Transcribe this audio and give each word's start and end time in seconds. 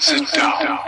Sit 0.00 0.30
down. 0.36 0.78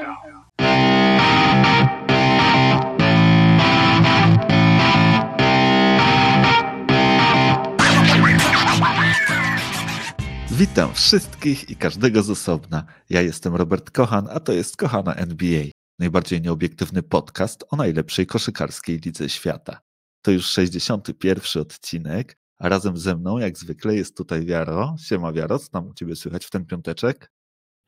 Witam 10.50 10.94
wszystkich 10.94 11.70
i 11.70 11.76
każdego 11.76 12.22
z 12.22 12.30
osobna. 12.30 12.84
Ja 13.08 13.22
jestem 13.22 13.56
Robert 13.56 13.90
Kochan, 13.90 14.28
a 14.30 14.40
to 14.40 14.52
jest 14.52 14.76
Kochana 14.76 15.14
NBA, 15.14 15.64
najbardziej 15.98 16.40
nieobiektywny 16.40 17.02
podcast 17.02 17.64
o 17.70 17.76
najlepszej 17.76 18.26
koszykarskiej 18.26 18.98
lidze 18.98 19.28
świata. 19.28 19.80
To 20.22 20.30
już 20.30 20.46
61 20.46 21.62
odcinek, 21.62 22.36
a 22.58 22.68
razem 22.68 22.98
ze 22.98 23.16
mną, 23.16 23.38
jak 23.38 23.58
zwykle, 23.58 23.96
jest 23.96 24.16
tutaj 24.16 24.46
Wiaro. 24.46 24.96
Siema 24.98 25.32
Wiaro, 25.32 25.58
co 25.58 25.68
tam 25.68 25.88
u 25.88 25.94
Ciebie 25.94 26.16
słychać 26.16 26.44
w 26.46 26.50
ten 26.50 26.66
piąteczek? 26.66 27.30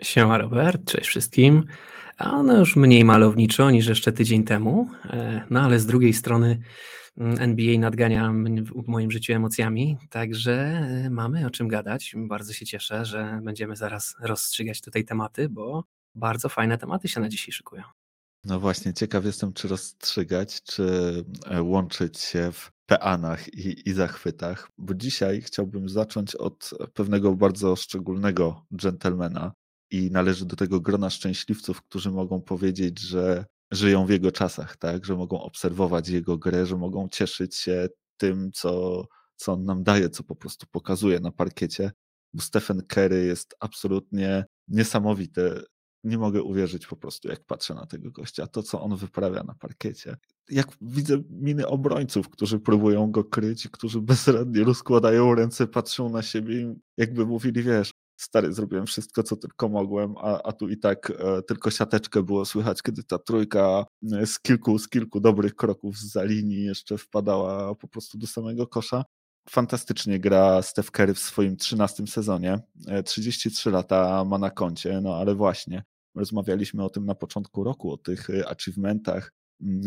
Siema 0.02 0.38
Robert, 0.38 0.84
cześć 0.84 1.06
wszystkim. 1.06 1.64
A 2.18 2.42
no 2.42 2.58
już 2.58 2.76
mniej 2.76 3.04
malowniczo 3.04 3.70
niż 3.70 3.86
jeszcze 3.86 4.12
tydzień 4.12 4.44
temu, 4.44 4.88
e, 5.04 5.46
no 5.50 5.60
ale 5.60 5.78
z 5.78 5.86
drugiej 5.86 6.12
strony 6.12 6.62
mm, 7.16 7.40
NBA 7.40 7.78
nadgania 7.78 8.32
w 8.84 8.88
moim 8.88 9.10
życiu 9.10 9.32
emocjami, 9.32 9.96
także 10.10 10.52
e, 10.52 11.10
mamy 11.10 11.46
o 11.46 11.50
czym 11.50 11.68
gadać. 11.68 12.14
Bardzo 12.16 12.52
się 12.52 12.66
cieszę, 12.66 13.04
że 13.04 13.40
będziemy 13.42 13.76
zaraz 13.76 14.14
rozstrzygać 14.20 14.80
tutaj 14.80 15.04
tematy, 15.04 15.48
bo 15.48 15.84
bardzo 16.14 16.48
fajne 16.48 16.78
tematy 16.78 17.08
się 17.08 17.20
na 17.20 17.28
dzisiaj 17.28 17.52
szykują. 17.52 17.82
No 18.44 18.60
właśnie, 18.60 18.94
ciekaw 18.94 19.24
jestem, 19.24 19.52
czy 19.52 19.68
rozstrzygać, 19.68 20.62
czy 20.62 20.84
e, 21.46 21.62
łączyć 21.62 22.20
się 22.20 22.52
w 22.52 22.70
peanach 22.86 23.54
i, 23.54 23.88
i 23.88 23.92
zachwytach, 23.92 24.68
bo 24.78 24.94
dzisiaj 24.94 25.42
chciałbym 25.42 25.88
zacząć 25.88 26.34
od 26.34 26.70
pewnego 26.94 27.36
bardzo 27.36 27.76
szczególnego 27.76 28.66
dżentelmena, 28.76 29.52
i 29.92 30.10
należy 30.10 30.46
do 30.46 30.56
tego 30.56 30.80
grona 30.80 31.10
szczęśliwców, 31.10 31.82
którzy 31.82 32.10
mogą 32.10 32.40
powiedzieć, 32.40 33.00
że 33.00 33.44
żyją 33.70 34.06
w 34.06 34.10
jego 34.10 34.32
czasach, 34.32 34.76
tak? 34.76 35.04
że 35.04 35.16
mogą 35.16 35.42
obserwować 35.42 36.08
jego 36.08 36.38
grę, 36.38 36.66
że 36.66 36.76
mogą 36.76 37.08
cieszyć 37.08 37.56
się 37.56 37.88
tym, 38.16 38.50
co, 38.52 39.04
co 39.36 39.52
on 39.52 39.64
nam 39.64 39.82
daje, 39.82 40.10
co 40.10 40.22
po 40.22 40.36
prostu 40.36 40.66
pokazuje 40.70 41.20
na 41.20 41.32
parkiecie. 41.32 41.90
Bo 42.34 42.42
Stephen 42.42 42.82
Curry 42.88 43.24
jest 43.24 43.54
absolutnie 43.60 44.44
niesamowity. 44.68 45.62
Nie 46.04 46.18
mogę 46.18 46.42
uwierzyć 46.42 46.86
po 46.86 46.96
prostu, 46.96 47.28
jak 47.28 47.44
patrzę 47.44 47.74
na 47.74 47.86
tego 47.86 48.10
gościa, 48.10 48.46
to 48.46 48.62
co 48.62 48.82
on 48.82 48.96
wyprawia 48.96 49.42
na 49.42 49.54
parkiecie. 49.54 50.16
Jak 50.50 50.68
widzę 50.80 51.22
miny 51.30 51.66
obrońców, 51.66 52.28
którzy 52.28 52.58
próbują 52.60 53.10
go 53.10 53.24
kryć, 53.24 53.68
którzy 53.68 54.00
bezradnie 54.00 54.64
rozkładają 54.64 55.34
ręce, 55.34 55.66
patrzą 55.66 56.08
na 56.08 56.22
siebie, 56.22 56.74
jakby 56.96 57.26
mówili, 57.26 57.62
wiesz, 57.62 57.90
stary, 58.22 58.52
zrobiłem 58.52 58.86
wszystko, 58.86 59.22
co 59.22 59.36
tylko 59.36 59.68
mogłem, 59.68 60.14
a, 60.16 60.42
a 60.42 60.52
tu 60.52 60.68
i 60.68 60.78
tak 60.78 61.10
e, 61.10 61.42
tylko 61.42 61.70
siateczkę 61.70 62.22
było 62.22 62.44
słychać, 62.44 62.82
kiedy 62.82 63.04
ta 63.04 63.18
trójka 63.18 63.84
e, 64.12 64.26
z 64.26 64.40
kilku, 64.40 64.78
z 64.78 64.88
kilku 64.88 65.20
dobrych 65.20 65.54
kroków 65.54 65.98
za 65.98 66.24
linii 66.24 66.64
jeszcze 66.64 66.98
wpadała 66.98 67.74
po 67.74 67.88
prostu 67.88 68.18
do 68.18 68.26
samego 68.26 68.66
kosza. 68.66 69.04
Fantastycznie 69.50 70.20
gra 70.20 70.62
Steph 70.62 70.90
Curry 70.90 71.14
w 71.14 71.18
swoim 71.18 71.56
13 71.56 72.06
sezonie. 72.06 72.58
33 73.04 73.70
e, 73.70 73.72
lata 73.72 74.24
ma 74.24 74.38
na 74.38 74.50
koncie, 74.50 75.00
no 75.00 75.16
ale 75.16 75.34
właśnie, 75.34 75.82
rozmawialiśmy 76.14 76.84
o 76.84 76.90
tym 76.90 77.06
na 77.06 77.14
początku 77.14 77.64
roku, 77.64 77.92
o 77.92 77.96
tych 77.96 78.30
e, 78.30 78.48
achievementach, 78.48 79.32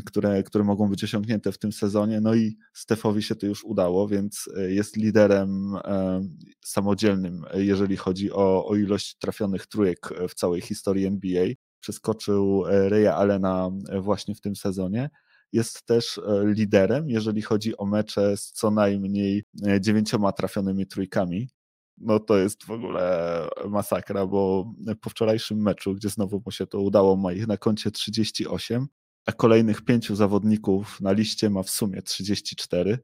które, 0.06 0.44
które 0.44 0.64
mogą 0.64 0.90
być 0.90 1.04
osiągnięte 1.04 1.52
w 1.52 1.58
tym 1.58 1.72
sezonie. 1.72 2.22
No 2.22 2.36
i 2.36 2.58
Stefowi 2.73 3.23
się 3.23 3.36
to 3.36 3.45
już 3.45 3.64
udało, 3.64 4.08
więc 4.08 4.50
e, 4.58 4.72
jest 4.72 4.98
liderem 4.98 5.76
e, 5.76 6.22
samodzielnym, 6.66 7.45
e, 7.54 7.64
jeżeli 7.64 7.98
chodzi 7.98 8.32
o, 8.32 8.66
o 8.67 8.76
ilość 8.76 9.17
trafionych 9.17 9.67
trójek 9.67 10.09
w 10.30 10.36
całej 10.36 10.62
historii 10.62 11.06
NBA. 11.06 11.48
Przeskoczył 11.80 12.64
Reya 12.67 13.08
Allena 13.08 13.70
właśnie 14.02 14.36
w 14.36 14.42
tym 14.42 14.56
sezonie. 14.56 15.09
Jest 15.54 15.86
też 15.86 16.20
liderem, 16.44 17.10
jeżeli 17.10 17.42
chodzi 17.42 17.78
o 17.78 17.86
mecze 17.86 18.38
z 18.38 18.52
co 18.52 18.72
najmniej 18.72 19.44
dziewięcioma 19.80 20.32
trafionymi 20.32 20.88
trójkami. 20.88 21.49
No 21.98 22.20
to 22.20 22.38
jest 22.38 22.64
w 22.64 22.72
ogóle 22.72 23.48
masakra, 23.70 24.26
bo 24.26 24.73
po 25.02 25.10
wczorajszym 25.10 25.61
meczu, 25.61 25.94
gdzie 25.94 26.10
znowu 26.10 26.42
mu 26.45 26.52
się 26.52 26.67
to 26.67 26.82
udało, 26.82 27.16
ma 27.16 27.33
ich 27.33 27.48
na 27.48 27.58
koncie 27.58 27.92
38, 27.92 28.88
a 29.25 29.31
kolejnych 29.31 29.81
pięciu 29.81 30.15
zawodników 30.15 31.02
na 31.02 31.11
liście 31.11 31.49
ma 31.49 31.63
w 31.63 31.69
sumie 31.69 32.02
34. 32.02 32.99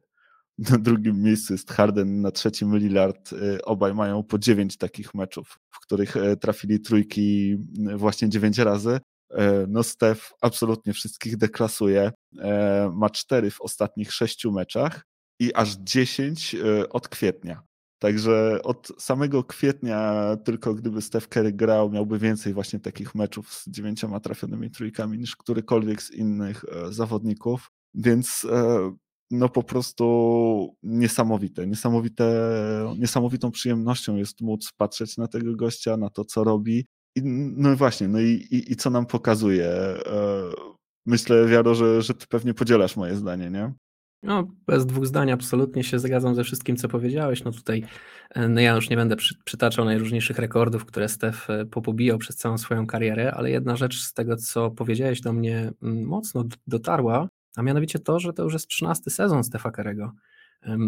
Na 0.57 0.77
drugim 0.77 1.21
miejscu 1.21 1.53
jest 1.53 1.71
Harden, 1.71 2.21
na 2.21 2.31
trzecim 2.31 2.77
Lillard. 2.77 3.33
Y, 3.33 3.65
obaj 3.65 3.93
mają 3.93 4.23
po 4.23 4.39
dziewięć 4.39 4.77
takich 4.77 5.13
meczów, 5.13 5.59
w 5.71 5.79
których 5.79 6.17
e, 6.17 6.37
trafili 6.37 6.79
trójki 6.79 7.57
y, 7.93 7.97
właśnie 7.97 8.29
dziewięć 8.29 8.57
razy. 8.57 8.99
No 9.67 9.83
Steph 9.83 10.33
absolutnie 10.41 10.93
wszystkich 10.93 11.37
deklasuje. 11.37 12.11
Ma 12.93 13.09
cztery 13.09 13.51
w 13.51 13.61
ostatnich 13.61 14.13
sześciu 14.13 14.51
meczach 14.51 15.05
i 15.39 15.53
aż 15.53 15.75
dziesięć 15.75 16.55
od 16.89 17.07
kwietnia. 17.07 17.63
Także 18.01 18.59
od 18.63 18.91
samego 18.97 19.43
kwietnia, 19.43 20.25
tylko 20.43 20.73
gdyby 20.73 21.01
Steph 21.01 21.27
Curry 21.27 21.53
grał, 21.53 21.91
miałby 21.91 22.19
więcej 22.19 22.53
właśnie 22.53 22.79
takich 22.79 23.15
meczów 23.15 23.53
z 23.53 23.69
dziewięcioma 23.69 24.19
trafionymi 24.19 24.71
trójkami 24.71 25.19
niż 25.19 25.35
którykolwiek 25.35 26.01
z 26.01 26.11
innych 26.11 26.65
e, 26.71 26.93
zawodników. 26.93 27.71
Więc 27.93 28.47
e, 28.51 28.91
no 29.31 29.49
po 29.49 29.63
prostu 29.63 30.75
niesamowite, 30.83 31.67
niesamowite, 31.67 32.25
niesamowitą 32.99 33.51
przyjemnością 33.51 34.15
jest 34.15 34.41
móc 34.41 34.71
patrzeć 34.77 35.17
na 35.17 35.27
tego 35.27 35.55
gościa, 35.55 35.97
na 35.97 36.09
to, 36.09 36.25
co 36.25 36.43
robi. 36.43 36.85
I, 37.15 37.21
no 37.57 37.75
właśnie, 37.75 38.07
no 38.07 38.19
i, 38.19 38.29
i, 38.51 38.71
i 38.71 38.75
co 38.75 38.89
nam 38.89 39.05
pokazuje. 39.05 39.67
E, 39.67 40.01
myślę, 41.05 41.47
Wiaro, 41.47 41.75
że, 41.75 42.01
że 42.01 42.13
ty 42.13 42.25
pewnie 42.27 42.53
podzielasz 42.53 42.95
moje 42.95 43.15
zdanie, 43.15 43.51
nie? 43.51 43.73
No, 44.23 44.51
bez 44.67 44.85
dwóch 44.85 45.05
zdań 45.05 45.31
absolutnie 45.31 45.83
się 45.83 45.99
zgadzam 45.99 46.35
ze 46.35 46.43
wszystkim, 46.43 46.75
co 46.75 46.87
powiedziałeś. 46.87 47.43
No 47.43 47.51
tutaj 47.51 47.83
e, 48.29 48.47
no 48.47 48.61
ja 48.61 48.75
już 48.75 48.89
nie 48.89 48.95
będę 48.95 49.15
przy, 49.15 49.35
przytaczał 49.43 49.85
najróżniejszych 49.85 50.39
rekordów, 50.39 50.85
które 50.85 51.09
Stef 51.09 51.49
e, 51.49 51.65
popobijał 51.65 52.17
przez 52.17 52.35
całą 52.35 52.57
swoją 52.57 52.87
karierę, 52.87 53.31
ale 53.33 53.51
jedna 53.51 53.75
rzecz 53.75 54.01
z 54.01 54.13
tego, 54.13 54.37
co 54.37 54.71
powiedziałeś 54.71 55.21
do 55.21 55.33
mnie 55.33 55.71
mm, 55.83 56.05
mocno 56.05 56.43
dotarła, 56.67 57.27
a 57.55 57.61
mianowicie 57.61 57.99
to, 57.99 58.19
że 58.19 58.33
to 58.33 58.43
już 58.43 58.53
jest 58.53 58.67
trzynasty 58.67 59.09
sezon 59.09 59.43
Stefa 59.43 59.71
Karego, 59.71 60.11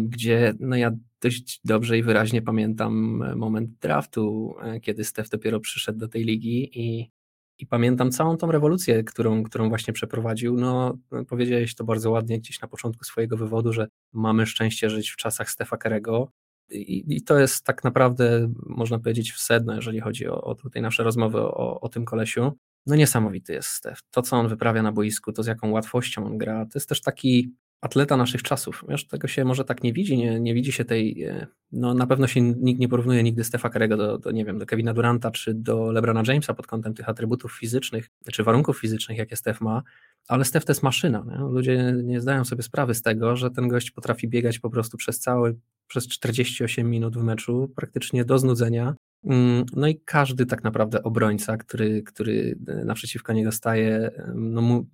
gdzie 0.02 0.54
no 0.60 0.76
ja 0.76 0.90
dość 1.20 1.60
dobrze 1.64 1.98
i 1.98 2.02
wyraźnie 2.02 2.42
pamiętam 2.42 3.22
e, 3.22 3.36
moment 3.36 3.70
draftu, 3.80 4.54
kiedy 4.82 5.04
Stef 5.04 5.28
dopiero 5.28 5.60
przyszedł 5.60 5.98
do 5.98 6.08
tej 6.08 6.24
ligi 6.24 6.80
i 6.80 7.10
i 7.58 7.66
pamiętam 7.66 8.10
całą 8.10 8.36
tą 8.36 8.52
rewolucję, 8.52 9.04
którą, 9.04 9.42
którą 9.42 9.68
właśnie 9.68 9.92
przeprowadził. 9.92 10.56
No, 10.56 10.98
powiedziałeś 11.28 11.74
to 11.74 11.84
bardzo 11.84 12.10
ładnie 12.10 12.38
gdzieś 12.38 12.60
na 12.60 12.68
początku 12.68 13.04
swojego 13.04 13.36
wywodu, 13.36 13.72
że 13.72 13.88
mamy 14.12 14.46
szczęście 14.46 14.90
żyć 14.90 15.10
w 15.10 15.16
czasach 15.16 15.50
Stefa 15.50 15.76
Kerego. 15.76 16.28
I, 16.70 17.16
I, 17.16 17.22
to 17.22 17.38
jest 17.38 17.64
tak 17.64 17.84
naprawdę, 17.84 18.52
można 18.66 18.98
powiedzieć, 18.98 19.32
w 19.32 19.40
sedno, 19.40 19.74
jeżeli 19.74 20.00
chodzi 20.00 20.28
o, 20.28 20.42
o 20.42 20.54
tutaj 20.54 20.82
nasze 20.82 21.02
rozmowy 21.04 21.40
o, 21.40 21.80
o 21.80 21.88
tym 21.88 22.04
kolesiu. 22.04 22.52
No 22.86 22.96
niesamowity 22.96 23.52
jest 23.52 23.68
Stef. 23.68 23.98
To, 24.10 24.22
co 24.22 24.36
on 24.36 24.48
wyprawia 24.48 24.82
na 24.82 24.92
boisku, 24.92 25.32
to 25.32 25.42
z 25.42 25.46
jaką 25.46 25.70
łatwością 25.70 26.26
on 26.26 26.38
gra, 26.38 26.66
to 26.66 26.70
jest 26.74 26.88
też 26.88 27.00
taki 27.00 27.54
atleta 27.84 28.16
naszych 28.16 28.42
czasów. 28.42 28.84
Wiesz, 28.88 29.06
tego 29.06 29.28
się 29.28 29.44
może 29.44 29.64
tak 29.64 29.82
nie 29.82 29.92
widzi, 29.92 30.16
nie, 30.16 30.40
nie 30.40 30.54
widzi 30.54 30.72
się 30.72 30.84
tej, 30.84 31.22
e, 31.22 31.46
no 31.72 31.94
na 31.94 32.06
pewno 32.06 32.26
się 32.26 32.40
nikt 32.40 32.80
nie 32.80 32.88
porównuje 32.88 33.22
nigdy 33.22 33.44
Stefa 33.44 33.70
Karego 33.70 33.96
do, 33.96 34.18
do, 34.18 34.30
nie 34.30 34.44
wiem, 34.44 34.58
do 34.58 34.66
Kevina 34.66 34.94
Duranta 34.94 35.30
czy 35.30 35.54
do 35.54 35.92
LeBrona 35.92 36.22
Jamesa 36.28 36.54
pod 36.54 36.66
kątem 36.66 36.94
tych 36.94 37.08
atrybutów 37.08 37.52
fizycznych, 37.52 38.10
czy 38.32 38.44
warunków 38.44 38.78
fizycznych, 38.78 39.18
jakie 39.18 39.36
Stef 39.36 39.60
ma, 39.60 39.82
ale 40.28 40.44
Stef 40.44 40.64
to 40.64 40.70
jest 40.70 40.82
maszyna. 40.82 41.24
Nie? 41.28 41.38
Ludzie 41.38 41.94
nie 42.04 42.20
zdają 42.20 42.44
sobie 42.44 42.62
sprawy 42.62 42.94
z 42.94 43.02
tego, 43.02 43.36
że 43.36 43.50
ten 43.50 43.68
gość 43.68 43.90
potrafi 43.90 44.28
biegać 44.28 44.58
po 44.58 44.70
prostu 44.70 44.96
przez 44.96 45.20
cały, 45.20 45.56
przez 45.86 46.08
48 46.08 46.90
minut 46.90 47.16
w 47.16 47.22
meczu, 47.22 47.72
praktycznie 47.76 48.24
do 48.24 48.38
znudzenia, 48.38 48.94
Mm, 49.24 49.64
no 49.76 49.88
i 49.88 50.00
każdy 50.04 50.46
tak 50.46 50.64
naprawdę 50.64 51.02
obrońca, 51.02 51.56
który, 51.56 52.02
który 52.02 52.58
naprzeciwko 52.84 53.32
niego 53.32 53.52
staje, 53.52 54.10
no 54.34 54.84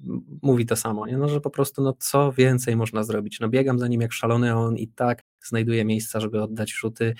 mówi 0.43 0.67
to 0.67 0.77
samo, 0.77 1.07
nie? 1.07 1.17
No, 1.17 1.29
że 1.29 1.41
po 1.41 1.51
prostu 1.51 1.83
no 1.83 1.93
co 1.99 2.33
więcej 2.33 2.77
można 2.77 3.03
zrobić. 3.03 3.41
No 3.41 3.49
biegam 3.49 3.79
za 3.79 3.89
nim 3.89 4.01
jak 4.01 4.13
szalony, 4.13 4.53
a 4.53 4.55
on 4.55 4.77
i 4.77 4.89
tak 4.89 5.23
znajduje 5.43 5.85
miejsca, 5.85 6.21
żeby 6.21 6.43
oddać 6.43 6.73
rzuty. 6.73 7.15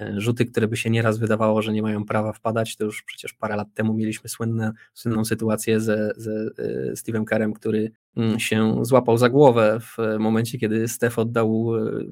E, 0.00 0.14
rzuty, 0.20 0.46
które 0.46 0.68
by 0.68 0.76
się 0.76 0.90
nieraz 0.90 1.18
wydawało, 1.18 1.62
że 1.62 1.72
nie 1.72 1.82
mają 1.82 2.04
prawa 2.04 2.32
wpadać. 2.32 2.76
To 2.76 2.84
już 2.84 3.02
przecież 3.02 3.32
parę 3.32 3.56
lat 3.56 3.68
temu 3.74 3.94
mieliśmy 3.94 4.28
słynne, 4.28 4.72
słynną 4.94 5.24
sytuację 5.24 5.80
ze, 5.80 6.12
ze 6.16 6.32
e, 6.32 6.92
Steve'em 6.92 7.24
Kerem, 7.24 7.52
który 7.52 7.90
mm, 8.16 8.40
się 8.40 8.84
złapał 8.84 9.18
za 9.18 9.28
głowę 9.28 9.80
w 9.80 9.96
momencie, 10.18 10.58
kiedy 10.58 10.88
Steph 10.88 11.18
oddał 11.18 11.70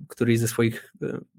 któryś 0.09 0.39
ze 0.39 0.49
swoich, 0.49 0.95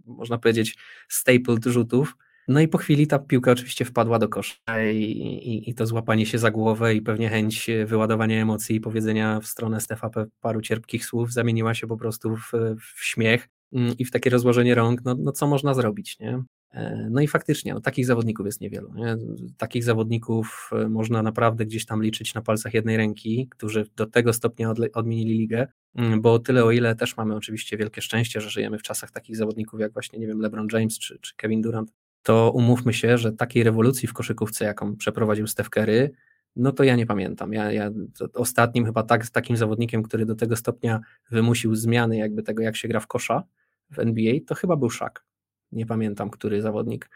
można 0.05 0.37
powiedzieć, 0.37 0.77
stapled 1.07 1.65
rzutów 1.65 2.15
no 2.47 2.61
i 2.61 2.67
po 2.67 2.77
chwili 2.77 3.07
ta 3.07 3.19
piłka 3.19 3.51
oczywiście 3.51 3.85
wpadła 3.85 4.19
do 4.19 4.29
kosza 4.29 4.83
i, 4.91 4.97
i, 4.97 5.69
i, 5.69 5.73
to 5.73 5.85
złapanie 5.85 6.25
się 6.25 6.37
za 6.37 6.51
głowę 6.51 6.95
i 6.95 7.01
pewnie 7.01 7.29
chęć 7.29 7.69
wyładowania 7.85 8.41
emocji 8.41 8.75
i 8.75 8.81
powiedzenia 8.81 9.39
w 9.39 9.45
stronę 9.45 9.81
Stefa 9.81 10.09
paru 10.41 10.61
cierpkich 10.61 11.05
słów 11.05 11.33
zamieniła 11.33 11.73
się 11.73 11.87
po 11.87 11.97
prostu 11.97 12.35
w, 12.37 12.51
w 12.79 13.05
śmiech 13.05 13.49
i 13.99 14.05
w 14.05 14.11
takie 14.11 14.29
rozłożenie 14.29 14.75
rąk, 14.75 15.01
no, 15.05 15.15
no 15.19 15.31
co 15.31 15.47
można 15.47 15.73
zrobić, 15.73 16.19
nie? 16.19 16.43
E, 16.73 17.07
no 17.11 17.21
i 17.21 17.27
faktycznie, 17.27 17.73
no, 17.73 17.81
takich 17.81 18.05
zawodników 18.05 18.45
jest 18.45 18.61
niewielu. 18.61 18.93
Nie? 18.93 19.17
Takich 19.57 19.83
zawodników 19.83 20.69
e, 20.71 20.89
można 20.89 21.23
naprawdę 21.23 21.65
gdzieś 21.65 21.85
tam 21.85 22.03
liczyć 22.03 22.33
na 22.33 22.41
palcach 22.41 22.73
jednej 22.73 22.97
ręki, 22.97 23.47
którzy 23.51 23.85
do 23.95 24.05
tego 24.05 24.33
stopnia 24.33 24.73
odmienili 24.93 25.37
ligę, 25.37 25.67
mm, 25.95 26.21
bo 26.21 26.39
tyle 26.39 26.63
o 26.63 26.71
ile 26.71 26.95
też 26.95 27.17
mamy 27.17 27.35
oczywiście 27.35 27.77
wielkie 27.77 28.01
szczęście, 28.01 28.41
że 28.41 28.49
żyjemy 28.49 28.77
w 28.77 28.83
czasach 28.83 29.11
takich 29.11 29.37
zawodników 29.37 29.79
jak 29.79 29.93
właśnie, 29.93 30.19
nie 30.19 30.27
wiem, 30.27 30.39
LeBron 30.39 30.67
James 30.73 30.99
czy, 30.99 31.19
czy 31.21 31.35
Kevin 31.35 31.61
Durant, 31.61 31.93
to 32.23 32.51
umówmy 32.51 32.93
się, 32.93 33.17
że 33.17 33.31
takiej 33.31 33.63
rewolucji 33.63 34.07
w 34.07 34.13
koszykówce, 34.13 34.65
jaką 34.65 34.95
przeprowadził 34.95 35.47
Steph 35.47 35.69
Curry, 35.69 36.11
no 36.55 36.71
to 36.71 36.83
ja 36.83 36.95
nie 36.95 37.05
pamiętam. 37.05 37.53
Ja, 37.53 37.71
ja 37.71 37.91
ostatnim 38.33 38.85
chyba 38.85 39.03
tak, 39.03 39.29
takim 39.29 39.57
zawodnikiem, 39.57 40.03
który 40.03 40.25
do 40.25 40.35
tego 40.35 40.55
stopnia 40.55 41.01
wymusił 41.31 41.75
zmiany 41.75 42.17
jakby 42.17 42.43
tego, 42.43 42.63
jak 42.63 42.75
się 42.75 42.87
gra 42.87 42.99
w 42.99 43.07
kosza 43.07 43.43
w 43.93 43.99
NBA, 43.99 44.33
to 44.47 44.55
chyba 44.55 44.75
był 44.75 44.89
Shaq. 44.89 45.25
Nie 45.71 45.85
pamiętam, 45.85 46.29
który 46.29 46.61
zawodnik 46.61 47.09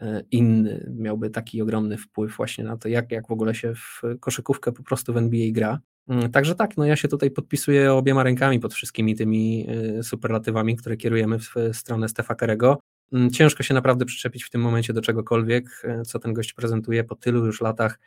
e, 0.00 0.22
inny 0.30 0.92
miałby 0.96 1.30
taki 1.30 1.62
ogromny 1.62 1.98
wpływ 1.98 2.36
właśnie 2.36 2.64
na 2.64 2.76
to, 2.76 2.88
jak, 2.88 3.12
jak 3.12 3.28
w 3.28 3.30
ogóle 3.30 3.54
się 3.54 3.74
w 3.74 4.02
koszykówkę 4.20 4.72
po 4.72 4.82
prostu 4.82 5.12
w 5.12 5.16
NBA 5.16 5.52
gra. 5.52 5.80
Mm, 6.08 6.30
także 6.30 6.54
tak, 6.54 6.76
no 6.76 6.84
ja 6.84 6.96
się 6.96 7.08
tutaj 7.08 7.30
podpisuję 7.30 7.92
obiema 7.92 8.22
rękami 8.22 8.60
pod 8.60 8.74
wszystkimi 8.74 9.16
tymi 9.16 9.66
e, 9.68 10.02
superlatywami, 10.02 10.76
które 10.76 10.96
kierujemy 10.96 11.38
w 11.38 11.54
stronę 11.72 12.08
Stefa 12.08 12.34
Karego. 12.34 12.78
Mm, 13.12 13.30
ciężko 13.30 13.62
się 13.62 13.74
naprawdę 13.74 14.04
przyczepić 14.04 14.44
w 14.44 14.50
tym 14.50 14.60
momencie 14.60 14.92
do 14.92 15.00
czegokolwiek, 15.00 15.82
e, 15.84 16.02
co 16.02 16.18
ten 16.18 16.32
gość 16.32 16.52
prezentuje 16.52 17.04
po 17.04 17.16
tylu 17.16 17.46
już 17.46 17.60
latach. 17.60 17.98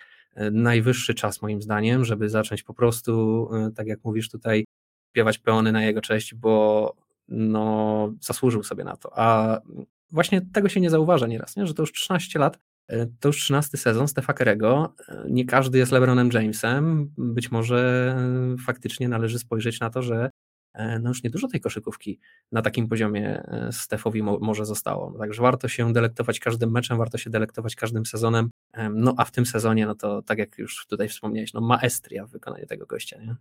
Najwyższy 0.51 1.13
czas 1.13 1.41
moim 1.41 1.61
zdaniem, 1.61 2.05
żeby 2.05 2.29
zacząć 2.29 2.63
po 2.63 2.73
prostu, 2.73 3.49
tak 3.75 3.87
jak 3.87 3.99
mówisz 4.03 4.29
tutaj, 4.29 4.65
śpiewać 5.11 5.39
peony 5.39 5.71
na 5.71 5.83
jego 5.83 6.01
cześć, 6.01 6.35
bo 6.35 6.95
no, 7.31 8.13
zasłużył 8.21 8.63
sobie 8.63 8.83
na 8.83 8.97
to. 8.97 9.19
A 9.19 9.57
właśnie 10.11 10.41
tego 10.41 10.69
się 10.69 10.81
nie 10.81 10.89
zauważa 10.89 11.27
nieraz, 11.27 11.55
nie? 11.55 11.67
że 11.67 11.73
to 11.73 11.83
już 11.83 11.91
13 11.91 12.39
lat, 12.39 12.59
e, 12.87 13.05
to 13.19 13.29
już 13.29 13.41
13 13.41 13.77
sezon 13.77 14.07
Stefa 14.07 14.33
Kerego. 14.33 14.93
E, 15.07 15.25
nie 15.29 15.45
każdy 15.45 15.77
jest 15.77 15.91
LeBronem 15.91 16.29
Jamesem. 16.33 17.11
Być 17.17 17.51
może 17.51 18.15
faktycznie 18.65 19.09
należy 19.09 19.39
spojrzeć 19.39 19.79
na 19.79 19.89
to, 19.89 20.01
że 20.01 20.29
e, 20.73 20.99
no 20.99 21.09
już 21.09 21.23
niedużo 21.23 21.47
tej 21.47 21.61
koszykówki 21.61 22.19
na 22.51 22.61
takim 22.61 22.87
poziomie 22.87 23.43
Stefowi 23.71 24.23
może 24.23 24.65
zostało. 24.65 25.17
Także 25.19 25.41
warto 25.41 25.67
się 25.67 25.93
delektować 25.93 26.39
każdym 26.39 26.71
meczem, 26.71 26.97
warto 26.97 27.17
się 27.17 27.29
delektować 27.29 27.75
każdym 27.75 28.05
sezonem. 28.05 28.49
No 28.93 29.13
a 29.17 29.25
w 29.25 29.31
tym 29.31 29.45
sezonie, 29.45 29.85
no 29.85 29.95
to 29.95 30.21
tak 30.21 30.37
jak 30.37 30.57
już 30.57 30.87
tutaj 30.87 31.07
wspomniałeś, 31.07 31.53
no 31.53 31.61
maestria 31.61 32.25
w 32.25 32.31
wykonaniu 32.31 32.65
tego 32.65 32.85
gościa. 32.85 33.17
Nie? 33.19 33.35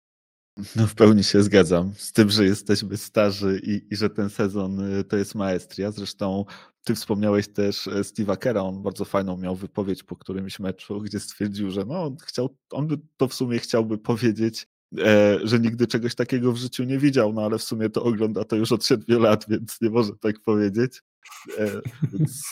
No 0.76 0.86
w 0.86 0.94
pełni 0.94 1.24
się 1.24 1.42
zgadzam 1.42 1.92
z 1.96 2.12
tym, 2.12 2.30
że 2.30 2.44
jesteśmy 2.44 2.96
starzy 2.96 3.60
i, 3.64 3.94
i 3.94 3.96
że 3.96 4.10
ten 4.10 4.30
sezon 4.30 4.80
y, 4.80 5.04
to 5.04 5.16
jest 5.16 5.34
maestria. 5.34 5.90
Zresztą 5.90 6.44
ty 6.84 6.94
wspomniałeś 6.94 7.48
też 7.48 7.88
e, 7.88 7.90
Steve'a 7.90 8.36
Kera, 8.36 8.62
on 8.62 8.82
bardzo 8.82 9.04
fajną 9.04 9.36
miał 9.36 9.56
wypowiedź 9.56 10.02
po 10.02 10.16
którymś 10.16 10.58
meczu, 10.58 11.00
gdzie 11.00 11.20
stwierdził, 11.20 11.70
że 11.70 11.84
no, 11.84 12.02
on, 12.02 12.16
chciał, 12.16 12.56
on 12.70 12.86
by 12.86 12.98
to 13.16 13.28
w 13.28 13.34
sumie 13.34 13.58
chciałby 13.58 13.98
powiedzieć, 13.98 14.66
e, 14.98 15.38
że 15.42 15.60
nigdy 15.60 15.86
czegoś 15.86 16.14
takiego 16.14 16.52
w 16.52 16.56
życiu 16.56 16.84
nie 16.84 16.98
widział, 16.98 17.32
no 17.32 17.42
ale 17.42 17.58
w 17.58 17.62
sumie 17.62 17.90
to 17.90 18.02
ogląda 18.02 18.44
to 18.44 18.56
już 18.56 18.72
od 18.72 18.84
siedmiu 18.84 19.20
lat, 19.20 19.44
więc 19.48 19.80
nie 19.80 19.90
może 19.90 20.12
tak 20.20 20.40
powiedzieć. 20.40 21.02
E, 21.58 21.80
więc, 22.12 22.44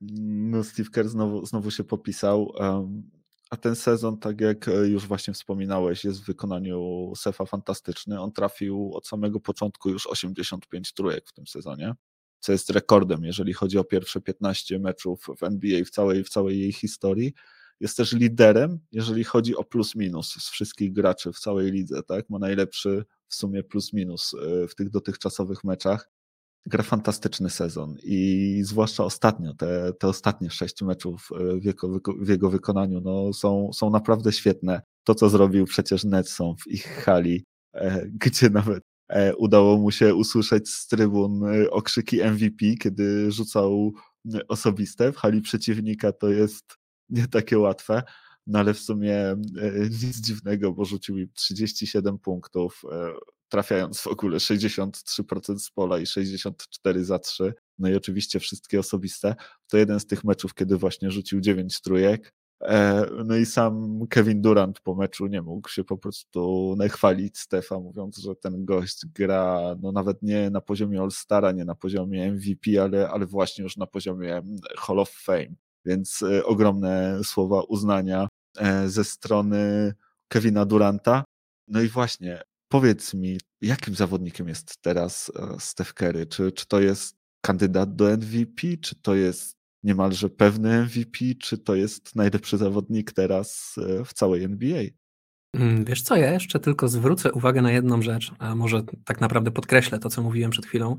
no 0.00 0.64
Steve 0.64 0.90
Kerr 0.90 1.08
znowu, 1.08 1.46
znowu 1.46 1.70
się 1.70 1.84
popisał. 1.84 2.52
Um, 2.54 3.10
a 3.54 3.56
ten 3.56 3.76
sezon, 3.76 4.18
tak 4.18 4.40
jak 4.40 4.68
e, 4.68 4.88
już 4.88 5.06
właśnie 5.06 5.34
wspominałeś, 5.34 6.04
jest 6.04 6.22
w 6.22 6.26
wykonaniu 6.26 7.12
Sefa 7.16 7.44
fantastyczny. 7.44 8.20
On 8.20 8.32
trafił 8.32 8.94
od 8.94 9.06
samego 9.06 9.40
początku 9.40 9.90
już 9.90 10.06
85 10.06 10.92
trójek 10.92 11.28
w 11.28 11.32
tym 11.32 11.46
sezonie, 11.46 11.94
co 12.40 12.52
jest 12.52 12.70
rekordem, 12.70 13.24
jeżeli 13.24 13.52
chodzi 13.52 13.78
o 13.78 13.84
pierwsze 13.84 14.20
15 14.20 14.78
meczów 14.78 15.26
w 15.38 15.42
NBA 15.42 15.84
w 15.84 15.90
całej, 15.90 16.24
w 16.24 16.28
całej 16.28 16.60
jej 16.60 16.72
historii. 16.72 17.32
Jest 17.80 17.96
też 17.96 18.12
liderem, 18.12 18.80
jeżeli 18.92 19.24
chodzi 19.24 19.56
o 19.56 19.64
plus-minus 19.64 20.32
z 20.32 20.50
wszystkich 20.50 20.92
graczy 20.92 21.32
w 21.32 21.38
całej 21.38 21.72
lidze. 21.72 22.02
Tak? 22.02 22.30
Ma 22.30 22.38
najlepszy 22.38 23.04
w 23.28 23.34
sumie 23.34 23.62
plus-minus 23.62 24.34
e, 24.34 24.68
w 24.68 24.74
tych 24.74 24.90
dotychczasowych 24.90 25.64
meczach 25.64 26.10
gra 26.66 26.82
fantastyczny 26.82 27.50
sezon 27.50 27.96
i 28.02 28.60
zwłaszcza 28.64 29.04
ostatnio, 29.04 29.54
te, 29.54 29.92
te 29.98 30.08
ostatnie 30.08 30.50
sześć 30.50 30.82
meczów 30.82 31.28
e, 31.40 31.60
w 31.60 31.64
jego, 31.64 32.00
w 32.20 32.28
jego 32.28 32.50
wykonaniu 32.50 33.00
no, 33.00 33.32
są, 33.32 33.70
są 33.72 33.90
naprawdę 33.90 34.32
świetne. 34.32 34.82
To, 35.04 35.14
co 35.14 35.28
zrobił 35.28 35.64
przecież 35.64 36.04
Netson 36.04 36.54
w 36.56 36.66
ich 36.66 36.86
hali, 36.86 37.44
e, 37.74 38.06
gdzie 38.24 38.50
nawet 38.50 38.82
e, 39.08 39.36
udało 39.36 39.78
mu 39.78 39.90
się 39.90 40.14
usłyszeć 40.14 40.68
z 40.68 40.86
trybun 40.86 41.42
okrzyki 41.70 42.22
MVP, 42.22 42.76
kiedy 42.80 43.32
rzucał 43.32 43.92
osobiste 44.48 45.12
w 45.12 45.16
hali 45.16 45.40
przeciwnika, 45.40 46.12
to 46.12 46.28
jest 46.28 46.64
nie 47.08 47.28
takie 47.28 47.58
łatwe. 47.58 48.02
No 48.46 48.58
ale 48.58 48.74
w 48.74 48.78
sumie 48.78 49.36
nic 50.02 50.20
dziwnego, 50.20 50.72
bo 50.72 50.84
rzucił 50.84 51.18
im 51.18 51.28
37 51.34 52.18
punktów, 52.18 52.82
trafiając 53.54 54.00
w 54.00 54.06
ogóle 54.06 54.38
63% 54.38 55.58
z 55.58 55.70
pola 55.70 55.98
i 55.98 56.06
64 56.06 57.04
za 57.04 57.18
3, 57.18 57.54
no 57.78 57.88
i 57.88 57.94
oczywiście 57.94 58.40
wszystkie 58.40 58.80
osobiste, 58.80 59.34
to 59.66 59.78
jeden 59.78 60.00
z 60.00 60.06
tych 60.06 60.24
meczów, 60.24 60.54
kiedy 60.54 60.76
właśnie 60.76 61.10
rzucił 61.10 61.40
9 61.40 61.80
trójek, 61.80 62.32
e, 62.62 63.06
no 63.24 63.36
i 63.36 63.46
sam 63.46 64.00
Kevin 64.10 64.42
Durant 64.42 64.80
po 64.80 64.94
meczu 64.94 65.26
nie 65.26 65.42
mógł 65.42 65.68
się 65.68 65.84
po 65.84 65.98
prostu 65.98 66.74
nachwalić 66.78 67.38
Stefa, 67.38 67.78
mówiąc, 67.78 68.16
że 68.16 68.36
ten 68.36 68.64
gość 68.64 69.06
gra 69.06 69.76
no 69.82 69.92
nawet 69.92 70.22
nie 70.22 70.50
na 70.50 70.60
poziomie 70.60 71.00
All-Stara, 71.00 71.52
nie 71.52 71.64
na 71.64 71.74
poziomie 71.74 72.32
MVP, 72.32 72.82
ale, 72.82 73.08
ale 73.08 73.26
właśnie 73.26 73.64
już 73.64 73.76
na 73.76 73.86
poziomie 73.86 74.42
Hall 74.76 74.98
of 74.98 75.10
Fame. 75.10 75.54
Więc 75.84 76.22
e, 76.22 76.44
ogromne 76.44 77.20
słowa 77.24 77.62
uznania 77.62 78.28
e, 78.58 78.88
ze 78.88 79.04
strony 79.04 79.94
Kevina 80.28 80.64
Duranta. 80.64 81.24
No 81.68 81.80
i 81.80 81.88
właśnie, 81.88 82.42
Powiedz 82.74 83.14
mi, 83.14 83.38
jakim 83.60 83.94
zawodnikiem 83.94 84.48
jest 84.48 84.82
teraz 84.82 85.32
e, 85.36 85.56
Steph 85.60 85.94
Curry? 85.94 86.26
Czy, 86.26 86.52
czy 86.52 86.66
to 86.66 86.80
jest 86.80 87.16
kandydat 87.40 87.96
do 87.96 88.04
MVP, 88.16 88.76
czy 88.80 88.94
to 89.02 89.14
jest 89.14 89.56
niemalże 89.82 90.30
pewny 90.30 90.82
MVP, 90.82 91.18
czy 91.42 91.58
to 91.58 91.74
jest 91.74 92.16
najlepszy 92.16 92.58
zawodnik 92.58 93.12
teraz 93.12 93.76
e, 94.00 94.04
w 94.04 94.12
całej 94.12 94.44
NBA? 94.44 94.82
Mm, 95.52 95.84
wiesz 95.84 96.02
co, 96.02 96.16
ja 96.16 96.32
jeszcze 96.32 96.60
tylko 96.60 96.88
zwrócę 96.88 97.32
uwagę 97.32 97.62
na 97.62 97.72
jedną 97.72 98.02
rzecz, 98.02 98.32
a 98.38 98.54
może 98.54 98.82
tak 99.04 99.20
naprawdę 99.20 99.50
podkreślę 99.50 99.98
to, 99.98 100.08
co 100.08 100.22
mówiłem 100.22 100.50
przed 100.50 100.66
chwilą, 100.66 100.96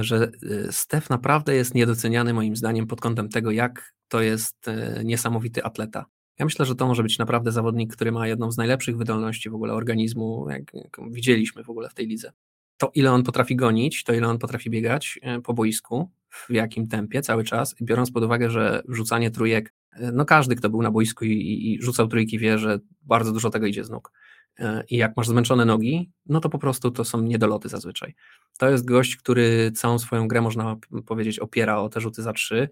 że 0.00 0.30
e, 0.66 0.72
Steph 0.72 1.10
naprawdę 1.10 1.54
jest 1.54 1.74
niedoceniany 1.74 2.34
moim 2.34 2.56
zdaniem 2.56 2.86
pod 2.86 3.00
kątem 3.00 3.28
tego, 3.28 3.50
jak 3.50 3.92
to 4.08 4.20
jest 4.20 4.66
niesamowity 5.04 5.64
atleta. 5.64 6.06
Ja 6.38 6.44
myślę, 6.44 6.66
że 6.66 6.74
to 6.74 6.86
może 6.86 7.02
być 7.02 7.18
naprawdę 7.18 7.52
zawodnik, 7.52 7.92
który 7.92 8.12
ma 8.12 8.28
jedną 8.28 8.52
z 8.52 8.56
najlepszych 8.56 8.96
wydolności 8.96 9.50
w 9.50 9.54
ogóle 9.54 9.72
organizmu, 9.72 10.46
jak, 10.50 10.74
jak 10.74 11.00
widzieliśmy 11.10 11.64
w 11.64 11.70
ogóle 11.70 11.88
w 11.88 11.94
tej 11.94 12.06
lidze. 12.06 12.32
To 12.76 12.90
ile 12.94 13.12
on 13.12 13.22
potrafi 13.22 13.56
gonić, 13.56 14.04
to 14.04 14.12
ile 14.12 14.28
on 14.28 14.38
potrafi 14.38 14.70
biegać 14.70 15.18
e, 15.22 15.40
po 15.40 15.54
boisku, 15.54 16.10
w 16.30 16.50
jakim 16.50 16.88
tempie 16.88 17.22
cały 17.22 17.44
czas, 17.44 17.74
biorąc 17.82 18.10
pod 18.10 18.24
uwagę, 18.24 18.50
że 18.50 18.82
rzucanie 18.88 19.30
trójek, 19.30 19.72
e, 19.92 20.12
no 20.12 20.24
każdy, 20.24 20.56
kto 20.56 20.70
był 20.70 20.82
na 20.82 20.90
boisku 20.90 21.24
i, 21.24 21.30
i 21.32 21.82
rzucał 21.82 22.08
trójki 22.08 22.38
wie, 22.38 22.58
że 22.58 22.78
bardzo 23.02 23.32
dużo 23.32 23.50
tego 23.50 23.66
idzie 23.66 23.84
z 23.84 23.90
nóg. 23.90 24.12
E, 24.58 24.84
I 24.88 24.96
jak 24.96 25.16
masz 25.16 25.28
zmęczone 25.28 25.64
nogi, 25.64 26.10
no 26.26 26.40
to 26.40 26.48
po 26.48 26.58
prostu 26.58 26.90
to 26.90 27.04
są 27.04 27.22
niedoloty 27.22 27.68
zazwyczaj. 27.68 28.14
To 28.58 28.70
jest 28.70 28.84
gość, 28.84 29.16
który 29.16 29.72
całą 29.74 29.98
swoją 29.98 30.28
grę, 30.28 30.40
można 30.40 30.76
powiedzieć, 31.06 31.38
opiera 31.38 31.78
o 31.78 31.88
te 31.88 32.00
rzuty 32.00 32.22
za 32.22 32.32
trzy 32.32 32.68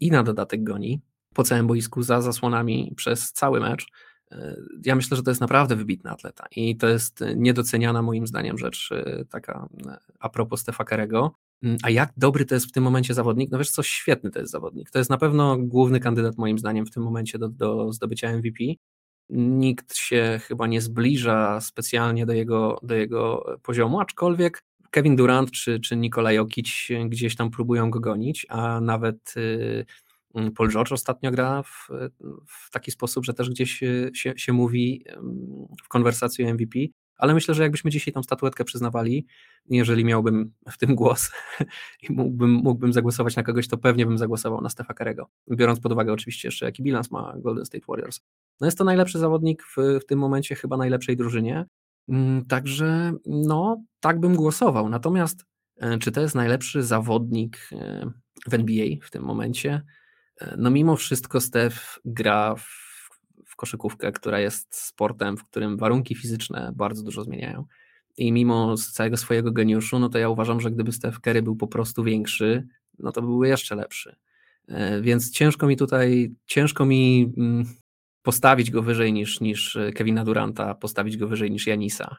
i 0.00 0.10
na 0.10 0.22
dodatek 0.22 0.62
goni 0.62 1.00
po 1.34 1.44
całym 1.44 1.66
boisku 1.66 2.02
za 2.02 2.20
zasłonami 2.20 2.92
przez 2.96 3.32
cały 3.32 3.60
mecz. 3.60 3.86
E, 4.32 4.56
ja 4.84 4.96
myślę, 4.96 5.16
że 5.16 5.22
to 5.22 5.30
jest 5.30 5.40
naprawdę 5.40 5.76
wybitny 5.76 6.10
atleta 6.10 6.46
i 6.56 6.76
to 6.76 6.88
jest 6.88 7.24
niedoceniana 7.36 8.02
moim 8.02 8.26
zdaniem 8.26 8.58
rzecz 8.58 8.88
e, 8.92 9.24
taka 9.24 9.68
e, 9.86 9.96
a 10.20 10.28
propos 10.28 10.60
Stefa 10.60 10.84
Kerego. 10.84 11.34
Mm, 11.62 11.76
a 11.82 11.90
jak 11.90 12.12
dobry 12.16 12.44
to 12.44 12.54
jest 12.54 12.66
w 12.66 12.72
tym 12.72 12.84
momencie 12.84 13.14
zawodnik? 13.14 13.50
No 13.50 13.58
wiesz 13.58 13.70
co, 13.70 13.82
świetny 13.82 14.30
to 14.30 14.38
jest 14.38 14.52
zawodnik. 14.52 14.90
To 14.90 14.98
jest 14.98 15.10
na 15.10 15.18
pewno 15.18 15.56
główny 15.58 16.00
kandydat 16.00 16.38
moim 16.38 16.58
zdaniem 16.58 16.86
w 16.86 16.90
tym 16.90 17.02
momencie 17.02 17.38
do, 17.38 17.48
do 17.48 17.92
zdobycia 17.92 18.36
MVP. 18.36 18.64
Nikt 19.30 19.96
się 19.96 20.40
chyba 20.42 20.66
nie 20.66 20.80
zbliża 20.80 21.60
specjalnie 21.60 22.26
do 22.26 22.32
jego, 22.32 22.78
do 22.82 22.94
jego 22.94 23.44
poziomu, 23.62 24.00
aczkolwiek 24.00 24.62
Kevin 24.90 25.16
Durant 25.16 25.50
czy, 25.50 25.80
czy 25.80 25.96
Nikola 25.96 26.32
Jokic 26.32 26.88
gdzieś 27.08 27.36
tam 27.36 27.50
próbują 27.50 27.90
go 27.90 28.00
gonić, 28.00 28.46
a 28.48 28.80
nawet 28.80 29.34
Mm, 29.36 29.84
Paul 30.56 30.70
George 30.70 30.92
ostatnio 30.92 31.30
gra 31.30 31.62
w, 31.62 31.88
w 32.46 32.70
taki 32.70 32.90
sposób, 32.90 33.24
że 33.24 33.34
też 33.34 33.50
gdzieś 33.50 33.80
się, 34.14 34.34
się 34.36 34.52
mówi 34.52 35.04
w 35.84 35.88
konwersacji 35.88 36.44
o 36.44 36.54
MVP, 36.54 36.78
ale 37.20 37.34
myślę, 37.34 37.54
że 37.54 37.62
jakbyśmy 37.62 37.90
dzisiaj 37.90 38.14
tą 38.14 38.22
statuetkę 38.22 38.64
przyznawali, 38.64 39.26
jeżeli 39.70 40.04
miałbym 40.04 40.52
w 40.70 40.78
tym 40.78 40.94
głos 40.94 41.30
i 42.08 42.12
mógłbym, 42.12 42.50
mógłbym 42.50 42.92
zagłosować 42.92 43.36
na 43.36 43.42
kogoś, 43.42 43.68
to 43.68 43.78
pewnie 43.78 44.06
bym 44.06 44.18
zagłosował 44.18 44.60
na 44.60 44.68
Stefa 44.68 44.94
Karego, 44.94 45.26
biorąc 45.50 45.80
pod 45.80 45.92
uwagę 45.92 46.12
oczywiście 46.12 46.48
jeszcze 46.48 46.66
jaki 46.66 46.82
bilans 46.82 47.10
ma 47.10 47.34
Golden 47.36 47.64
State 47.64 47.84
Warriors. 47.88 48.20
No 48.60 48.66
jest 48.66 48.78
to 48.78 48.84
najlepszy 48.84 49.18
zawodnik 49.18 49.62
w, 49.62 50.00
w 50.00 50.06
tym 50.06 50.18
momencie 50.18 50.54
chyba 50.54 50.76
najlepszej 50.76 51.16
drużynie, 51.16 51.66
mm, 52.08 52.44
także 52.44 53.12
no 53.26 53.82
tak 54.00 54.20
bym 54.20 54.36
głosował, 54.36 54.88
natomiast 54.88 55.44
e, 55.80 55.98
czy 55.98 56.12
to 56.12 56.20
jest 56.20 56.34
najlepszy 56.34 56.82
zawodnik 56.82 57.68
e, 57.72 58.10
w 58.48 58.54
NBA 58.54 58.86
w 59.02 59.10
tym 59.10 59.22
momencie. 59.22 59.82
No 60.58 60.70
mimo 60.70 60.96
wszystko 60.96 61.40
Steph 61.40 62.00
gra 62.04 62.54
w, 62.54 62.66
w 63.46 63.56
koszykówkę, 63.56 64.12
która 64.12 64.40
jest 64.40 64.76
sportem, 64.76 65.36
w 65.36 65.44
którym 65.44 65.76
warunki 65.76 66.14
fizyczne 66.14 66.72
bardzo 66.76 67.02
dużo 67.02 67.24
zmieniają. 67.24 67.64
I 68.16 68.32
mimo 68.32 68.76
całego 68.76 69.16
swojego 69.16 69.52
geniuszu, 69.52 69.98
no 69.98 70.08
to 70.08 70.18
ja 70.18 70.28
uważam, 70.28 70.60
że 70.60 70.70
gdyby 70.70 70.92
Steph 70.92 71.20
Curry 71.20 71.42
był 71.42 71.56
po 71.56 71.66
prostu 71.66 72.04
większy, 72.04 72.66
no 72.98 73.12
to 73.12 73.22
byłby 73.22 73.48
jeszcze 73.48 73.74
lepszy. 73.74 74.16
E, 74.68 75.00
więc 75.00 75.30
ciężko 75.30 75.66
mi 75.66 75.76
tutaj, 75.76 76.34
ciężko 76.46 76.86
mi 76.86 77.32
mm, 77.36 77.64
postawić 78.22 78.70
go 78.70 78.82
wyżej 78.82 79.12
niż, 79.12 79.40
niż 79.40 79.78
Kevina 79.94 80.24
Duranta, 80.24 80.74
postawić 80.74 81.16
go 81.16 81.28
wyżej 81.28 81.50
niż 81.50 81.66
Janisa, 81.66 82.16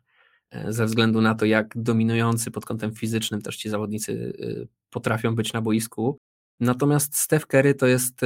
e, 0.52 0.74
ze 0.74 0.86
względu 0.86 1.22
na 1.22 1.36
to, 1.36 1.46
jak 1.46 1.74
dominujący 1.76 2.52
pod 2.52 2.66
kątem 2.66 2.94
fizycznym 2.94 3.42
też 3.42 3.58
ci 3.58 3.70
zawodnicy 3.70 4.34
e, 4.40 4.66
potrafią 4.90 5.36
być 5.36 5.54
na 5.54 5.62
boisku. 5.62 6.20
Natomiast 6.62 7.18
Steph 7.18 7.46
Curry 7.48 7.76
to 7.76 7.88
jest 7.88 8.22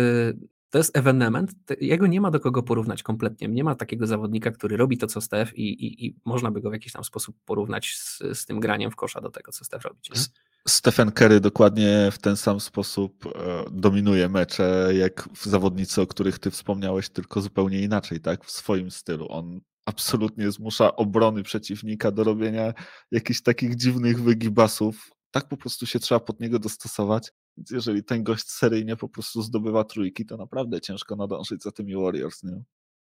to 0.70 0.77
jest 0.77 0.98
ewenement, 0.98 1.51
jego 1.82 2.08
nie 2.08 2.22
ma 2.22 2.32
do 2.32 2.39
kogo 2.39 2.63
porównać 2.63 3.04
kompletnie. 3.04 3.48
Nie 3.48 3.63
ma 3.63 3.75
takiego 3.75 4.08
zawodnika, 4.08 4.51
który 4.51 4.77
robi 4.77 4.98
to, 4.98 5.08
co 5.08 5.22
Steph 5.22 5.54
i, 5.54 5.86
i, 5.86 6.06
i 6.06 6.15
można 6.25 6.51
by 6.51 6.62
go 6.62 6.70
w 6.70 6.74
jakiś 6.74 6.94
tam 6.94 7.04
sposób 7.04 7.36
porównać 7.46 7.96
z, 7.98 8.20
z 8.34 8.46
tym 8.46 8.60
graniem 8.60 8.92
w 8.92 8.96
kosza 8.96 9.22
do 9.22 9.30
tego, 9.30 9.51
co 9.51 9.65
Steph 9.65 9.86
robi. 9.86 10.00
Nie? 10.15 10.22
Stephen 10.68 11.12
Curry 11.12 11.39
dokładnie 11.39 12.10
w 12.12 12.18
ten 12.18 12.38
sam 12.38 12.60
sposób 12.60 13.25
e, 13.25 13.65
dominuje 13.72 14.30
mecze, 14.30 14.89
jak 14.94 15.30
zawodnicy, 15.42 16.01
o 16.01 16.08
których 16.08 16.39
ty 16.39 16.51
wspomniałeś, 16.51 17.10
tylko 17.10 17.42
zupełnie 17.42 17.82
inaczej, 17.82 18.20
tak? 18.20 18.46
W 18.46 18.51
swoim 18.51 18.92
stylu. 18.92 19.27
On 19.30 19.62
absolutnie 19.86 20.51
zmusza 20.51 20.96
obrony 20.96 21.44
przeciwnika 21.44 22.12
do 22.12 22.24
robienia 22.24 22.74
jakichś 23.12 23.42
takich 23.42 23.75
dziwnych 23.75 24.22
wygibasów. 24.22 25.12
Tak 25.32 25.48
po 25.48 25.58
prostu 25.58 25.86
się 25.86 26.00
trzeba 26.00 26.20
pod 26.20 26.39
niego 26.39 26.60
dostosować. 26.60 27.32
Jeżeli 27.71 28.03
ten 28.03 28.24
gość 28.24 28.50
seryjnie 28.50 28.95
po 28.95 29.09
prostu 29.09 29.41
zdobywa 29.41 29.83
trójki, 29.83 30.25
to 30.25 30.38
naprawdę 30.38 30.81
ciężko 30.81 31.15
nadążyć 31.15 31.63
za 31.63 31.71
tymi 31.71 31.95
Warriors, 31.95 32.43
nie? 32.43 32.63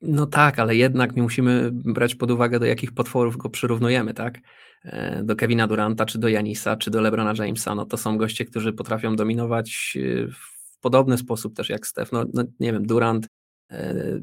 No 0.02 0.26
tak, 0.26 0.60
ale 0.60 0.76
jednak 0.76 1.16
nie 1.16 1.22
musimy 1.22 1.70
brać 1.74 2.16
pod 2.16 2.32
uwagę, 2.32 2.60
do 2.60 2.66
jakich 2.66 2.92
potworów 2.92 3.38
go 3.38 3.50
przyrównujemy, 3.50 4.14
tak? 4.14 4.40
E, 4.84 5.24
do 5.24 5.36
Kevina 5.36 5.68
Duranta, 5.68 6.06
czy 6.06 6.20
do 6.20 6.28
Janisa, 6.28 6.76
czy 6.76 6.92
do 6.92 7.02
LeBrona 7.02 7.34
Jamesa. 7.38 7.76
No 7.76 7.86
to 7.86 7.98
są 7.98 8.18
goście, 8.18 8.46
którzy 8.46 8.74
potrafią 8.74 9.16
dominować 9.16 9.98
e, 9.98 10.28
w 10.28 10.80
podobny 10.82 11.18
sposób 11.18 11.56
też 11.56 11.70
jak 11.70 11.88
Steph. 11.88 12.12
No, 12.12 12.26
no 12.34 12.44
nie 12.60 12.74
wiem, 12.74 12.88
Durant 12.88 13.28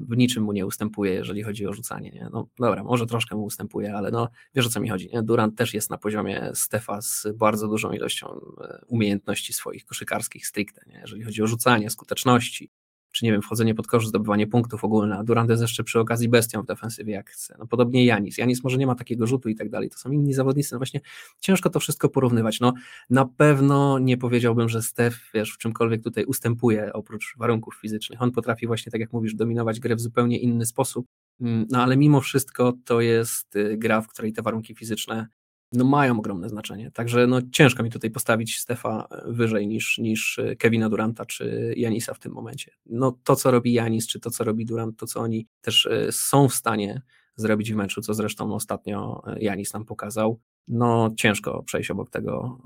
w 0.08 0.16
niczym 0.16 0.42
mu 0.42 0.52
nie 0.52 0.66
ustępuje, 0.66 1.12
jeżeli 1.12 1.42
chodzi 1.42 1.66
o 1.66 1.72
rzucanie. 1.72 2.10
Nie? 2.10 2.28
No 2.32 2.48
dobra, 2.58 2.84
może 2.84 3.06
troszkę 3.06 3.36
mu 3.36 3.44
ustępuje, 3.44 3.94
ale 3.94 4.10
no 4.10 4.28
wiesz 4.54 4.66
o 4.66 4.70
co 4.70 4.80
mi 4.80 4.88
chodzi. 4.88 5.10
Nie? 5.12 5.22
Durant 5.22 5.58
też 5.58 5.74
jest 5.74 5.90
na 5.90 5.98
poziomie 5.98 6.50
Stefa 6.54 7.00
z 7.00 7.26
bardzo 7.36 7.68
dużą 7.68 7.92
ilością 7.92 8.26
e, 8.60 8.80
umiejętności 8.86 9.52
swoich 9.52 9.84
koszykarskich 9.84 10.46
stricte, 10.46 10.80
nie? 10.86 10.98
jeżeli 11.00 11.22
chodzi 11.22 11.42
o 11.42 11.46
rzucanie, 11.46 11.90
skuteczności, 11.90 12.70
czy 13.12 13.24
nie 13.24 13.32
wiem, 13.32 13.42
wchodzenie 13.42 13.74
pod 13.74 13.86
kosz, 13.86 14.06
zdobywanie 14.06 14.46
punktów 14.46 14.84
ogólne, 14.84 15.18
a 15.18 15.24
Durant 15.24 15.50
jest 15.50 15.62
jeszcze 15.62 15.84
przy 15.84 16.00
okazji 16.00 16.28
bestią 16.28 16.62
w 16.62 16.66
defensywie 16.66 17.12
jak 17.12 17.30
chce. 17.30 17.56
No 17.58 17.66
podobnie 17.66 18.04
Janis. 18.04 18.38
Janis 18.38 18.64
może 18.64 18.78
nie 18.78 18.86
ma 18.86 18.94
takiego 18.94 19.26
rzutu 19.26 19.48
i 19.48 19.54
tak 19.54 19.70
dalej. 19.70 19.90
To 19.90 19.98
są 19.98 20.10
inni 20.10 20.34
zawodnicy. 20.34 20.74
No 20.74 20.78
właśnie 20.78 21.00
ciężko 21.40 21.70
to 21.70 21.80
wszystko 21.80 22.08
porównywać. 22.08 22.60
No 22.60 22.72
na 23.10 23.24
pewno 23.24 23.98
nie 23.98 24.18
powiedziałbym, 24.18 24.68
że 24.68 24.82
Steph, 24.82 25.30
wiesz, 25.34 25.52
w 25.52 25.58
czymkolwiek 25.58 26.02
tutaj 26.02 26.24
ustępuje 26.24 26.92
oprócz 26.92 27.34
warunków 27.38 27.74
fizycznych. 27.80 28.22
On 28.22 28.32
potrafi 28.32 28.66
właśnie, 28.66 28.92
tak 28.92 29.00
jak 29.00 29.12
mówisz, 29.12 29.34
dominować 29.34 29.80
grę 29.80 29.96
w 29.96 30.00
zupełnie 30.00 30.38
inny 30.38 30.66
sposób. 30.66 31.06
Mm, 31.40 31.66
no 31.70 31.82
ale 31.82 31.96
mimo 31.96 32.20
wszystko 32.20 32.72
to 32.84 33.00
jest 33.00 33.56
y, 33.56 33.76
gra, 33.76 34.00
w 34.00 34.08
której 34.08 34.32
te 34.32 34.42
warunki 34.42 34.74
fizyczne 34.74 35.28
no 35.72 35.84
mają 35.84 36.18
ogromne 36.18 36.48
znaczenie. 36.48 36.90
Także 36.90 37.26
no, 37.26 37.40
ciężko 37.52 37.82
mi 37.82 37.90
tutaj 37.90 38.10
postawić 38.10 38.58
Stefa 38.58 39.08
e, 39.10 39.32
wyżej 39.32 39.68
niż, 39.68 39.98
niż 39.98 40.38
e, 40.38 40.56
Kevina 40.56 40.88
Duranta 40.88 41.26
czy 41.26 41.74
Janisa 41.76 42.14
w 42.14 42.18
tym 42.18 42.32
momencie. 42.32 42.72
No 42.86 43.18
to, 43.24 43.36
co 43.36 43.50
robi 43.50 43.72
Janis, 43.72 44.06
czy 44.06 44.20
to, 44.20 44.30
co 44.30 44.44
robi 44.44 44.66
Durant, 44.66 44.98
to, 44.98 45.06
co 45.06 45.20
oni 45.20 45.46
też 45.60 45.86
e, 45.86 46.12
są 46.12 46.48
w 46.48 46.54
stanie 46.54 47.02
zrobić 47.36 47.72
w 47.72 47.76
meczu, 47.76 48.00
co 48.00 48.14
zresztą 48.14 48.54
ostatnio 48.54 49.22
Janis 49.40 49.72
nam 49.72 49.84
pokazał, 49.84 50.40
no 50.68 51.10
ciężko 51.16 51.62
przejść 51.62 51.90
obok 51.90 52.10
tego 52.10 52.58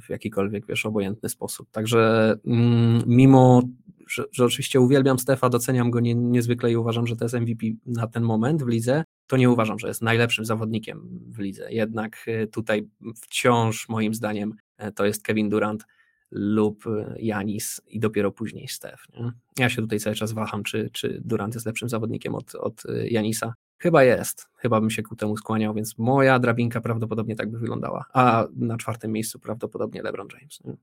w 0.00 0.10
jakikolwiek, 0.10 0.66
wiesz, 0.66 0.86
obojętny 0.86 1.28
sposób. 1.28 1.70
Także 1.70 2.34
mm, 2.46 3.02
mimo, 3.06 3.62
że, 4.10 4.24
że, 4.32 4.44
oczywiście 4.44 4.80
uwielbiam 4.80 5.18
Stefa, 5.18 5.48
doceniam 5.48 5.90
go 5.90 6.00
nie, 6.00 6.14
niezwykle 6.14 6.72
i 6.72 6.76
uważam, 6.76 7.06
że 7.06 7.16
to 7.16 7.24
jest 7.24 7.34
MVP 7.34 7.66
na 7.86 8.06
ten 8.06 8.22
moment 8.22 8.62
w 8.62 8.68
lidze, 8.68 9.04
to 9.26 9.36
nie 9.36 9.50
uważam, 9.50 9.78
że 9.78 9.88
jest 9.88 10.02
najlepszym 10.02 10.44
zawodnikiem 10.44 11.08
w 11.26 11.38
lidze. 11.38 11.72
Jednak 11.72 12.24
e, 12.26 12.46
tutaj 12.46 12.88
wciąż 13.22 13.88
moim 13.88 14.14
zdaniem 14.14 14.54
e, 14.76 14.92
to 14.92 15.06
jest 15.06 15.22
Kevin 15.22 15.48
Durant 15.48 15.84
lub 16.30 16.86
e, 16.86 17.14
Janis 17.18 17.80
i 17.86 18.00
dopiero 18.00 18.32
później. 18.32 18.68
Nie? 19.14 19.32
Ja 19.58 19.68
się 19.68 19.82
tutaj 19.82 20.00
cały 20.00 20.16
czas 20.16 20.32
waham, 20.32 20.62
czy, 20.62 20.90
czy 20.92 21.20
Durant 21.24 21.54
jest 21.54 21.66
lepszym 21.66 21.88
zawodnikiem 21.88 22.34
od, 22.34 22.54
od 22.54 22.82
Janisa. 23.04 23.54
Chyba 23.78 24.04
jest, 24.04 24.48
chyba 24.56 24.80
bym 24.80 24.90
się 24.90 25.02
ku 25.02 25.16
temu 25.16 25.36
skłaniał, 25.36 25.74
więc 25.74 25.98
moja 25.98 26.38
drabinka 26.38 26.80
prawdopodobnie 26.80 27.36
tak 27.36 27.50
by 27.50 27.58
wyglądała. 27.58 28.04
A 28.12 28.46
na 28.56 28.76
czwartym 28.76 29.12
miejscu 29.12 29.38
prawdopodobnie 29.38 30.02
LeBron 30.02 30.28
James. 30.34 30.64
Nie? 30.64 30.76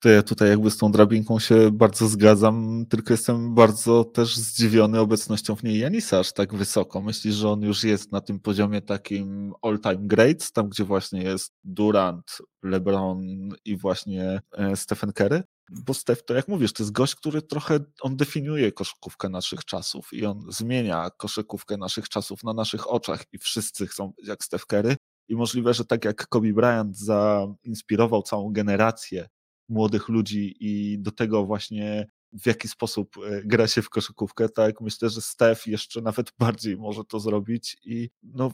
To 0.00 0.08
ja 0.08 0.22
tutaj 0.22 0.48
jakby 0.48 0.70
z 0.70 0.76
tą 0.76 0.92
drabinką 0.92 1.38
się 1.38 1.70
bardzo 1.70 2.08
zgadzam, 2.08 2.86
tylko 2.88 3.12
jestem 3.12 3.54
bardzo 3.54 4.04
też 4.04 4.36
zdziwiony 4.36 5.00
obecnością 5.00 5.56
w 5.56 5.62
niej 5.62 5.78
Janisa 5.78 6.18
aż 6.18 6.32
tak 6.32 6.54
wysoko. 6.54 7.00
Myślisz, 7.00 7.34
że 7.34 7.48
on 7.48 7.62
już 7.62 7.84
jest 7.84 8.12
na 8.12 8.20
tym 8.20 8.40
poziomie 8.40 8.82
takim 8.82 9.52
all-time 9.62 9.98
great, 9.98 10.52
tam 10.52 10.68
gdzie 10.68 10.84
właśnie 10.84 11.22
jest 11.22 11.54
Durant, 11.64 12.38
LeBron 12.62 13.22
i 13.64 13.76
właśnie 13.76 14.40
e, 14.52 14.76
Stephen 14.76 15.12
Curry? 15.12 15.42
Bo 15.70 15.94
Steph, 15.94 16.24
to 16.24 16.34
jak 16.34 16.48
mówisz, 16.48 16.72
to 16.72 16.82
jest 16.82 16.92
gość, 16.92 17.14
który 17.14 17.42
trochę, 17.42 17.78
on 18.00 18.16
definiuje 18.16 18.72
koszykówkę 18.72 19.28
naszych 19.28 19.64
czasów 19.64 20.12
i 20.12 20.26
on 20.26 20.46
zmienia 20.48 21.10
koszykówkę 21.10 21.76
naszych 21.76 22.08
czasów 22.08 22.44
na 22.44 22.52
naszych 22.52 22.90
oczach 22.90 23.24
i 23.32 23.38
wszyscy 23.38 23.86
chcą 23.86 24.12
być 24.16 24.28
jak 24.28 24.44
Steph 24.44 24.66
Curry. 24.66 24.96
I 25.28 25.36
możliwe, 25.36 25.74
że 25.74 25.84
tak 25.84 26.04
jak 26.04 26.26
Kobe 26.28 26.52
Bryant 26.52 26.96
zainspirował 26.98 28.22
całą 28.22 28.52
generację 28.52 29.28
młodych 29.68 30.08
ludzi 30.08 30.56
i 30.60 30.98
do 30.98 31.10
tego 31.10 31.44
właśnie 31.46 32.06
w 32.32 32.46
jaki 32.46 32.68
sposób 32.68 33.16
e, 33.18 33.42
gra 33.44 33.66
się 33.66 33.82
w 33.82 33.90
koszykówkę, 33.90 34.48
tak 34.48 34.80
myślę, 34.80 35.10
że 35.10 35.20
Steph 35.20 35.66
jeszcze 35.66 36.00
nawet 36.00 36.32
bardziej 36.38 36.76
może 36.76 37.04
to 37.04 37.20
zrobić 37.20 37.76
i 37.84 38.10
no 38.22 38.52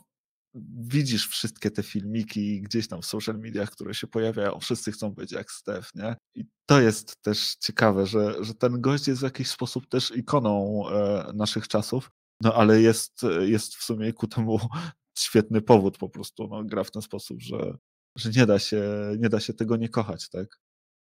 widzisz 0.75 1.28
wszystkie 1.28 1.71
te 1.71 1.83
filmiki 1.83 2.62
gdzieś 2.62 2.88
tam 2.88 3.02
w 3.02 3.07
social 3.07 3.38
mediach, 3.38 3.71
które 3.71 3.95
się 3.95 4.07
pojawiają, 4.07 4.59
wszyscy 4.61 4.92
chcą 4.92 5.11
być 5.11 5.33
jak 5.33 5.50
Steph, 5.50 5.95
nie? 5.95 6.16
I 6.35 6.45
to 6.66 6.81
jest 6.81 7.23
też 7.23 7.57
ciekawe, 7.61 8.07
że, 8.07 8.45
że 8.45 8.54
ten 8.54 8.81
gość 8.81 9.09
jest 9.09 9.21
w 9.21 9.25
jakiś 9.25 9.49
sposób 9.49 9.88
też 9.88 10.11
ikoną 10.16 10.83
e, 10.88 11.33
naszych 11.35 11.69
czasów, 11.69 12.11
no 12.42 12.54
ale 12.54 12.81
jest, 12.81 13.23
jest 13.40 13.75
w 13.75 13.83
sumie 13.83 14.12
ku 14.12 14.26
temu 14.26 14.59
świetny 15.19 15.62
powód 15.62 15.99
po 15.99 16.09
prostu, 16.09 16.49
no 16.49 16.64
gra 16.64 16.85
w 16.85 16.90
ten 16.90 17.02
sposób, 17.02 17.42
że, 17.42 17.76
że 18.16 18.31
nie 18.31 18.47
da 18.47 18.59
się, 18.59 18.83
nie 19.19 19.28
da 19.28 19.40
się 19.40 19.54
tego 19.54 19.76
nie 19.76 19.88
kochać, 19.88 20.28
tak? 20.28 20.62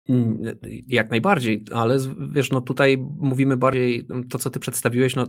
Mm, 0.09 0.37
jak 0.87 1.09
najbardziej, 1.09 1.63
ale 1.71 1.97
wiesz, 2.31 2.51
no 2.51 2.61
tutaj 2.61 2.97
mówimy 3.17 3.57
bardziej, 3.57 4.07
to 4.29 4.37
co 4.37 4.49
ty 4.49 4.59
przedstawiłeś, 4.59 5.15
no 5.15 5.27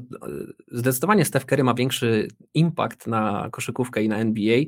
zdecydowanie 0.72 1.24
Steph 1.24 1.46
Curry 1.46 1.64
ma 1.64 1.74
większy 1.74 2.28
impact 2.54 3.06
na 3.06 3.48
koszykówkę 3.52 4.02
i 4.02 4.08
na 4.08 4.18
NBA 4.18 4.58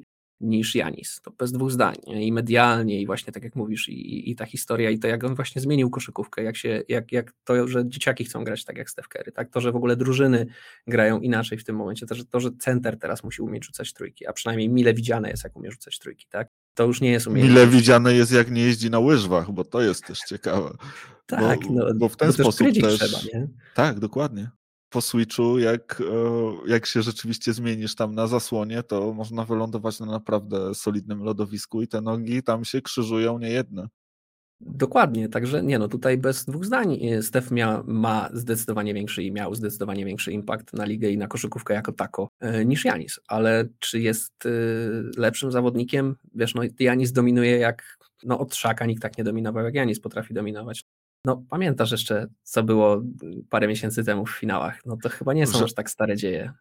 niż 0.40 0.74
Janis, 0.74 1.20
to 1.22 1.30
bez 1.30 1.52
dwóch 1.52 1.70
zdań 1.70 1.96
i 2.06 2.32
medialnie 2.32 3.00
i 3.00 3.06
właśnie 3.06 3.32
tak 3.32 3.44
jak 3.44 3.56
mówisz 3.56 3.88
i, 3.88 4.30
i 4.30 4.36
ta 4.36 4.46
historia 4.46 4.90
i 4.90 4.98
to 4.98 5.08
jak 5.08 5.24
on 5.24 5.34
właśnie 5.34 5.62
zmienił 5.62 5.90
koszykówkę, 5.90 6.42
jak 6.42 6.56
się, 6.56 6.82
jak, 6.88 7.12
jak 7.12 7.32
to, 7.44 7.68
że 7.68 7.88
dzieciaki 7.88 8.24
chcą 8.24 8.44
grać 8.44 8.64
tak 8.64 8.78
jak 8.78 8.90
Steph 8.90 9.08
Curry, 9.08 9.32
tak, 9.32 9.50
to, 9.50 9.60
że 9.60 9.72
w 9.72 9.76
ogóle 9.76 9.96
drużyny 9.96 10.46
grają 10.86 11.20
inaczej 11.20 11.58
w 11.58 11.64
tym 11.64 11.76
momencie, 11.76 12.06
to, 12.06 12.14
że, 12.14 12.24
to, 12.24 12.40
że 12.40 12.50
center 12.58 12.98
teraz 12.98 13.24
musi 13.24 13.42
umieć 13.42 13.64
rzucać 13.64 13.92
trójki, 13.92 14.26
a 14.26 14.32
przynajmniej 14.32 14.68
mile 14.68 14.94
widziane 14.94 15.30
jest 15.30 15.44
jak 15.44 15.56
umie 15.56 15.70
rzucać 15.70 15.98
trójki, 15.98 16.26
tak, 16.30 16.48
to 16.76 16.84
już 16.84 17.00
nie 17.00 17.10
jest 17.10 17.26
umiejętność. 17.26 17.66
Mile 17.66 17.78
widziane 17.78 18.14
jest, 18.14 18.32
jak 18.32 18.50
nie 18.50 18.62
jeździ 18.62 18.90
na 18.90 18.98
łyżwach, 18.98 19.50
bo 19.52 19.64
to 19.64 19.82
jest 19.82 20.04
też 20.06 20.18
ciekawe. 20.18 20.70
Tak, 21.26 21.60
bo, 21.60 21.72
no, 21.72 21.94
bo 21.94 22.08
w 22.08 22.16
ten 22.16 22.32
sposób 22.32 22.66
też, 22.66 22.78
też 22.78 22.98
trzeba, 22.98 23.18
nie? 23.34 23.48
Tak, 23.74 24.00
dokładnie. 24.00 24.50
Po 24.88 25.00
switchu, 25.00 25.58
jak, 25.58 26.00
e, 26.00 26.70
jak 26.70 26.86
się 26.86 27.02
rzeczywiście 27.02 27.52
zmienisz 27.52 27.94
tam 27.94 28.14
na 28.14 28.26
zasłonie, 28.26 28.82
to 28.82 29.12
można 29.14 29.44
wylądować 29.44 30.00
na 30.00 30.06
naprawdę 30.06 30.74
solidnym 30.74 31.22
lodowisku 31.22 31.82
i 31.82 31.88
te 31.88 32.00
nogi 32.00 32.42
tam 32.42 32.64
się 32.64 32.82
krzyżują 32.82 33.38
niejedne. 33.38 33.88
Dokładnie, 34.60 35.28
także 35.28 35.62
nie 35.62 35.78
no, 35.78 35.88
tutaj 35.88 36.18
bez 36.18 36.44
dwóch 36.44 36.64
zdań 36.64 36.98
e, 37.04 37.22
Steph 37.22 37.50
mia, 37.50 37.82
ma 37.86 38.28
zdecydowanie 38.32 38.94
większy 38.94 39.22
i 39.22 39.32
miał 39.32 39.54
zdecydowanie 39.54 40.04
większy 40.04 40.32
impact 40.32 40.72
na 40.72 40.84
ligę 40.84 41.10
i 41.10 41.18
na 41.18 41.26
koszykówkę 41.26 41.74
jako 41.74 41.92
tako 41.92 42.28
e, 42.40 42.64
niż 42.64 42.84
Janis, 42.84 43.20
ale 43.28 43.68
czy 43.78 44.00
jest 44.00 44.46
e, 44.46 44.50
lepszym 45.20 45.52
zawodnikiem? 45.52 46.16
Wiesz, 46.34 46.54
no 46.54 46.62
Janis 46.78 47.12
dominuje 47.12 47.58
jak, 47.58 47.98
no 48.24 48.38
od 48.38 48.54
Szaka 48.54 48.86
nikt 48.86 49.02
tak 49.02 49.18
nie 49.18 49.24
dominował 49.24 49.64
jak 49.64 49.74
Janis 49.74 50.00
potrafi 50.00 50.34
dominować. 50.34 50.84
No 51.24 51.44
pamiętasz 51.50 51.92
jeszcze, 51.92 52.26
co 52.42 52.62
było 52.62 53.02
parę 53.50 53.68
miesięcy 53.68 54.04
temu 54.04 54.26
w 54.26 54.30
finałach, 54.30 54.86
no 54.86 54.96
to 55.02 55.08
chyba 55.08 55.34
nie 55.34 55.46
są 55.46 55.58
że, 55.58 55.64
aż 55.64 55.74
tak 55.74 55.90
stare 55.90 56.16
dzieje. 56.16 56.52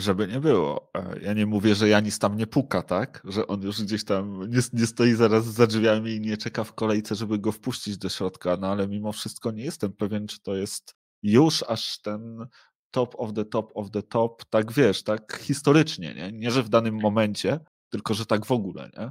Żeby 0.00 0.28
nie 0.28 0.40
było. 0.40 0.90
E, 0.96 1.20
ja 1.22 1.32
nie 1.32 1.46
mówię, 1.46 1.74
że 1.74 1.88
Janis 1.88 2.18
tam 2.18 2.36
nie 2.36 2.46
puka, 2.46 2.82
tak? 2.82 3.22
Że 3.24 3.46
on 3.46 3.62
już 3.62 3.82
gdzieś 3.82 4.04
tam 4.04 4.50
nie, 4.50 4.58
nie, 4.72 4.86
stoi 4.86 5.14
zaraz 5.14 5.44
za 5.44 5.66
drzwiami 5.66 6.10
i 6.10 6.20
nie 6.20 6.36
czeka 6.36 6.64
w 6.64 6.74
kolejce, 6.74 7.14
żeby 7.14 7.38
go 7.38 7.52
wpuścić 7.52 7.98
do 7.98 8.08
środka, 8.08 8.56
no 8.56 8.66
ale 8.66 8.88
mimo 8.88 9.12
wszystko 9.12 9.50
nie 9.50 9.64
jestem 9.64 9.92
pewien, 9.92 10.26
czy 10.26 10.40
to 10.42 10.56
jest 10.56 10.94
już 11.22 11.64
aż 11.68 12.02
ten 12.02 12.46
top 12.90 13.14
of 13.18 13.32
the 13.32 13.44
top 13.44 13.72
of 13.74 13.90
the 13.90 14.02
top, 14.02 14.44
tak 14.44 14.72
wiesz, 14.72 15.02
tak 15.02 15.38
historycznie, 15.42 16.14
nie? 16.14 16.32
Nie, 16.32 16.50
że 16.50 16.62
w 16.62 16.68
danym 16.68 17.00
momencie, 17.00 17.60
tylko 17.90 18.14
że 18.14 18.26
tak 18.26 18.46
w 18.46 18.52
ogóle, 18.52 18.90
nie? 18.98 19.10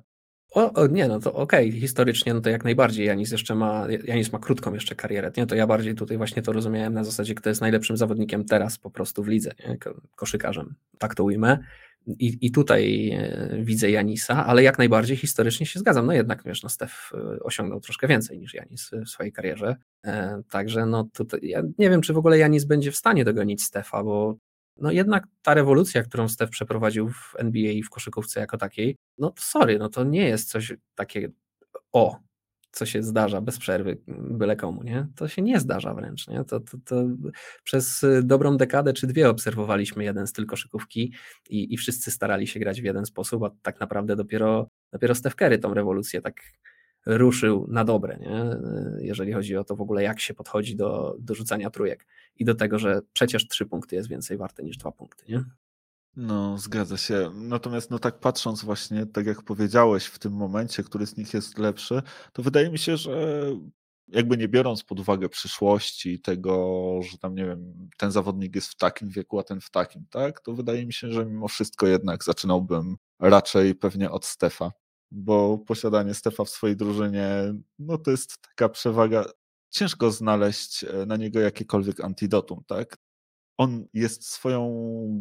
O, 0.51 0.73
o, 0.73 0.87
nie, 0.87 1.07
no 1.07 1.19
to 1.19 1.33
okej, 1.33 1.69
okay. 1.69 1.79
historycznie, 1.79 2.33
no 2.33 2.41
to 2.41 2.49
jak 2.49 2.63
najbardziej. 2.63 3.07
Janis 3.07 3.31
jeszcze 3.31 3.55
ma, 3.55 3.87
Janis 4.03 4.31
ma 4.31 4.39
krótką 4.39 4.73
jeszcze 4.73 4.95
karierę, 4.95 5.31
nie? 5.37 5.45
To 5.45 5.55
ja 5.55 5.67
bardziej 5.67 5.95
tutaj 5.95 6.17
właśnie 6.17 6.41
to 6.41 6.53
rozumiałem 6.53 6.93
na 6.93 7.03
zasadzie, 7.03 7.35
kto 7.35 7.49
jest 7.49 7.61
najlepszym 7.61 7.97
zawodnikiem 7.97 8.45
teraz 8.45 8.77
po 8.77 8.91
prostu 8.91 9.23
w 9.23 9.27
lidze, 9.27 9.51
nie? 9.67 9.77
koszykarzem, 10.15 10.75
tak 10.97 11.15
to 11.15 11.23
ujmę. 11.23 11.57
I, 12.07 12.37
I 12.41 12.51
tutaj 12.51 13.09
e, 13.09 13.57
widzę 13.63 13.91
Janisa, 13.91 14.45
ale 14.45 14.63
jak 14.63 14.77
najbardziej 14.77 15.17
historycznie 15.17 15.65
się 15.65 15.79
zgadzam. 15.79 16.05
No 16.05 16.13
jednak, 16.13 16.43
wiesz, 16.45 16.63
no 16.63 16.69
Stef 16.69 17.11
e, 17.13 17.39
osiągnął 17.43 17.79
troszkę 17.79 18.07
więcej 18.07 18.39
niż 18.39 18.53
Janis 18.53 18.91
w 19.05 19.09
swojej 19.09 19.31
karierze. 19.31 19.75
E, 20.05 20.41
także 20.49 20.85
no 20.85 21.09
tutaj, 21.13 21.39
ja 21.43 21.61
nie 21.77 21.89
wiem, 21.89 22.01
czy 22.01 22.13
w 22.13 22.17
ogóle 22.17 22.37
Janis 22.37 22.65
będzie 22.65 22.91
w 22.91 22.95
stanie 22.95 23.25
dogonić 23.25 23.63
Stefa, 23.63 24.03
bo 24.03 24.35
no 24.81 24.91
jednak 24.91 25.23
ta 25.41 25.53
rewolucja, 25.53 26.03
którą 26.03 26.29
Steph 26.29 26.51
przeprowadził 26.51 27.09
w 27.09 27.33
NBA 27.37 27.71
i 27.71 27.83
w 27.83 27.89
koszykówce 27.89 28.39
jako 28.39 28.57
takiej, 28.57 28.95
no 29.17 29.33
sorry, 29.37 29.79
no 29.79 29.89
to 29.89 30.03
nie 30.03 30.27
jest 30.27 30.49
coś 30.49 30.73
takie 30.95 31.29
o, 31.91 32.19
co 32.71 32.85
się 32.85 33.03
zdarza 33.03 33.41
bez 33.41 33.57
przerwy 33.57 33.97
byle 34.07 34.55
komu, 34.55 34.83
nie? 34.83 35.07
To 35.15 35.27
się 35.27 35.41
nie 35.41 35.59
zdarza 35.59 35.93
wręcz, 35.93 36.27
nie? 36.27 36.43
To, 36.43 36.59
to, 36.59 36.77
to 36.85 37.03
przez 37.63 38.05
dobrą 38.23 38.57
dekadę 38.57 38.93
czy 38.93 39.07
dwie 39.07 39.29
obserwowaliśmy 39.29 40.03
jeden 40.03 40.27
styl 40.27 40.45
koszykówki 40.45 41.13
i, 41.49 41.73
i 41.73 41.77
wszyscy 41.77 42.11
starali 42.11 42.47
się 42.47 42.59
grać 42.59 42.81
w 42.81 42.85
jeden 42.85 43.05
sposób, 43.05 43.43
a 43.43 43.49
tak 43.61 43.79
naprawdę 43.79 44.15
dopiero, 44.15 44.67
dopiero 44.93 45.15
Steph 45.15 45.35
Curry 45.35 45.59
tą 45.59 45.73
rewolucję 45.73 46.21
tak 46.21 46.41
ruszył 47.05 47.67
na 47.69 47.83
dobre, 47.83 48.17
nie? 48.17 48.45
jeżeli 48.99 49.33
chodzi 49.33 49.57
o 49.57 49.63
to 49.63 49.75
w 49.75 49.81
ogóle, 49.81 50.03
jak 50.03 50.19
się 50.19 50.33
podchodzi 50.33 50.75
do, 50.75 51.15
do 51.19 51.35
rzucania 51.35 51.69
trójek 51.69 52.05
i 52.35 52.45
do 52.45 52.55
tego, 52.55 52.79
że 52.79 53.01
przecież 53.13 53.47
trzy 53.47 53.65
punkty 53.65 53.95
jest 53.95 54.09
więcej 54.09 54.37
warte 54.37 54.63
niż 54.63 54.77
dwa 54.77 54.91
punkty. 54.91 55.25
Nie? 55.29 55.43
No, 56.15 56.57
zgadza 56.57 56.97
się. 56.97 57.31
Natomiast, 57.33 57.91
no 57.91 57.99
tak 57.99 58.19
patrząc 58.19 58.63
właśnie, 58.63 59.05
tak 59.05 59.25
jak 59.25 59.43
powiedziałeś 59.43 60.05
w 60.05 60.19
tym 60.19 60.33
momencie, 60.33 60.83
który 60.83 61.05
z 61.07 61.17
nich 61.17 61.33
jest 61.33 61.57
lepszy, 61.57 62.01
to 62.33 62.43
wydaje 62.43 62.69
mi 62.69 62.79
się, 62.79 62.97
że 62.97 63.43
jakby 64.07 64.37
nie 64.37 64.47
biorąc 64.47 64.83
pod 64.83 64.99
uwagę 64.99 65.29
przyszłości, 65.29 66.19
tego, 66.19 66.79
że 67.11 67.17
tam, 67.17 67.35
nie 67.35 67.45
wiem, 67.45 67.89
ten 67.97 68.11
zawodnik 68.11 68.55
jest 68.55 68.67
w 68.69 68.75
takim 68.75 69.09
wieku, 69.09 69.39
a 69.39 69.43
ten 69.43 69.61
w 69.61 69.69
takim, 69.69 70.05
tak, 70.09 70.41
to 70.41 70.53
wydaje 70.53 70.85
mi 70.85 70.93
się, 70.93 71.11
że 71.11 71.25
mimo 71.25 71.47
wszystko 71.47 71.87
jednak 71.87 72.23
zaczynałbym 72.23 72.97
raczej 73.19 73.75
pewnie 73.75 74.11
od 74.11 74.25
Stefa 74.25 74.71
bo 75.11 75.57
posiadanie 75.57 76.13
Stefa 76.13 76.43
w 76.43 76.49
swojej 76.49 76.75
drużynie, 76.75 77.53
no 77.79 77.97
to 77.97 78.11
jest 78.11 78.41
taka 78.41 78.69
przewaga. 78.69 79.25
Ciężko 79.69 80.11
znaleźć 80.11 80.83
e, 80.83 81.05
na 81.05 81.17
niego 81.17 81.39
jakiekolwiek 81.39 81.99
antidotum, 81.99 82.63
tak? 82.67 82.97
On 83.57 83.85
jest 83.93 84.25
swoją 84.25 84.71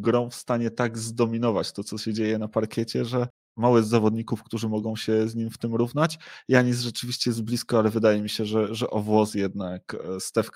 grą 0.00 0.30
w 0.30 0.34
stanie 0.34 0.70
tak 0.70 0.98
zdominować 0.98 1.72
to, 1.72 1.84
co 1.84 1.98
się 1.98 2.12
dzieje 2.12 2.38
na 2.38 2.48
parkiecie, 2.48 3.04
że 3.04 3.28
mało 3.56 3.76
jest 3.76 3.88
zawodników, 3.88 4.42
którzy 4.42 4.68
mogą 4.68 4.96
się 4.96 5.28
z 5.28 5.34
nim 5.34 5.50
w 5.50 5.58
tym 5.58 5.74
równać. 5.74 6.18
Janis 6.48 6.80
rzeczywiście 6.80 7.30
jest 7.30 7.42
blisko, 7.42 7.78
ale 7.78 7.90
wydaje 7.90 8.22
mi 8.22 8.28
się, 8.28 8.44
że, 8.44 8.74
że 8.74 8.90
o 8.90 9.00
włos 9.00 9.34
jednak 9.34 9.94
e, 9.94 10.20
Steph 10.20 10.50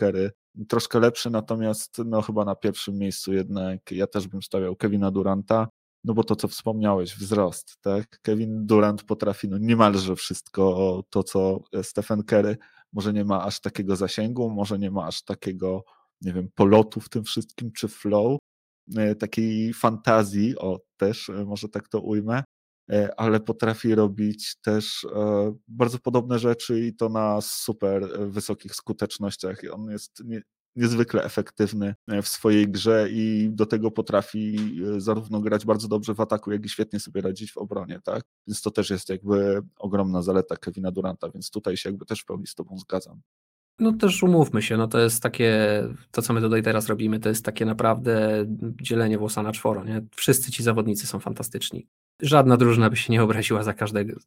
troszkę 0.69 1.01
lepszy, 1.01 1.31
natomiast 1.31 1.99
no 2.05 2.23
chyba 2.23 2.45
na 2.45 2.55
pierwszym 2.55 2.99
miejscu 2.99 3.33
jednak 3.33 3.91
ja 3.91 4.07
też 4.07 4.29
bym 4.29 4.43
stawiał 4.43 4.77
Kevina 4.77 5.11
Duranta. 5.11 5.69
No 6.05 6.15
bo 6.15 6.25
to, 6.25 6.37
co 6.37 6.49
wspomniałeś, 6.49 7.15
wzrost, 7.17 7.77
tak? 7.81 8.21
Kevin 8.23 8.67
Durant 8.67 9.03
potrafi 9.05 9.49
no 9.49 9.59
niemalże 9.59 10.17
wszystko 10.17 11.03
to, 11.11 11.23
co 11.23 11.61
Stephen 11.83 12.23
Curry. 12.23 12.57
Może 12.93 13.13
nie 13.13 13.25
ma 13.25 13.45
aż 13.45 13.61
takiego 13.61 13.97
zasięgu, 13.97 14.51
może 14.51 14.79
nie 14.79 14.91
ma 14.91 15.07
aż 15.07 15.25
takiego, 15.25 15.85
nie 16.21 16.33
wiem, 16.33 16.49
polotu 16.55 17.01
w 17.01 17.09
tym 17.09 17.25
wszystkim, 17.25 17.73
czy 17.73 17.89
flow, 17.89 18.39
e, 18.97 19.15
takiej 19.15 19.75
fantazji, 19.75 20.59
o 20.59 20.81
też 20.97 21.29
e, 21.29 21.45
może 21.45 21.69
tak 21.69 21.89
to 21.89 22.01
ujmę, 22.01 22.45
e, 22.91 23.21
ale 23.21 23.41
potrafi 23.41 23.95
robić 23.95 24.57
też 24.61 25.07
bardzo 25.69 25.99
podobne 25.99 26.39
rzeczy 26.39 26.81
i 26.81 26.95
to 26.95 27.09
na 27.09 27.41
super 27.41 28.09
wysokich 28.31 28.75
skutecznościach. 28.75 29.61
On 29.73 29.91
jest 29.91 30.23
niezwykle 30.76 31.25
efektywny 31.25 31.95
e, 32.08 32.23
w 32.23 32.28
swojej 32.28 32.69
grze 32.69 33.08
i 33.11 33.49
do 33.52 33.67
tego 33.67 33.91
potrafi 33.91 34.56
e, 34.97 35.00
zarówno 35.00 35.41
grać 35.41 35.65
bardzo 35.65 35.89
dobrze 35.89 36.15
w 36.15 36.21
ataku, 36.21 36.52
jak 36.52 36.65
i 36.65 36.69
świetnie 36.69 37.00
sobie 37.00 37.21
radzić 37.21 37.52
w 37.52 37.56
obronie, 37.56 38.00
tak? 38.04 38.25
Więc 38.47 38.63
to 38.63 38.71
też 38.71 38.91
jest 38.91 39.08
jakby 39.08 39.63
ogromna 39.78 40.23
zaleta 40.23 40.56
Kevina 40.56 40.91
Duranta, 40.91 41.30
więc 41.30 41.50
tutaj 41.50 41.76
się 41.76 41.89
jakby 41.89 42.06
też 42.06 42.21
w 42.21 42.25
pełni 42.25 42.47
z 42.47 42.54
tobą 42.54 42.78
zgadzam. 42.78 43.21
No 43.78 43.93
też 43.93 44.23
umówmy 44.23 44.63
się, 44.63 44.76
no 44.76 44.89
to 44.89 45.00
jest 45.00 45.23
takie, 45.23 45.82
to 46.11 46.23
co 46.23 46.32
my 46.32 46.41
tutaj 46.41 46.63
teraz 46.63 46.89
robimy, 46.89 47.21
to 47.21 47.28
jest 47.28 47.45
takie 47.45 47.67
naprawdę 47.67 48.45
dzielenie 48.82 49.19
włosa 49.19 49.43
na 49.43 49.52
czworo, 49.52 49.85
nie? 49.85 50.02
Wszyscy 50.15 50.52
ci 50.52 50.63
zawodnicy 50.63 51.06
są 51.06 51.19
fantastyczni 51.19 51.87
żadna 52.23 52.56
drużyna 52.56 52.91
by 52.91 52.97
się 52.97 53.13
nie 53.13 53.23
obraziła 53.23 53.63
za 53.63 53.75
każdego. 53.75 54.21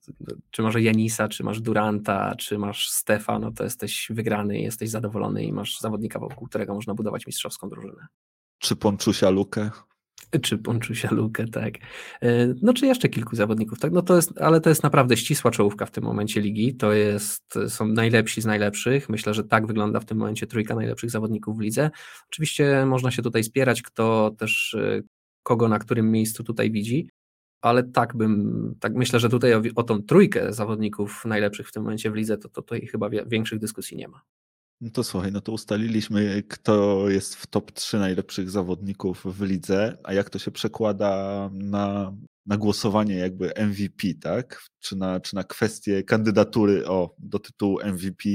Czy 0.51 0.61
może 0.61 0.81
Janisa, 0.81 1.27
czy 1.27 1.43
masz 1.43 1.61
Duranta, 1.61 2.35
czy 2.35 2.57
masz 2.57 2.89
Stefa, 2.89 3.39
no 3.39 3.51
to 3.51 3.63
jesteś 3.63 4.07
wygrany, 4.09 4.59
jesteś 4.59 4.89
zadowolony 4.89 5.43
i 5.43 5.53
masz 5.53 5.79
zawodnika, 5.79 6.19
wokół 6.19 6.47
którego 6.47 6.73
można 6.73 6.93
budować 6.93 7.27
mistrzowską 7.27 7.69
drużynę. 7.69 8.07
Czy 8.59 8.75
Ponczusia 8.75 9.29
Lukę? 9.29 9.71
Czy 10.43 10.57
Ponczusia 10.57 11.09
Lukę, 11.11 11.47
tak. 11.47 11.73
E, 12.21 12.53
no 12.61 12.73
czy 12.73 12.85
jeszcze 12.85 13.09
kilku 13.09 13.35
zawodników, 13.35 13.79
tak. 13.79 13.91
No 13.91 14.01
to 14.01 14.15
jest, 14.15 14.41
ale 14.41 14.61
to 14.61 14.69
jest 14.69 14.83
naprawdę 14.83 15.17
ścisła 15.17 15.51
czołówka 15.51 15.85
w 15.85 15.91
tym 15.91 16.03
momencie 16.03 16.41
ligi. 16.41 16.75
To 16.75 16.93
jest, 16.93 17.53
są 17.67 17.87
najlepsi 17.87 18.41
z 18.41 18.45
najlepszych. 18.45 19.09
Myślę, 19.09 19.33
że 19.33 19.43
tak 19.43 19.67
wygląda 19.67 19.99
w 19.99 20.05
tym 20.05 20.17
momencie 20.17 20.47
trójka 20.47 20.75
najlepszych 20.75 21.11
zawodników 21.11 21.57
w 21.57 21.61
lidze. 21.61 21.91
Oczywiście 22.27 22.85
można 22.85 23.11
się 23.11 23.21
tutaj 23.21 23.43
spierać, 23.43 23.81
kto 23.81 24.35
też 24.37 24.73
e, 24.73 25.01
kogo 25.43 25.67
na 25.67 25.79
którym 25.79 26.11
miejscu 26.11 26.43
tutaj 26.43 26.71
widzi 26.71 27.09
ale 27.65 27.83
tak 27.83 28.15
bym, 28.15 28.75
tak 28.79 28.93
myślę, 28.93 29.19
że 29.19 29.29
tutaj 29.29 29.53
o, 29.53 29.61
o 29.75 29.83
tą 29.83 30.03
trójkę 30.03 30.53
zawodników 30.53 31.25
najlepszych 31.25 31.69
w 31.69 31.71
tym 31.71 31.83
momencie 31.83 32.11
w 32.11 32.15
lidze, 32.15 32.37
to, 32.37 32.49
to 32.49 32.61
tutaj 32.61 32.87
chyba 32.87 33.09
większych 33.09 33.59
dyskusji 33.59 33.97
nie 33.97 34.07
ma. 34.07 34.21
No 34.81 34.89
to 34.89 35.03
słuchaj, 35.03 35.31
no 35.31 35.41
to 35.41 35.51
ustaliliśmy, 35.51 36.43
kto 36.49 37.09
jest 37.09 37.35
w 37.35 37.47
top 37.47 37.71
3 37.71 37.99
najlepszych 37.99 38.49
zawodników 38.49 39.23
w 39.25 39.41
lidze, 39.41 39.97
a 40.03 40.13
jak 40.13 40.29
to 40.29 40.39
się 40.39 40.51
przekłada 40.51 41.49
na, 41.53 42.13
na 42.45 42.57
głosowanie 42.57 43.15
jakby 43.15 43.53
MVP, 43.57 44.07
tak? 44.21 44.61
Czy 44.79 44.95
na, 44.95 45.19
czy 45.19 45.35
na 45.35 45.43
kwestię 45.43 46.03
kandydatury 46.03 46.87
o, 46.87 47.15
do 47.19 47.39
tytułu 47.39 47.79
MVP 47.83 48.29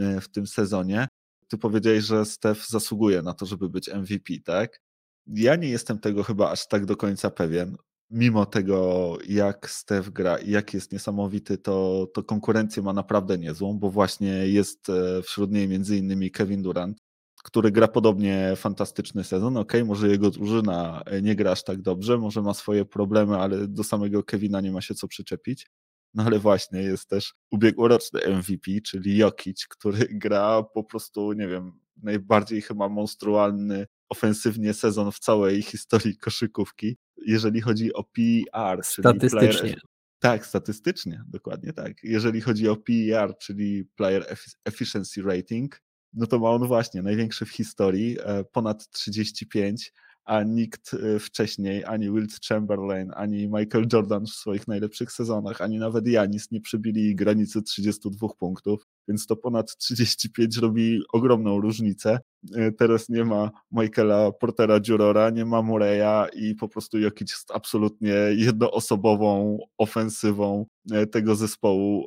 e, 0.00 0.20
w 0.20 0.28
tym 0.28 0.46
sezonie. 0.46 1.08
Ty 1.48 1.58
powiedziałeś, 1.58 2.04
że 2.04 2.24
Steph 2.24 2.66
zasługuje 2.68 3.22
na 3.22 3.34
to, 3.34 3.46
żeby 3.46 3.68
być 3.68 3.88
MVP, 3.88 4.34
tak? 4.44 4.80
Ja 5.26 5.56
nie 5.56 5.68
jestem 5.68 5.98
tego 5.98 6.22
chyba 6.22 6.50
aż 6.50 6.68
tak 6.68 6.86
do 6.86 6.96
końca 6.96 7.30
pewien 7.30 7.76
mimo 8.10 8.46
tego, 8.46 9.18
jak 9.28 9.70
Steph 9.70 10.10
gra 10.10 10.38
i 10.38 10.50
jak 10.50 10.74
jest 10.74 10.92
niesamowity, 10.92 11.58
to, 11.58 12.06
to 12.14 12.22
konkurencję 12.22 12.82
ma 12.82 12.92
naprawdę 12.92 13.38
niezłą, 13.38 13.78
bo 13.78 13.90
właśnie 13.90 14.28
jest 14.28 14.88
e, 14.88 15.22
wśród 15.22 15.52
niej 15.52 15.68
między 15.68 15.96
innymi 15.96 16.30
Kevin 16.30 16.62
Durant, 16.62 16.98
który 17.44 17.70
gra 17.70 17.88
podobnie 17.88 18.52
fantastyczny 18.56 19.24
sezon. 19.24 19.56
Ok, 19.56 19.72
może 19.84 20.08
jego 20.08 20.30
drużyna 20.30 21.02
e, 21.06 21.22
nie 21.22 21.36
gra 21.36 21.50
aż 21.50 21.64
tak 21.64 21.82
dobrze, 21.82 22.18
może 22.18 22.42
ma 22.42 22.54
swoje 22.54 22.84
problemy, 22.84 23.36
ale 23.36 23.68
do 23.68 23.84
samego 23.84 24.22
Kevina 24.24 24.60
nie 24.60 24.72
ma 24.72 24.80
się 24.80 24.94
co 24.94 25.08
przyczepić. 25.08 25.70
No 26.14 26.24
ale 26.24 26.38
właśnie 26.38 26.82
jest 26.82 27.08
też 27.08 27.34
ubiegłoroczny 27.50 28.20
MVP, 28.36 28.70
czyli 28.86 29.16
Jokic, 29.16 29.66
który 29.66 30.08
gra 30.10 30.62
po 30.62 30.84
prostu, 30.84 31.32
nie 31.32 31.48
wiem, 31.48 31.72
najbardziej 32.02 32.62
chyba 32.62 32.88
monstrualny 32.88 33.86
ofensywnie 34.08 34.74
sezon 34.74 35.12
w 35.12 35.18
całej 35.18 35.62
historii 35.62 36.16
koszykówki, 36.16 36.96
jeżeli 37.26 37.60
chodzi 37.60 37.92
o 37.92 38.04
PER, 38.04 38.84
statystycznie. 38.84 39.60
Player, 39.60 39.80
tak, 40.18 40.46
statystycznie, 40.46 41.24
dokładnie 41.28 41.72
tak. 41.72 41.92
Jeżeli 42.02 42.40
chodzi 42.40 42.68
o 42.68 42.76
PER, 42.76 43.38
czyli 43.38 43.84
Player 43.96 44.36
Efficiency 44.64 45.22
Rating, 45.22 45.82
no 46.12 46.26
to 46.26 46.38
ma 46.38 46.50
on 46.50 46.66
właśnie 46.66 47.02
największy 47.02 47.46
w 47.46 47.50
historii, 47.50 48.16
e, 48.20 48.44
ponad 48.44 48.90
35 48.90 49.92
a 50.26 50.42
nikt 50.42 50.94
y, 50.94 51.18
wcześniej, 51.18 51.84
ani 51.84 52.10
Wilt 52.10 52.40
Chamberlain, 52.48 53.10
ani 53.14 53.48
Michael 53.48 53.86
Jordan 53.92 54.26
w 54.26 54.30
swoich 54.30 54.68
najlepszych 54.68 55.12
sezonach, 55.12 55.60
ani 55.60 55.78
nawet 55.78 56.06
Janis 56.06 56.50
nie 56.50 56.60
przebili 56.60 57.14
granicy 57.14 57.62
32 57.62 58.28
punktów, 58.38 58.86
więc 59.08 59.26
to 59.26 59.36
ponad 59.36 59.76
35 59.76 60.56
robi 60.56 61.00
ogromną 61.12 61.60
różnicę. 61.60 62.18
Y, 62.56 62.72
teraz 62.78 63.08
nie 63.08 63.24
ma 63.24 63.50
Michaela 63.72 64.32
Portera 64.32 64.80
Jurora, 64.88 65.30
nie 65.30 65.44
ma 65.44 65.62
Mureya 65.62 66.26
i 66.34 66.54
po 66.54 66.68
prostu 66.68 66.98
Jokic 66.98 67.30
jest 67.30 67.50
absolutnie 67.50 68.14
jednoosobową 68.36 69.58
ofensywą 69.78 70.66
y, 70.92 71.06
tego 71.06 71.34
zespołu 71.34 72.06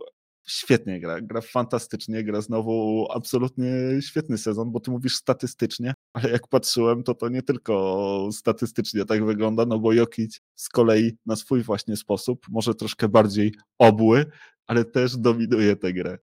świetnie 0.49 0.99
gra, 0.99 1.21
gra 1.21 1.41
fantastycznie, 1.41 2.23
gra 2.23 2.41
znowu 2.41 3.07
absolutnie 3.11 3.71
świetny 4.01 4.37
sezon, 4.37 4.71
bo 4.71 4.79
ty 4.79 4.91
mówisz 4.91 5.15
statystycznie, 5.15 5.93
ale 6.13 6.29
jak 6.29 6.47
patrzyłem, 6.47 7.03
to 7.03 7.13
to 7.13 7.29
nie 7.29 7.41
tylko 7.41 8.29
statystycznie 8.31 9.05
tak 9.05 9.25
wygląda, 9.25 9.65
no 9.65 9.79
bo 9.79 9.93
Jokic 9.93 10.41
z 10.55 10.69
kolei 10.69 11.17
na 11.25 11.35
swój 11.35 11.63
właśnie 11.63 11.95
sposób, 11.95 12.45
może 12.49 12.75
troszkę 12.75 13.09
bardziej 13.09 13.53
obły, 13.77 14.25
ale 14.67 14.85
też 14.85 15.17
dominuje 15.17 15.75
tę 15.75 15.93
grę. 15.93 16.17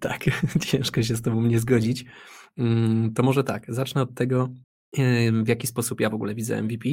tak, 0.00 0.24
ciężko 0.66 1.02
się 1.02 1.16
z 1.16 1.22
tobą 1.22 1.42
nie 1.42 1.60
zgodzić. 1.60 2.04
To 3.14 3.22
może 3.22 3.44
tak, 3.44 3.74
zacznę 3.74 4.02
od 4.02 4.14
tego, 4.14 4.48
w 5.42 5.48
jaki 5.48 5.66
sposób 5.66 6.00
ja 6.00 6.10
w 6.10 6.14
ogóle 6.14 6.34
widzę 6.34 6.62
MVP. 6.62 6.88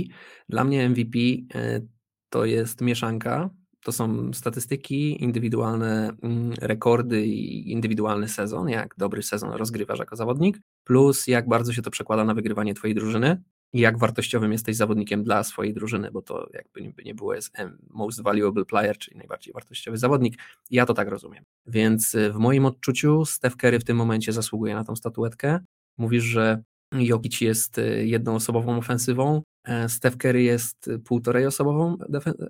Dla 0.50 0.63
mnie 0.63 0.89
MVP 0.89 1.19
e, 1.54 1.82
to 2.30 2.45
jest 2.45 2.82
mieszanka, 2.82 3.50
to 3.86 3.91
są 3.91 4.34
statystyki, 4.34 5.24
indywidualne 5.24 6.12
mm, 6.21 6.54
rekordy 6.62 7.26
i 7.26 7.71
indywidualny 7.71 8.28
sezon, 8.28 8.69
jak 8.69 8.95
dobry 8.98 9.24
sezon 9.24 9.52
rozgrywasz 9.52 10.00
jako 10.00 10.15
zawodnik, 10.15 10.60
plus 10.84 11.28
jak 11.28 11.48
bardzo 11.48 11.74
się 11.74 11.82
to 11.82 11.91
przekłada 11.91 12.24
na 12.24 12.34
wygrywanie 12.34 12.74
twojej 12.74 12.95
drużyny 12.95 13.41
i 13.74 13.80
jak 13.80 13.98
wartościowym 13.98 14.52
jesteś 14.52 14.76
zawodnikiem 14.76 15.24
dla 15.24 15.43
swojej 15.43 15.74
drużyny, 15.74 16.12
bo 16.12 16.21
to 16.21 16.50
jakby 16.54 17.04
nie 17.04 17.15
było 17.15 17.36
jest 17.36 17.58
most 17.89 18.24
valuable 18.24 18.65
player, 18.65 18.98
czyli 18.98 19.17
najbardziej 19.17 19.54
wartościowy 19.54 19.98
zawodnik. 19.98 20.38
Ja 20.71 20.86
to 20.86 20.93
tak 20.93 21.08
rozumiem. 21.08 21.43
Więc 21.67 22.15
e, 22.15 22.32
w 22.32 22.36
moim 22.36 22.65
odczuciu 22.65 23.26
Steph 23.26 23.56
Curry 23.56 23.80
w 23.80 23.84
tym 23.84 23.98
momencie 23.98 24.34
zasługuje 24.34 24.76
na 24.76 24.84
tą 24.84 24.95
statuetkę. 24.95 25.60
Mówisz, 25.98 26.24
że 26.24 26.63
Jokic 26.91 27.41
jest 27.41 27.78
e, 27.78 28.06
jednoosobową 28.06 28.78
ofensywą, 28.78 29.41
e, 29.63 29.89
Steph 29.89 30.17
Curry 30.17 30.43
jest 30.43 30.89
półtorej 31.06 31.45
osobową 31.45 31.98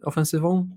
ofensywą. 0.04 0.70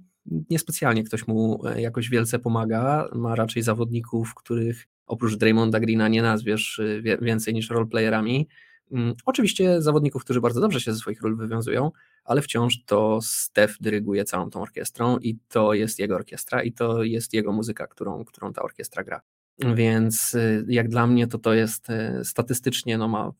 Niespecjalnie 0.51 1.05
ktoś 1.05 1.27
mu 1.27 1.67
e, 1.67 1.81
jakoś 1.81 2.09
wielce 2.09 2.39
pomaga. 2.39 3.09
Ma 3.15 3.35
raczej 3.35 3.63
zawodników, 3.63 4.35
których 4.35 4.89
oprócz 5.07 5.37
Draymonda 5.37 5.81
Greena 5.81 6.09
nie 6.09 6.23
nazwiesz 6.23 6.81
więcej 7.21 7.55
niż 7.55 7.71
roleplayerami. 7.71 8.49
Mm, 8.93 9.15
oczywiście 9.25 9.83
zawodników, 9.83 10.25
którzy 10.25 10.41
bardzo 10.41 10.61
dobrze 10.61 10.81
się 10.81 10.93
ze 10.93 10.99
swoich 10.99 11.23
ról 11.23 11.37
wywiązują, 11.37 11.91
ale 12.25 12.43
wciąż 12.43 12.85
to 12.85 13.19
Steph 13.23 13.75
dyryguje 13.81 14.25
całą 14.25 14.51
tą 14.51 14.63
orkiestrą 14.63 15.19
i 15.19 15.39
to 15.49 15.75
jest 15.75 15.99
jego 15.99 16.15
orkiestra 16.15 16.63
i 16.63 16.73
to 16.73 17.03
jest 17.03 17.35
jego 17.35 17.53
muzyka, 17.53 17.87
którą, 17.87 18.25
którą 18.25 18.53
ta 18.53 18.63
orkiestra 18.63 19.05
gra. 19.05 19.21
Więc 19.59 20.35
y, 20.35 20.65
jak 20.69 20.89
dla 20.89 21.07
mnie 21.07 21.27
to 21.27 21.39
to 21.39 21.55
jest 21.55 21.91
y, 21.91 22.25
statystycznie, 22.25 22.99
no 22.99 23.09
ma 23.09 23.33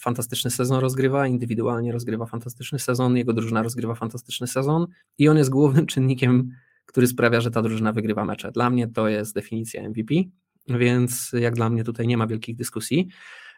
fantastyczny 0.00 0.50
sezon 0.50 0.80
rozgrywa, 0.80 1.26
indywidualnie 1.26 1.92
rozgrywa 1.92 2.26
fantastyczny 2.26 2.78
sezon, 2.78 3.16
jego 3.16 3.32
drużyna 3.32 3.62
rozgrywa 3.62 3.94
fantastyczny 3.94 4.46
sezon 4.46 4.86
i 5.18 5.28
on 5.28 5.38
jest 5.38 5.50
głównym 5.50 5.86
czynnikiem, 5.92 6.50
który 6.86 7.06
sprawia, 7.06 7.40
że 7.40 7.50
ta 7.50 7.62
drużyna 7.62 7.92
wygrywa 7.92 8.24
mecze. 8.24 8.52
Dla 8.52 8.70
mnie 8.70 8.88
to 8.88 9.08
jest 9.08 9.34
definicja 9.34 9.88
MVP, 9.88 10.14
więc 10.68 11.32
jak 11.32 11.54
dla 11.54 11.70
mnie 11.70 11.84
tutaj 11.84 12.06
nie 12.06 12.16
ma 12.16 12.26
wielkich 12.26 12.56
dyskusji. 12.56 13.08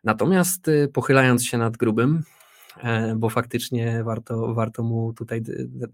Natomiast 0.04 0.68
y, 0.68 0.88
pochylając 0.92 1.44
się 1.44 1.58
nad 1.58 1.76
grubym, 1.76 2.22
e, 2.82 3.16
bo 3.16 3.28
faktycznie 3.28 4.04
warto, 4.04 4.54
warto 4.54 4.82
mu 4.82 5.12
tutaj 5.12 5.42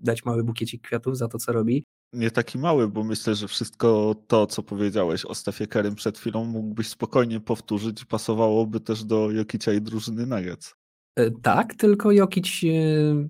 dać 0.01 0.25
mały 0.25 0.44
bukiecik 0.44 0.83
kwiatów 0.83 1.18
za 1.18 1.29
to, 1.29 1.38
co 1.38 1.53
robi, 1.53 1.85
nie 2.12 2.31
taki 2.31 2.59
mały, 2.59 2.88
bo 2.88 3.05
myślę, 3.05 3.35
że 3.35 3.49
wszystko 3.49 4.14
to, 4.27 4.47
co 4.47 4.62
powiedziałeś 4.62 5.25
o 5.25 5.35
Stefie 5.35 5.66
Kerem 5.66 5.94
przed 5.94 6.18
chwilą, 6.18 6.44
mógłbyś 6.44 6.88
spokojnie 6.88 7.40
powtórzyć 7.40 8.03
i 8.03 8.07
pasowałoby 8.07 8.81
też 8.81 9.05
do 9.05 9.31
Jokicia 9.31 9.73
i 9.73 9.81
drużyny 9.81 10.27
Nuggets. 10.27 10.75
E, 11.16 11.31
tak, 11.31 11.75
tylko 11.75 12.12
Jokic, 12.12 12.47
e, 12.64 13.29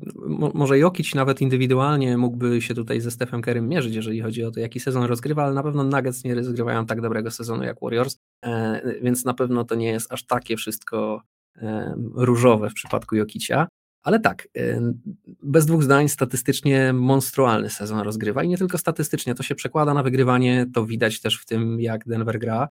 może 0.54 0.78
Jokic 0.78 1.14
nawet 1.14 1.40
indywidualnie 1.40 2.16
mógłby 2.16 2.62
się 2.62 2.74
tutaj 2.74 3.00
ze 3.00 3.10
Stephem 3.10 3.42
Kerem 3.42 3.68
mierzyć, 3.68 3.94
jeżeli 3.94 4.20
chodzi 4.20 4.44
o 4.44 4.50
to, 4.50 4.60
jaki 4.60 4.80
sezon 4.80 5.04
rozgrywa, 5.04 5.44
ale 5.44 5.54
na 5.54 5.62
pewno 5.62 5.84
Nuggets 5.84 6.24
nie 6.24 6.34
rozgrywają 6.34 6.86
tak 6.86 7.00
dobrego 7.00 7.30
sezonu 7.30 7.64
jak 7.64 7.80
Warriors, 7.82 8.16
e, 8.44 8.82
więc 9.02 9.24
na 9.24 9.34
pewno 9.34 9.64
to 9.64 9.74
nie 9.74 9.88
jest 9.88 10.12
aż 10.12 10.26
takie 10.26 10.56
wszystko 10.56 11.22
różowe 12.14 12.70
w 12.70 12.74
przypadku 12.74 13.16
Jokicia. 13.16 13.68
Ale 14.08 14.20
tak, 14.20 14.48
bez 15.42 15.66
dwóch 15.66 15.82
zdań 15.82 16.08
statystycznie 16.08 16.92
monstrualny 16.92 17.70
sezon 17.70 18.00
rozgrywa 18.00 18.44
i 18.44 18.48
nie 18.48 18.58
tylko 18.58 18.78
statystycznie, 18.78 19.34
to 19.34 19.42
się 19.42 19.54
przekłada 19.54 19.94
na 19.94 20.02
wygrywanie, 20.02 20.66
to 20.74 20.86
widać 20.86 21.20
też 21.20 21.40
w 21.40 21.46
tym, 21.46 21.80
jak 21.80 22.08
Denver 22.08 22.38
gra. 22.38 22.68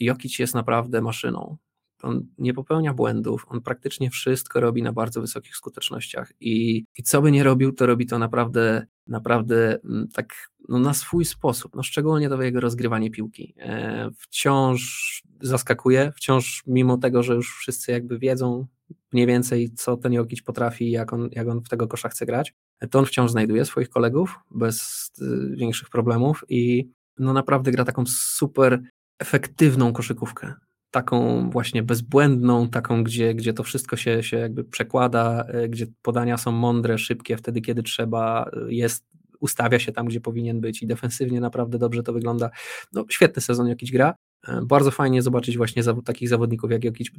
Jokic 0.00 0.38
jest 0.38 0.54
naprawdę 0.54 1.02
maszyną. 1.02 1.56
On 2.02 2.26
nie 2.38 2.54
popełnia 2.54 2.94
błędów, 2.94 3.46
on 3.48 3.60
praktycznie 3.62 4.10
wszystko 4.10 4.60
robi 4.60 4.82
na 4.82 4.92
bardzo 4.92 5.20
wysokich 5.20 5.56
skutecznościach 5.56 6.32
i, 6.40 6.84
i 6.98 7.02
co 7.02 7.22
by 7.22 7.32
nie 7.32 7.44
robił, 7.44 7.72
to 7.72 7.86
robi 7.86 8.06
to 8.06 8.18
naprawdę, 8.18 8.86
naprawdę 9.06 9.78
mm, 9.84 10.08
tak 10.08 10.34
no, 10.68 10.78
na 10.78 10.94
swój 10.94 11.24
sposób, 11.24 11.74
no, 11.74 11.82
szczególnie 11.82 12.28
to 12.28 12.42
jego 12.42 12.60
rozgrywanie 12.60 13.10
piłki. 13.10 13.54
E, 13.58 14.10
wciąż 14.18 15.22
zaskakuje, 15.40 16.12
wciąż 16.16 16.62
mimo 16.66 16.98
tego, 16.98 17.22
że 17.22 17.34
już 17.34 17.56
wszyscy 17.56 17.92
jakby 17.92 18.18
wiedzą, 18.18 18.66
mniej 19.14 19.26
więcej, 19.26 19.70
co 19.74 19.96
ten 19.96 20.12
Jokic 20.12 20.42
potrafi, 20.42 20.90
jak 20.90 21.12
on, 21.12 21.28
jak 21.32 21.48
on 21.48 21.60
w 21.60 21.68
tego 21.68 21.88
kosza 21.88 22.08
chce 22.08 22.26
grać, 22.26 22.54
to 22.90 22.98
on 22.98 23.06
wciąż 23.06 23.30
znajduje 23.30 23.64
swoich 23.64 23.88
kolegów 23.88 24.38
bez 24.50 25.10
y, 25.22 25.56
większych 25.56 25.90
problemów 25.90 26.44
i 26.48 26.90
no 27.18 27.32
naprawdę 27.32 27.70
gra 27.70 27.84
taką 27.84 28.04
super 28.06 28.82
efektywną 29.18 29.92
koszykówkę. 29.92 30.54
Taką 30.90 31.50
właśnie 31.50 31.82
bezbłędną, 31.82 32.68
taką, 32.68 33.04
gdzie, 33.04 33.34
gdzie 33.34 33.52
to 33.52 33.62
wszystko 33.62 33.96
się, 33.96 34.22
się 34.22 34.36
jakby 34.36 34.64
przekłada, 34.64 35.46
y, 35.64 35.68
gdzie 35.68 35.86
podania 36.02 36.36
są 36.36 36.52
mądre, 36.52 36.98
szybkie, 36.98 37.36
wtedy 37.36 37.60
kiedy 37.60 37.82
trzeba, 37.82 38.50
y, 38.68 38.74
jest, 38.74 39.04
ustawia 39.40 39.78
się 39.78 39.92
tam, 39.92 40.06
gdzie 40.06 40.20
powinien 40.20 40.60
być 40.60 40.82
i 40.82 40.86
defensywnie 40.86 41.40
naprawdę 41.40 41.78
dobrze 41.78 42.02
to 42.02 42.12
wygląda. 42.12 42.50
No, 42.92 43.04
świetny 43.08 43.42
sezon 43.42 43.68
jakiś 43.68 43.92
gra. 43.92 44.14
E, 44.48 44.60
bardzo 44.62 44.90
fajnie 44.90 45.22
zobaczyć 45.22 45.56
właśnie 45.56 45.82
takich 46.04 46.28
zawodników 46.28 46.70
jak 46.70 46.84
Jokic. 46.84 47.10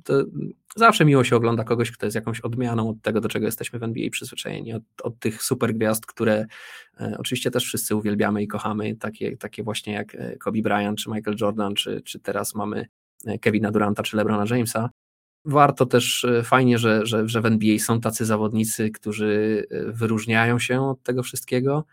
Zawsze 0.75 1.05
miło 1.05 1.23
się 1.23 1.35
ogląda 1.35 1.63
kogoś, 1.63 1.91
kto 1.91 2.05
jest 2.05 2.15
jakąś 2.15 2.39
odmianą 2.39 2.89
od 2.89 3.01
tego, 3.01 3.21
do 3.21 3.29
czego 3.29 3.45
jesteśmy 3.45 3.79
w 3.79 3.83
NBA 3.83 4.09
przyzwyczajeni, 4.09 4.73
od, 4.73 4.83
od 5.03 5.19
tych 5.19 5.43
super 5.43 5.73
gwiazd, 5.73 6.05
które 6.05 6.45
e, 6.99 7.15
oczywiście 7.19 7.51
też 7.51 7.65
wszyscy 7.65 7.95
uwielbiamy 7.95 8.43
i 8.43 8.47
kochamy, 8.47 8.95
takie, 8.95 9.38
takie 9.38 9.63
właśnie 9.63 9.93
jak 9.93 10.15
e, 10.15 10.38
Kobe 10.38 10.61
Bryant, 10.61 10.99
czy 10.99 11.09
Michael 11.09 11.38
Jordan, 11.41 11.75
czy, 11.75 12.01
czy 12.01 12.19
teraz 12.19 12.55
mamy 12.55 12.88
Kevina 13.41 13.71
Duranta, 13.71 14.03
czy 14.03 14.17
LeBrona 14.17 14.45
Jamesa. 14.55 14.89
Warto 15.45 15.85
też, 15.85 16.27
fajnie, 16.43 16.77
że, 16.77 17.05
że, 17.05 17.27
że 17.27 17.41
w 17.41 17.45
NBA 17.45 17.79
są 17.79 18.01
tacy 18.01 18.25
zawodnicy, 18.25 18.91
którzy 18.91 19.63
wyróżniają 19.88 20.59
się 20.59 20.81
od 20.81 21.03
tego 21.03 21.23
wszystkiego, 21.23 21.85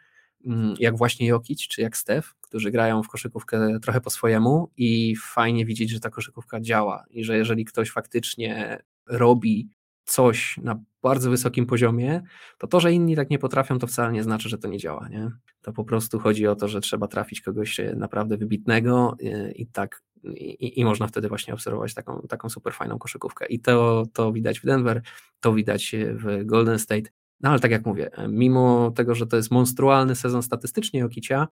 mm, 0.47 0.75
jak 0.79 0.97
właśnie 0.97 1.27
Jokic, 1.27 1.69
czy 1.69 1.83
jak 1.83 1.97
Steph, 1.97 2.35
którzy 2.53 2.71
grają 2.71 3.03
w 3.03 3.09
koszykówkę 3.09 3.81
trochę 3.83 4.01
po 4.01 4.11
swojemu 4.11 4.71
i 4.77 5.17
fajnie 5.17 5.67
widzieć, 5.67 5.91
że 5.91 6.01
ta 6.01 6.11
koszykówka 6.11 6.61
działa 6.61 7.05
i 7.11 7.25
że 7.25 7.37
jeżeli 7.37 7.65
ktoś 7.65 7.91
faktycznie 7.91 8.83
robi 9.07 9.69
coś 10.05 10.57
na 10.63 10.81
bardzo 11.03 11.31
wysokim 11.31 11.67
poziomie, 11.67 12.23
to 12.59 12.67
to, 12.67 12.81
że 12.81 12.93
inni 12.93 13.17
tak 13.17 13.31
nie 13.31 13.39
potrafią, 13.39 13.79
to 13.79 13.87
wcale 13.87 14.13
nie 14.13 14.23
znaczy, 14.23 14.49
że 14.49 14.59
to 14.59 14.69
nie 14.69 14.79
działa. 14.79 15.09
Nie? 15.09 15.31
To 15.63 15.73
po 15.73 15.85
prostu 15.85 16.19
chodzi 16.19 16.47
o 16.47 16.57
to, 16.57 16.69
że 16.69 16.81
trzeba 16.81 17.09
trafić 17.09 17.41
kogoś 17.41 17.81
naprawdę 17.97 18.37
wybitnego 18.37 19.17
y, 19.23 19.53
i 19.57 19.67
tak 19.67 20.03
i, 20.25 20.81
i, 20.81 20.85
można 20.85 21.07
wtedy 21.07 21.29
właśnie 21.29 21.55
obserwować 21.55 21.95
taką, 21.95 22.23
taką 22.29 22.49
super 22.49 22.73
fajną 22.73 22.99
koszykówkę. 22.99 23.47
I 23.47 23.61
to, 23.61 24.05
to 24.13 24.33
widać 24.33 24.61
w 24.61 24.65
Denver, 24.65 25.03
to 25.41 25.55
widać 25.55 25.95
w 26.15 26.45
Golden 26.45 26.79
State. 26.79 27.11
No 27.41 27.51
ale 27.51 27.61
tak 27.61 27.71
jak 27.71 27.87
mówię, 27.87 28.11
mimo 28.29 28.91
tego, 28.91 29.15
że 29.15 29.27
to 29.27 29.37
jest 29.37 29.51
monstrualny 29.51 30.15
sezon 30.15 30.43
statystycznie 30.43 31.05
Okicia, 31.05 31.49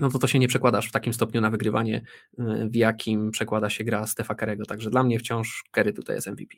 no 0.00 0.10
to 0.10 0.18
to 0.18 0.26
się 0.26 0.38
nie 0.38 0.48
przekładasz 0.48 0.88
w 0.88 0.92
takim 0.92 1.12
stopniu 1.12 1.40
na 1.40 1.50
wygrywanie, 1.50 2.02
y, 2.40 2.68
w 2.68 2.76
jakim 2.76 3.30
przekłada 3.30 3.70
się 3.70 3.84
gra 3.84 4.06
Stefa 4.06 4.34
Kerego. 4.34 4.66
Także 4.66 4.90
dla 4.90 5.02
mnie 5.02 5.18
wciąż 5.18 5.64
Kerry 5.72 5.92
tutaj 5.92 6.16
jest 6.16 6.26
MVP. 6.26 6.56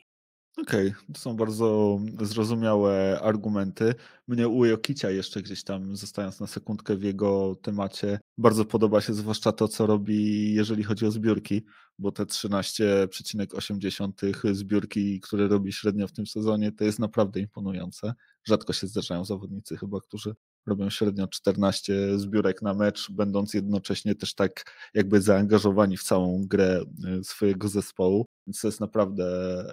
Okej, 0.58 0.88
okay. 0.88 1.00
to 1.14 1.20
są 1.20 1.36
bardzo 1.36 1.98
zrozumiałe 2.20 3.20
argumenty. 3.22 3.94
Mnie 4.28 4.48
u 4.48 4.64
Jokicia 4.64 5.10
jeszcze 5.10 5.42
gdzieś 5.42 5.64
tam, 5.64 5.96
zostając 5.96 6.40
na 6.40 6.46
sekundkę 6.46 6.96
w 6.96 7.02
jego 7.02 7.56
temacie, 7.62 8.20
bardzo 8.38 8.64
podoba 8.64 9.00
się 9.00 9.14
zwłaszcza 9.14 9.52
to, 9.52 9.68
co 9.68 9.86
robi, 9.86 10.54
jeżeli 10.54 10.84
chodzi 10.84 11.06
o 11.06 11.10
zbiórki, 11.10 11.64
bo 11.98 12.12
te 12.12 12.24
13,8 12.24 14.54
zbiórki, 14.54 15.20
które 15.20 15.48
robi 15.48 15.72
średnio 15.72 16.08
w 16.08 16.12
tym 16.12 16.26
sezonie, 16.26 16.72
to 16.72 16.84
jest 16.84 16.98
naprawdę 16.98 17.40
imponujące. 17.40 18.14
Rzadko 18.44 18.72
się 18.72 18.86
zdarzają 18.86 19.24
zawodnicy 19.24 19.76
chyba, 19.76 20.00
którzy 20.00 20.34
robią 20.66 20.90
średnio 20.90 21.28
14 21.28 22.18
zbiórek 22.18 22.62
na 22.62 22.74
mecz, 22.74 23.10
będąc 23.10 23.54
jednocześnie 23.54 24.14
też 24.14 24.34
tak 24.34 24.64
jakby 24.94 25.20
zaangażowani 25.20 25.96
w 25.96 26.02
całą 26.02 26.46
grę 26.46 26.80
y, 27.20 27.24
swojego 27.24 27.68
zespołu. 27.68 28.26
Więc 28.46 28.60
to 28.60 28.68
jest 28.68 28.80
naprawdę 28.80 29.24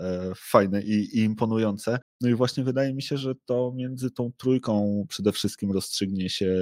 e, 0.01 0.31
fajne 0.35 0.81
i, 0.81 1.19
i 1.19 1.19
imponujące. 1.19 1.99
No 2.21 2.29
i 2.29 2.35
właśnie 2.35 2.63
wydaje 2.63 2.93
mi 2.93 3.01
się, 3.01 3.17
że 3.17 3.33
to 3.45 3.73
między 3.75 4.11
tą 4.11 4.31
trójką 4.37 5.05
przede 5.09 5.31
wszystkim 5.31 5.71
rozstrzygnie 5.71 6.29
się 6.29 6.55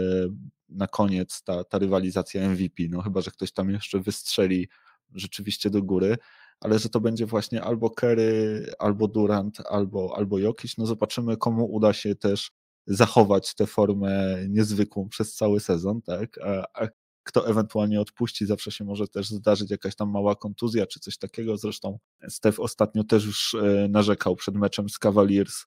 na 0.70 0.88
koniec 0.88 1.44
ta, 1.44 1.64
ta 1.64 1.78
rywalizacja 1.78 2.50
MVP. 2.50 2.84
No 2.90 3.02
chyba, 3.02 3.22
że 3.22 3.32
ktoś 3.32 3.52
tam 3.52 3.70
jeszcze 3.70 4.00
wystrzeli 4.00 4.68
rzeczywiście 5.14 5.70
do 5.70 5.84
góry 5.84 6.18
ale 6.60 6.80
że 6.80 6.90
to 6.90 7.00
będzie 7.00 7.26
właśnie 7.26 7.64
albo 7.64 7.90
Kerry, 7.90 8.66
albo 8.80 9.08
Durant, 9.08 9.58
albo, 9.70 10.18
albo 10.18 10.40
Jokic. 10.40 10.78
No 10.78 10.86
zobaczymy, 10.86 11.38
komu 11.38 11.66
uda 11.66 11.94
się 11.94 12.16
też 12.16 12.52
zachować 12.88 13.56
tę 13.56 13.68
formę 13.68 14.38
niezwykłą 14.50 15.10
przez 15.10 15.36
cały 15.36 15.60
sezon, 15.60 16.02
tak? 16.02 16.38
A, 16.38 16.84
a 16.84 16.88
kto 17.24 17.48
ewentualnie 17.48 18.02
odpuści, 18.02 18.46
zawsze 18.46 18.72
się 18.72 18.84
może 18.84 19.08
też 19.08 19.30
zdarzyć 19.30 19.72
jakaś 19.72 19.96
tam 19.96 20.10
mała 20.10 20.36
kontuzja 20.36 20.86
czy 20.88 21.00
coś 21.00 21.18
takiego. 21.18 21.58
Zresztą 21.58 22.00
Steph 22.30 22.60
ostatnio 22.60 23.04
też 23.04 23.26
już 23.26 23.56
narzekał 23.90 24.36
przed 24.36 24.56
meczem 24.56 24.90
z 24.90 25.00
Cavaliers 25.00 25.66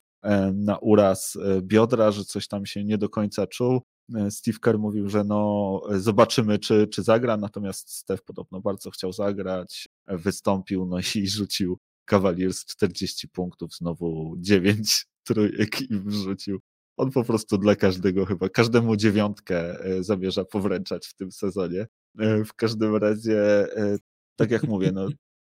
na 0.54 0.78
uraz 0.78 1.38
biodra, 1.60 2.10
że 2.10 2.24
coś 2.24 2.48
tam 2.48 2.66
się 2.66 2.84
nie 2.84 2.98
do 2.98 3.08
końca 3.08 3.46
czuł. 3.46 3.82
Steve 4.30 4.58
Kerr 4.58 4.78
mówił, 4.78 5.08
że 5.08 5.24
no 5.24 5.82
zobaczymy, 5.90 6.58
czy, 6.58 6.86
czy 6.86 7.02
zagra, 7.02 7.36
natomiast 7.36 7.90
Steph 7.90 8.22
podobno 8.22 8.60
bardzo 8.60 8.90
chciał 8.90 9.12
zagrać, 9.12 9.88
wystąpił, 10.06 10.86
no 10.86 10.98
i 11.14 11.26
rzucił 11.36 11.78
Cavaliers 12.04 12.64
40 12.64 13.28
punktów, 13.28 13.74
znowu 13.74 14.34
9 14.38 15.06
trójek 15.26 15.80
i 15.80 16.00
wrzucił. 16.00 16.60
On 16.98 17.10
po 17.10 17.24
prostu 17.24 17.58
dla 17.58 17.76
każdego 17.76 18.26
chyba, 18.26 18.48
każdemu 18.48 18.96
dziewiątkę 18.96 19.84
e, 19.84 20.04
zamierza 20.04 20.44
powręczać 20.44 21.06
w 21.06 21.14
tym 21.14 21.32
sezonie. 21.32 21.86
E, 22.18 22.44
w 22.44 22.54
każdym 22.54 22.96
razie, 22.96 23.40
e, 23.76 23.96
tak 24.36 24.50
jak 24.50 24.62
mówię, 24.62 24.92
no, 24.92 25.08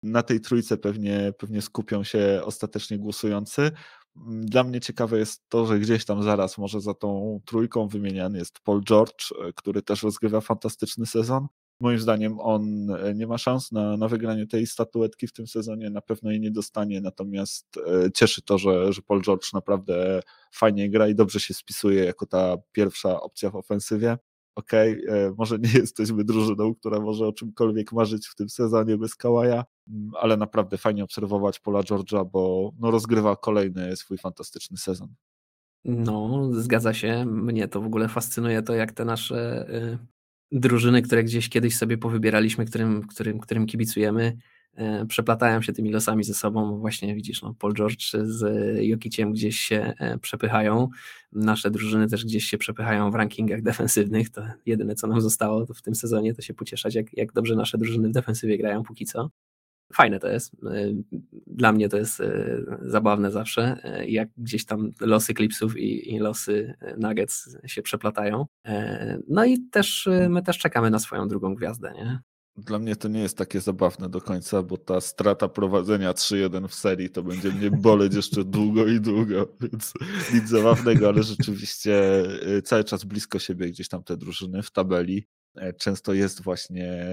na 0.03 0.23
tej 0.23 0.41
trójce 0.41 0.77
pewnie, 0.77 1.33
pewnie 1.37 1.61
skupią 1.61 2.03
się 2.03 2.41
ostatecznie 2.43 2.99
głosujący. 2.99 3.71
Mm, 4.17 4.45
dla 4.45 4.63
mnie 4.63 4.79
ciekawe 4.79 5.19
jest 5.19 5.41
to, 5.49 5.65
że 5.65 5.79
gdzieś 5.79 6.05
tam 6.05 6.23
zaraz 6.23 6.57
może 6.57 6.81
za 6.81 6.93
tą 6.93 7.41
trójką 7.45 7.87
wymieniany 7.87 8.37
jest 8.37 8.59
Paul 8.59 8.83
George, 8.83 9.33
który 9.55 9.81
też 9.81 10.03
rozgrywa 10.03 10.41
fantastyczny 10.41 11.05
sezon. 11.05 11.47
Moim 11.83 11.99
zdaniem 11.99 12.39
on 12.39 12.91
e, 12.91 13.13
nie 13.15 13.27
ma 13.27 13.37
szans 13.37 13.71
na, 13.71 13.97
na 13.97 14.07
wygranie 14.07 14.47
tej 14.47 14.67
statuetki 14.67 15.27
w 15.27 15.33
tym 15.33 15.47
sezonie, 15.47 15.89
na 15.89 16.01
pewno 16.01 16.31
jej 16.31 16.39
nie 16.39 16.51
dostanie, 16.51 17.01
natomiast 17.01 17.77
e, 17.77 18.11
cieszy 18.11 18.41
to, 18.41 18.57
że, 18.57 18.93
że 18.93 19.01
Paul 19.01 19.21
George 19.21 19.53
naprawdę 19.53 20.21
fajnie 20.51 20.89
gra 20.89 21.07
i 21.07 21.15
dobrze 21.15 21.39
się 21.39 21.53
spisuje 21.53 22.05
jako 22.05 22.25
ta 22.25 22.57
pierwsza 22.71 23.21
opcja 23.21 23.49
w 23.49 23.55
ofensywie. 23.55 24.17
Okej, 24.55 25.03
okay, 25.03 25.15
e, 25.15 25.33
może 25.37 25.59
nie 25.59 25.69
jesteśmy 25.79 26.23
drużyną, 26.23 26.75
która 26.75 26.99
może 26.99 27.27
o 27.27 27.33
czymkolwiek 27.33 27.91
marzyć 27.91 28.27
w 28.27 28.35
tym 28.35 28.49
sezonie 28.49 28.97
bez 28.97 29.15
Kałaja, 29.15 29.65
mm, 29.87 30.11
ale 30.19 30.37
naprawdę 30.37 30.77
fajnie 30.77 31.03
obserwować 31.03 31.59
Paula 31.59 31.81
George'a, 31.81 32.29
bo 32.31 32.71
no, 32.79 32.91
rozgrywa 32.91 33.35
kolejny 33.35 33.95
swój 33.95 34.17
fantastyczny 34.17 34.77
sezon. 34.77 35.13
No, 35.85 36.47
zgadza 36.51 36.93
się. 36.93 37.25
Mnie 37.25 37.67
to 37.67 37.81
w 37.81 37.85
ogóle 37.85 38.07
fascynuje 38.07 38.61
to, 38.61 38.73
jak 38.73 38.91
te 38.91 39.05
nasze 39.05 39.67
drużyny, 40.53 41.01
które 41.01 41.23
gdzieś 41.23 41.49
kiedyś 41.49 41.77
sobie 41.77 41.97
powybieraliśmy, 41.97 42.65
którym, 42.65 43.07
którym, 43.07 43.39
którym 43.39 43.65
kibicujemy, 43.65 44.37
e, 44.75 45.05
przeplatają 45.05 45.61
się 45.61 45.73
tymi 45.73 45.91
losami 45.91 46.23
ze 46.23 46.33
sobą. 46.33 46.77
Właśnie 46.77 47.15
widzisz, 47.15 47.41
no, 47.41 47.53
Paul 47.59 47.73
George 47.73 48.11
z 48.23 48.43
Jokiciem 48.81 49.33
gdzieś 49.33 49.59
się 49.59 49.93
e, 49.99 50.17
przepychają. 50.17 50.89
Nasze 51.31 51.71
drużyny 51.71 52.07
też 52.07 52.25
gdzieś 52.25 52.45
się 52.45 52.57
przepychają 52.57 53.11
w 53.11 53.15
rankingach 53.15 53.61
defensywnych. 53.71 54.29
To 54.29 54.41
jedyne, 54.65 54.95
co 54.95 55.07
nam 55.07 55.21
zostało 55.21 55.65
w 55.65 55.81
tym 55.81 55.95
sezonie, 55.95 56.33
to 56.33 56.41
się 56.41 56.53
pocieszać, 56.53 56.95
jak, 56.95 57.17
jak 57.17 57.33
dobrze 57.33 57.55
nasze 57.55 57.77
drużyny 57.77 58.09
w 58.09 58.11
defensywie 58.11 58.57
grają 58.57 58.83
póki 58.83 59.05
co 59.05 59.29
fajne 59.93 60.19
to 60.19 60.27
jest. 60.27 60.53
Y, 60.53 60.95
dla 61.47 61.71
mnie 61.71 61.89
to 61.89 61.97
jest 61.97 62.19
y, 62.19 62.65
zabawne 62.81 63.31
zawsze, 63.31 63.77
y, 64.01 64.07
jak 64.07 64.29
gdzieś 64.37 64.65
tam 64.65 64.91
losy 65.01 65.33
Clipsów 65.33 65.77
i, 65.77 66.13
i 66.13 66.19
losy 66.19 66.73
Nuggets 66.97 67.57
się 67.65 67.81
przeplatają. 67.81 68.45
No 69.27 69.45
i 69.45 69.59
też 69.71 70.09
my 70.29 70.43
też 70.43 70.57
czekamy 70.57 70.89
na 70.89 70.99
swoją 70.99 71.27
drugą 71.27 71.55
gwiazdę, 71.55 71.93
nie? 71.95 72.19
Dla 72.57 72.79
mnie 72.79 72.95
to 72.95 73.07
nie 73.07 73.19
jest 73.19 73.37
takie 73.37 73.61
zabawne 73.61 74.09
do 74.09 74.21
końca, 74.21 74.63
bo 74.63 74.77
ta 74.77 75.01
strata 75.01 75.47
prowadzenia 75.47 76.13
3-1 76.13 76.67
w 76.67 76.73
serii 76.73 77.09
to 77.09 77.23
będzie 77.23 77.51
mnie 77.51 77.71
boleć 77.71 78.15
jeszcze 78.15 78.43
długo 78.43 78.87
i 78.87 79.01
długo, 79.01 79.47
więc 79.61 79.93
nic 80.33 80.49
zabawnego, 80.49 81.07
ale 81.07 81.23
rzeczywiście 81.23 82.23
cały 82.63 82.83
czas 82.83 83.03
blisko 83.03 83.39
siebie 83.39 83.67
gdzieś 83.67 83.87
tam 83.87 84.03
te 84.03 84.17
drużyny 84.17 84.63
w 84.63 84.71
tabeli. 84.71 85.27
E, 85.55 85.73
często 85.73 86.13
jest 86.13 86.41
właśnie 86.41 87.03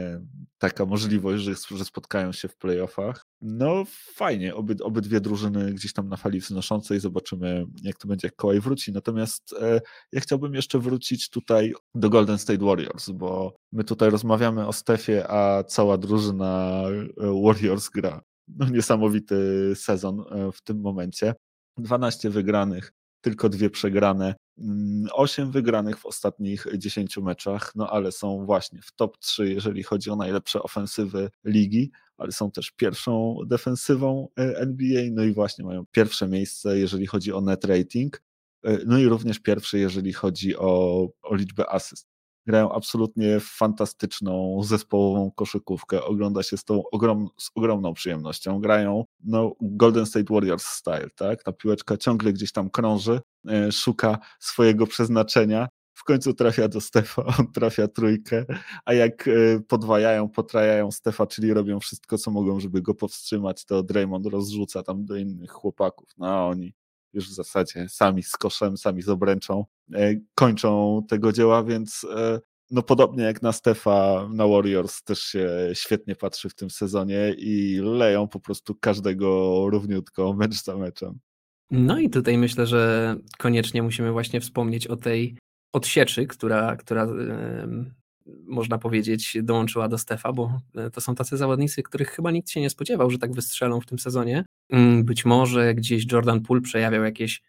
taka 0.59 0.87
możliwość, 0.87 1.45
że, 1.45 1.85
spotkają 1.85 2.33
się 2.33 2.49
w 2.49 2.57
playoffach. 2.57 3.27
No 3.41 3.85
fajnie, 4.15 4.55
Oby, 4.55 4.77
obydwie 4.83 5.21
drużyny 5.21 5.73
gdzieś 5.73 5.93
tam 5.93 6.09
na 6.09 6.17
fali 6.17 6.41
wznoszącej, 6.41 7.01
zobaczymy 7.01 7.67
jak 7.83 7.99
to 7.99 8.09
będzie, 8.09 8.27
jak 8.27 8.37
Kołaj 8.37 8.61
wróci. 8.61 8.93
Natomiast 8.93 9.55
e, 9.61 9.81
ja 10.13 10.21
chciałbym 10.21 10.55
jeszcze 10.55 10.79
wrócić 10.79 11.31
tutaj 11.31 11.73
do 11.95 12.11
Golden 12.11 12.39
State 12.39 12.65
Warriors, 12.65 13.11
bo 13.11 13.57
my 13.73 13.85
tutaj 13.85 14.11
rozmawiamy 14.11 14.67
o 14.67 14.73
Stefie, 14.73 15.31
a 15.31 15.65
cała 15.65 15.99
drużyna 15.99 16.83
e, 17.21 17.43
Warriors 17.45 17.89
gra. 17.89 18.23
No 18.49 18.69
niesamowity 18.69 19.73
sezon 19.75 20.21
e, 20.21 20.53
w 20.53 20.63
tym 20.63 20.81
momencie. 20.81 21.35
12 21.79 22.31
wygranych, 22.31 22.93
tylko 23.21 23.49
dwie 23.49 23.71
przegrane. 23.71 24.35
8 25.13 25.43
mm, 25.43 25.53
wygranych 25.53 25.99
w 25.99 26.07
ostatnich 26.07 26.67
10 26.79 27.17
meczach, 27.17 27.73
no 27.75 27.91
ale 27.91 28.13
są 28.13 28.47
właśnie 28.47 28.83
w 28.83 28.93
top 28.93 29.19
3, 29.19 29.53
jeżeli 29.53 29.83
chodzi 29.83 30.11
o 30.11 30.17
najlepsze 30.17 30.63
ofensywy 30.63 31.31
ligi, 31.45 31.91
ale 32.17 32.33
są 32.33 32.51
też 32.51 32.71
pierwszą 32.71 33.37
defensywą 33.47 34.29
e, 34.39 34.59
NBA, 34.59 35.03
no 35.13 35.25
i 35.25 35.33
właśnie 35.33 35.65
mają 35.65 35.85
pierwsze 35.91 36.29
miejsce, 36.29 36.79
jeżeli 36.79 37.07
chodzi 37.07 37.33
o 37.33 37.41
net 37.41 37.65
rating, 37.65 38.23
e, 38.65 38.79
no 38.87 38.99
i 38.99 39.07
również 39.07 39.39
pierwsze, 39.39 39.79
jeżeli 39.79 40.13
chodzi 40.13 40.57
o, 40.57 41.07
o 41.23 41.35
liczbę 41.35 41.71
asyst 41.71 42.11
grają 42.47 42.73
absolutnie 42.73 43.41
fantastyczną 43.41 44.63
zespołową 44.63 45.31
koszykówkę. 45.31 46.05
Ogląda 46.05 46.43
się 46.43 46.57
z 46.57 46.65
tą 46.65 46.83
ogrom, 46.93 47.29
z 47.39 47.51
ogromną 47.55 47.95
przyjemnością. 47.95 48.61
Grają 48.61 49.05
no, 49.25 49.53
Golden 49.61 50.07
State 50.07 50.35
Warriors 50.35 50.65
style, 50.65 51.11
tak? 51.17 51.43
Ta 51.43 51.53
piłeczka 51.53 51.97
ciągle 51.97 52.33
gdzieś 52.33 52.53
tam 52.53 52.71
krąży, 52.71 53.21
e, 53.49 53.73
szuka 53.73 54.19
swojego 54.39 54.87
przeznaczenia. 54.87 55.69
W 55.95 56.05
końcu 56.05 56.35
trafia 56.35 56.69
do 56.69 56.81
Stefa, 56.81 57.25
on 57.39 57.53
trafia 57.53 57.89
trójkę, 57.89 58.45
a 58.85 58.95
jak 58.95 59.29
e, 59.29 59.61
podwajają, 59.69 60.29
potrajają 60.29 60.91
Stefa, 60.91 61.27
czyli 61.27 61.55
robią 61.55 61.81
wszystko, 61.81 62.19
co 62.19 62.31
mogą, 62.31 62.61
żeby 62.61 62.83
go 62.83 62.95
powstrzymać, 62.95 63.65
to 63.65 63.83
Draymond 63.83 64.27
rozrzuca 64.27 64.83
tam 64.83 65.05
do 65.05 65.17
innych 65.17 65.51
chłopaków. 65.51 66.09
No 66.19 66.49
oni 66.49 66.80
już 67.13 67.29
w 67.29 67.35
zasadzie 67.35 67.89
sami 67.89 68.23
z 68.23 68.37
koszem, 68.37 68.77
sami 68.77 69.03
z 69.03 69.09
obręczą 69.09 69.65
e, 69.95 70.15
kończą 70.35 71.03
tego 71.09 71.33
dzieła, 71.33 71.65
więc 71.65 72.07
e, 72.17 72.41
no 72.71 72.83
podobnie 72.83 73.25
jak 73.25 73.43
na 73.43 73.53
Stefa, 73.53 74.29
na 74.33 74.47
Warriors 74.47 75.03
też 75.03 75.21
się 75.21 75.49
świetnie 75.73 76.17
patrzy 76.17 76.49
w 76.49 76.55
tym 76.55 76.71
sezonie 76.71 77.35
i 77.39 77.81
leją 77.83 78.29
po 78.29 78.41
prostu 78.41 78.75
każdego 78.75 79.65
równiutko, 79.71 80.33
mecz 80.33 80.63
za 80.65 80.77
meczem. 80.77 81.19
No 81.71 81.99
i 81.99 82.11
tutaj 82.11 82.39
myślę, 82.39 82.67
że 82.67 83.17
koniecznie 83.39 83.83
musimy 83.83 84.13
właśnie 84.13 84.41
wspomnieć 84.41 84.87
o 84.87 84.97
tej 84.97 85.37
odsieczy, 85.73 86.27
która, 86.27 86.77
która 86.77 87.07
można 88.47 88.79
powiedzieć, 88.79 89.39
dołączyła 89.43 89.89
do 89.89 89.99
Stefa, 89.99 90.33
bo 90.33 90.61
e, 90.75 90.91
to 90.91 91.01
są 91.01 91.15
tacy 91.15 91.37
zawodnicy, 91.37 91.83
których 91.83 92.11
chyba 92.11 92.31
nikt 92.31 92.51
się 92.51 92.61
nie 92.61 92.71
spodziewał, 92.71 93.11
że 93.11 93.19
tak 93.19 93.33
wystrzelą 93.33 93.81
w 93.81 93.87
tym 93.87 93.99
sezonie. 93.99 94.45
Mm, 94.71 95.05
być 95.05 95.25
może 95.25 95.75
gdzieś 95.75 96.13
Jordan 96.13 96.41
Poole 96.41 96.61
przejawiał 96.61 97.05
jakieś, 97.05 97.43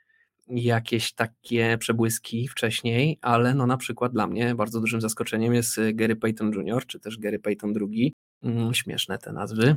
jakieś 0.47 1.13
takie 1.13 1.77
przebłyski 1.77 2.47
wcześniej, 2.47 3.17
ale 3.21 3.53
no 3.53 3.67
na 3.67 3.77
przykład 3.77 4.11
dla 4.11 4.27
mnie 4.27 4.55
bardzo 4.55 4.79
dużym 4.79 5.01
zaskoczeniem 5.01 5.53
jest 5.53 5.79
Gary 5.93 6.15
Payton 6.15 6.51
Jr., 6.53 6.85
czy 6.85 6.99
też 6.99 7.17
Gary 7.17 7.39
Payton 7.39 7.73
II. 7.81 8.13
Mm, 8.43 8.73
śmieszne 8.73 9.17
te 9.17 9.33
nazwy. 9.33 9.75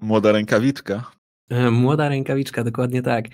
Młoda 0.00 0.32
rękawiczka. 0.32 1.10
E, 1.50 1.70
młoda 1.70 2.08
rękawiczka, 2.08 2.64
dokładnie 2.64 3.02
tak. 3.02 3.24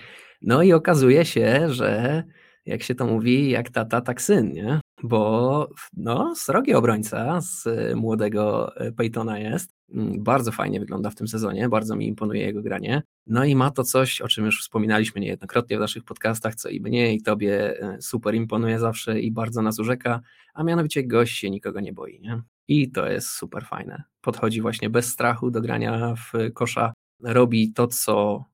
No 0.43 0.63
i 0.63 0.73
okazuje 0.73 1.25
się, 1.25 1.73
że 1.73 2.23
jak 2.67 2.83
się 2.83 2.95
to 2.95 3.07
mówi, 3.07 3.51
jak 3.51 3.71
tata, 3.71 4.01
tak 4.01 4.23
syn, 4.23 4.53
nie? 4.53 4.81
Bo 5.03 5.69
no, 5.97 6.35
srogi 6.37 6.75
obrońca 6.75 7.41
z 7.41 7.65
młodego 7.97 8.77
e, 8.77 8.93
Peytona 8.93 9.39
jest. 9.39 9.71
Mm, 9.95 10.23
bardzo 10.23 10.53
fajnie 10.53 10.81
wygląda 10.81 11.11
w 11.11 11.15
tym 11.15 11.29
sezonie, 11.29 11.69
bardzo 11.69 11.97
mi 11.97 12.07
imponuje 12.07 12.43
jego 12.43 12.63
granie. 12.63 13.03
No 13.27 13.45
i 13.45 13.57
ma 13.57 13.71
to 13.71 13.85
coś, 13.85 14.21
o 14.21 14.29
czym 14.29 14.45
już 14.45 14.61
wspominaliśmy 14.61 15.21
niejednokrotnie 15.21 15.77
w 15.77 15.81
naszych 15.81 16.05
podcastach, 16.05 16.55
co 16.55 16.69
i 16.69 16.81
mnie, 16.81 17.15
i 17.15 17.23
tobie 17.23 17.81
e, 17.81 18.03
super 18.03 18.35
imponuje 18.35 18.79
zawsze 18.79 19.21
i 19.21 19.33
bardzo 19.33 19.63
nas 19.63 19.79
urzeka, 19.79 20.21
a 20.55 20.65
mianowicie 20.65 21.07
gość 21.07 21.39
się 21.39 21.51
nikogo 21.51 21.81
nie 21.81 21.93
boi, 21.93 22.21
nie? 22.21 22.43
I 22.69 22.91
to 22.91 23.07
jest 23.07 23.29
super 23.29 23.65
fajne. 23.65 24.03
Podchodzi 24.21 24.61
właśnie 24.61 24.91
bez 24.91 25.09
strachu 25.09 25.51
do 25.51 25.61
grania 25.61 26.15
w 26.15 26.53
kosza, 26.55 26.93
robi 27.23 27.73
to, 27.73 27.87
co 27.87 28.45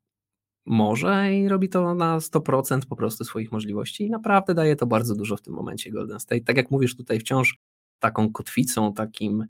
może 0.67 1.35
i 1.35 1.49
robi 1.49 1.69
to 1.69 1.95
na 1.95 2.19
100% 2.19 2.81
po 2.89 2.97
prostu 2.97 3.25
swoich 3.25 3.53
możliwości 3.53 4.07
i 4.07 4.11
naprawdę 4.11 4.55
daje 4.55 4.77
to 4.77 4.87
bardzo 4.87 5.15
dużo 5.15 5.37
w 5.37 5.43
tym 5.43 5.55
momencie 5.55 5.91
Golden 5.91 6.21
State. 6.21 6.41
Tak 6.41 6.57
jak 6.57 6.71
mówisz 6.71 6.97
tutaj 6.97 7.21
wciąż 7.21 7.59
taką 7.99 8.33
kotwicą, 8.33 8.93
takim 8.93 9.47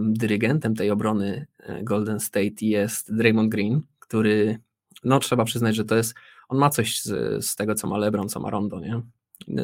dyrygentem 0.00 0.74
tej 0.74 0.90
obrony 0.90 1.46
e, 1.58 1.84
Golden 1.84 2.20
State 2.20 2.54
jest 2.60 3.14
Draymond 3.14 3.50
Green, 3.50 3.80
który 3.98 4.58
no 5.04 5.20
trzeba 5.20 5.44
przyznać, 5.44 5.76
że 5.76 5.84
to 5.84 5.96
jest, 5.96 6.14
on 6.48 6.58
ma 6.58 6.70
coś 6.70 7.02
z, 7.02 7.44
z 7.46 7.56
tego, 7.56 7.74
co 7.74 7.86
ma 7.86 7.98
LeBron, 7.98 8.28
co 8.28 8.40
ma 8.40 8.50
Rondo, 8.50 8.80
nie? 8.80 9.02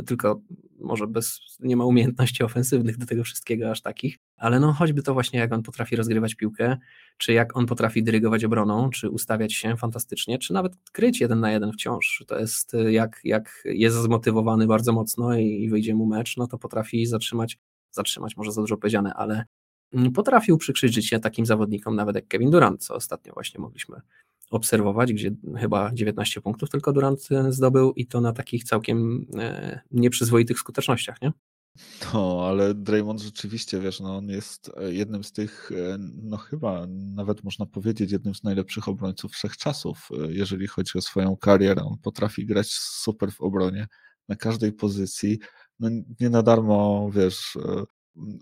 tylko 0.07 0.40
może 0.81 1.07
bez, 1.07 1.40
nie 1.61 1.77
ma 1.77 1.85
umiejętności 1.85 2.42
ofensywnych 2.42 2.96
do 2.96 3.07
tego 3.07 3.25
wszystkiego 3.25 3.70
aż 3.70 3.83
takich, 3.83 4.18
ale 4.37 4.61
no 4.61 4.73
choćby 4.73 5.03
to 5.03 5.14
właśnie 5.14 5.38
jak 5.38 5.53
on 5.53 5.62
potrafi 5.62 5.96
rozgrywać 5.96 6.35
piłkę, 6.35 6.77
czy 7.16 7.33
jak 7.33 7.57
on 7.57 7.66
potrafi 7.66 8.03
dyrygować 8.03 8.44
obroną, 8.44 8.90
czy 8.90 9.11
ustawiać 9.11 9.55
się 9.55 9.77
fantastycznie, 9.77 10.38
czy 10.38 10.53
nawet 10.53 10.73
kryć 10.92 11.20
jeden 11.20 11.40
na 11.40 11.53
jeden 11.53 11.73
wciąż. 11.73 12.25
To 12.27 12.38
jest 12.38 12.77
jak, 12.88 13.20
jak 13.25 13.62
jest 13.64 13.96
zmotywowany 13.96 14.66
bardzo 14.66 14.92
mocno 14.92 15.35
i, 15.35 15.44
i 15.44 15.70
wyjdzie 15.70 15.94
mu 15.94 16.07
mecz, 16.07 16.37
no 16.37 16.46
to 16.46 16.59
potrafi 16.59 17.07
zatrzymać 17.07 17.59
zatrzymać, 17.90 18.37
może 18.37 18.53
za 18.53 18.61
dużo 18.61 18.77
powiedziane, 18.77 19.14
ale 19.14 19.44
potrafił 20.14 20.59
przykrzyć 20.59 20.94
życie 20.94 21.20
takim 21.20 21.46
zawodnikom 21.46 21.96
nawet 21.96 22.16
jak 22.16 22.29
Kevin 22.29 22.50
Durant, 22.50 22.85
co 22.85 22.94
ostatnio 22.94 23.33
właśnie 23.35 23.61
mogliśmy 23.61 24.00
obserwować, 24.50 25.12
gdzie 25.12 25.31
chyba 25.57 25.90
19 25.94 26.40
punktów 26.40 26.70
tylko 26.70 26.92
Durant 26.92 27.29
e, 27.31 27.53
zdobył 27.53 27.92
i 27.92 28.07
to 28.07 28.20
na 28.20 28.33
takich 28.33 28.64
całkiem 28.64 29.26
e, 29.38 29.81
nieprzyzwoitych 29.90 30.59
skutecznościach, 30.59 31.22
nie? 31.22 31.33
No, 32.14 32.46
ale 32.48 32.74
Draymond 32.74 33.20
rzeczywiście, 33.20 33.81
wiesz, 33.81 34.00
no 34.00 34.16
on 34.16 34.29
jest 34.29 34.70
e, 34.76 34.92
jednym 34.92 35.24
z 35.24 35.33
tych, 35.33 35.70
no 36.22 36.37
chyba 36.37 36.87
nawet 37.14 37.44
można 37.44 37.66
powiedzieć, 37.66 38.12
jednym 38.12 38.35
z 38.35 38.42
najlepszych 38.42 38.88
obrońców 38.88 39.33
wszechczasów, 39.33 40.09
jeżeli 40.29 40.66
chodzi 40.66 40.98
o 40.98 41.00
swoją 41.00 41.37
karierę. 41.37 41.83
On 41.83 41.98
potrafi 42.03 42.46
grać 42.46 42.72
super 42.72 43.33
w 43.33 43.40
obronie 43.40 43.87
na 44.29 44.37
każdej 44.37 44.72
pozycji. 44.72 45.38
No 45.81 45.90
nie 46.20 46.31
na 46.31 46.42
darmo, 46.42 47.11
wiesz, 47.14 47.59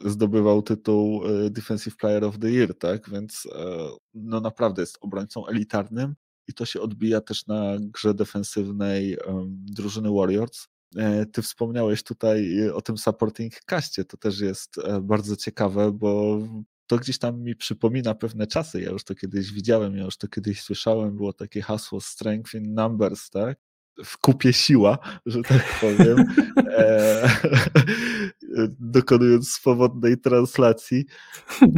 zdobywał 0.05 0.63
tytuł 0.63 1.23
e, 1.27 1.51
Defensive 1.51 1.97
Player 1.97 2.25
of 2.25 2.39
the 2.39 2.51
Year, 2.51 2.79
tak? 2.79 3.11
Więc 3.11 3.49
e, 3.55 3.89
no 4.15 4.41
naprawdę 4.41 4.83
jest 4.83 4.99
obrońcą 5.01 5.47
elitarnym 5.47 6.15
i 6.49 6.55
to 6.55 6.65
się 6.65 6.81
odbija 6.81 7.21
też 7.21 7.47
na 7.47 7.77
grze 7.81 8.15
defensywnej 8.15 9.19
drużyny 9.49 10.11
Warriors. 10.11 10.67
E, 10.97 11.27
ty 11.27 11.43
wspomniałeś 11.43 12.03
tutaj 12.03 12.69
o 12.71 12.83
tym 12.83 12.99
supporting 12.99 13.55
castie, 13.67 14.05
to 14.05 14.17
też 14.17 14.41
jest 14.41 14.77
bardzo 15.03 15.37
ciekawe, 15.37 15.93
bo 15.93 16.39
to 16.87 16.97
gdzieś 16.97 17.19
tam 17.19 17.43
mi 17.43 17.57
przypomina 17.57 18.15
pewne 18.15 18.47
czasy. 18.47 18.81
Ja 18.81 18.91
już 18.91 19.05
to 19.05 19.15
kiedyś 19.15 19.53
widziałem, 19.53 19.97
ja 19.97 20.05
już 20.05 20.17
to 20.17 20.29
kiedyś 20.29 20.63
słyszałem. 20.63 21.17
Było 21.17 21.33
takie 21.33 21.63
hasło 21.63 22.01
Strength 22.01 22.55
in 22.55 22.75
Numbers, 22.75 23.31
tak? 23.31 23.68
W 24.05 24.19
kupie 24.19 24.53
siła, 24.53 24.99
że 25.27 25.43
tak 25.43 25.81
powiem, 25.81 26.25
e, 26.57 27.31
dokonując 28.81 29.51
swobodnej 29.51 30.19
translacji. 30.19 31.05
E, 31.63 31.69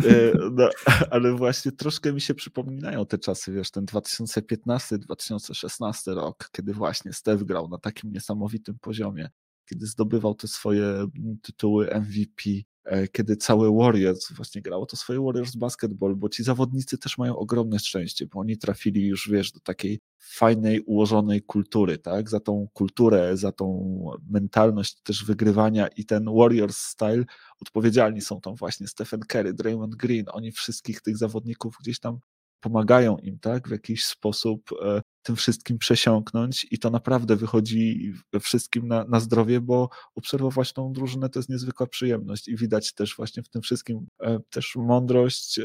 no, 0.53 0.69
ale 1.11 1.33
właśnie 1.33 1.73
troszkę 1.73 2.13
mi 2.13 2.21
się 2.21 2.35
przypominają 2.35 3.07
te 3.07 3.19
czasy, 3.19 3.53
wiesz, 3.53 3.71
ten 3.71 3.85
2015-2016 3.85 6.15
rok, 6.15 6.49
kiedy 6.53 6.75
właśnie 6.75 7.13
Steph 7.13 7.43
grał 7.43 7.69
na 7.69 7.79
takim 7.79 8.13
niesamowitym 8.13 8.79
poziomie, 8.79 9.31
kiedy 9.69 9.87
zdobywał 9.87 10.35
te 10.35 10.49
swoje 10.49 11.07
tytuły 11.43 12.01
MVP, 12.01 12.43
kiedy 13.13 13.37
cały 13.37 13.79
Warriors 13.79 14.33
właśnie 14.33 14.63
grało 14.63 14.87
to 14.87 14.97
swoje 14.97 15.21
Warriors 15.21 15.57
basketball, 15.57 16.17
bo 16.17 16.29
ci 16.29 16.43
zawodnicy 16.43 16.99
też 16.99 17.19
mają 17.19 17.37
ogromne 17.37 17.79
szczęście, 17.79 18.27
bo 18.27 18.41
oni 18.41 18.59
trafili 18.59 19.07
już, 19.07 19.29
wiesz, 19.31 19.53
do 19.53 19.61
takiej 19.61 20.01
fajnej, 20.19 20.81
ułożonej 20.81 21.43
kultury, 21.43 21.99
tak? 21.99 22.31
Za 22.31 22.41
tą 22.41 22.69
kulturę, 22.73 23.37
za 23.37 23.53
tą 23.53 23.91
mentalność 24.31 25.01
też 25.03 25.25
wygrywania 25.25 25.89
i 25.89 26.05
ten 26.05 26.25
Warriors 26.25 26.77
style 26.79 27.25
odpowiedzialni 27.61 28.21
są 28.21 28.41
tam 28.41 28.55
właśnie 28.55 28.89
Stephen 28.89 29.21
Curry, 29.21 29.55
Draymond 29.55 29.95
Green, 29.95 30.25
oni 30.33 30.53
wszystkich 30.53 31.01
tych 31.01 31.17
zawodników 31.17 31.77
gdzieś 31.81 32.01
tam 32.01 32.19
pomagają 32.61 33.17
im, 33.17 33.39
tak, 33.39 33.69
w 33.69 33.71
jakiś 33.71 34.05
sposób 34.05 34.71
e, 34.83 35.01
tym 35.23 35.37
wszystkim 35.37 35.79
przesiąknąć 35.79 36.67
i 36.71 36.79
to 36.79 36.91
naprawdę 36.91 37.37
wychodzi 37.37 38.13
wszystkim 38.41 38.89
na, 38.89 39.05
na 39.05 39.21
zdrowie, 39.21 39.61
bo 39.61 39.89
obserwować 40.15 40.73
tą 40.73 40.93
drużynę 40.93 41.29
to 41.29 41.39
jest 41.39 41.49
niezwykła 41.49 41.87
przyjemność 41.87 42.49
i 42.49 42.57
widać 42.57 42.95
też 42.95 43.17
właśnie 43.17 43.43
w 43.43 43.49
tym 43.49 43.63
wszystkim 43.63 44.07
e, 44.21 44.39
też 44.51 44.77
mądrość 44.77 45.59
e, 45.59 45.65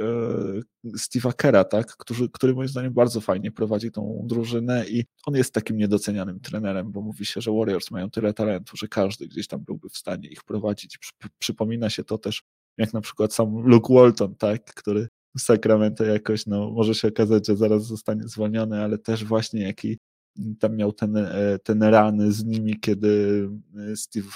Steve'a 0.86 1.34
Kera, 1.34 1.64
tak, 1.64 1.98
który, 1.98 2.30
który 2.30 2.54
moim 2.54 2.68
zdaniem 2.68 2.94
bardzo 2.94 3.22
fajnie 3.22 3.52
prowadzi 3.52 3.92
tą 3.92 4.22
drużynę 4.26 4.88
i 4.88 5.06
on 5.26 5.36
jest 5.36 5.54
takim 5.54 5.78
niedocenianym 5.78 6.40
trenerem, 6.40 6.92
bo 6.92 7.02
mówi 7.02 7.26
się, 7.26 7.42
że 7.42 7.52
Warriors 7.52 7.92
mają 7.92 8.10
tyle 8.10 8.34
talentu, 8.34 8.78
że 8.78 8.88
każdy 8.88 9.28
gdzieś 9.28 9.48
tam 9.48 9.64
byłby 9.64 9.90
w 9.90 9.98
stanie 9.98 10.30
ich 10.30 10.44
prowadzić. 10.44 11.00
Przypomina 11.40 11.90
się 11.90 12.04
to 12.04 12.18
też 12.18 12.44
jak 12.78 12.94
na 12.94 13.02
przykład 13.02 13.34
sam 13.34 13.68
Luke 13.68 13.94
Walton, 13.94 14.36
tak, 14.36 14.74
który 14.74 15.08
Sacramento 15.38 16.06
jakoś, 16.06 16.46
no 16.46 16.72
może 16.72 16.96
się 16.96 17.08
okazać, 17.08 17.48
że 17.48 17.58
zaraz 17.58 17.86
zostanie 17.86 18.28
zwolniony, 18.28 18.84
ale 18.84 18.98
też 18.98 19.26
właśnie 19.26 19.62
jaki 19.62 19.98
tam 20.60 20.76
miał 20.76 20.94
ten, 20.94 21.18
e, 21.18 21.60
ten 21.64 21.84
rany 21.84 22.32
z 22.32 22.46
nimi, 22.46 22.80
kiedy 22.80 23.50
e, 23.92 23.96
Steve, 23.96 24.28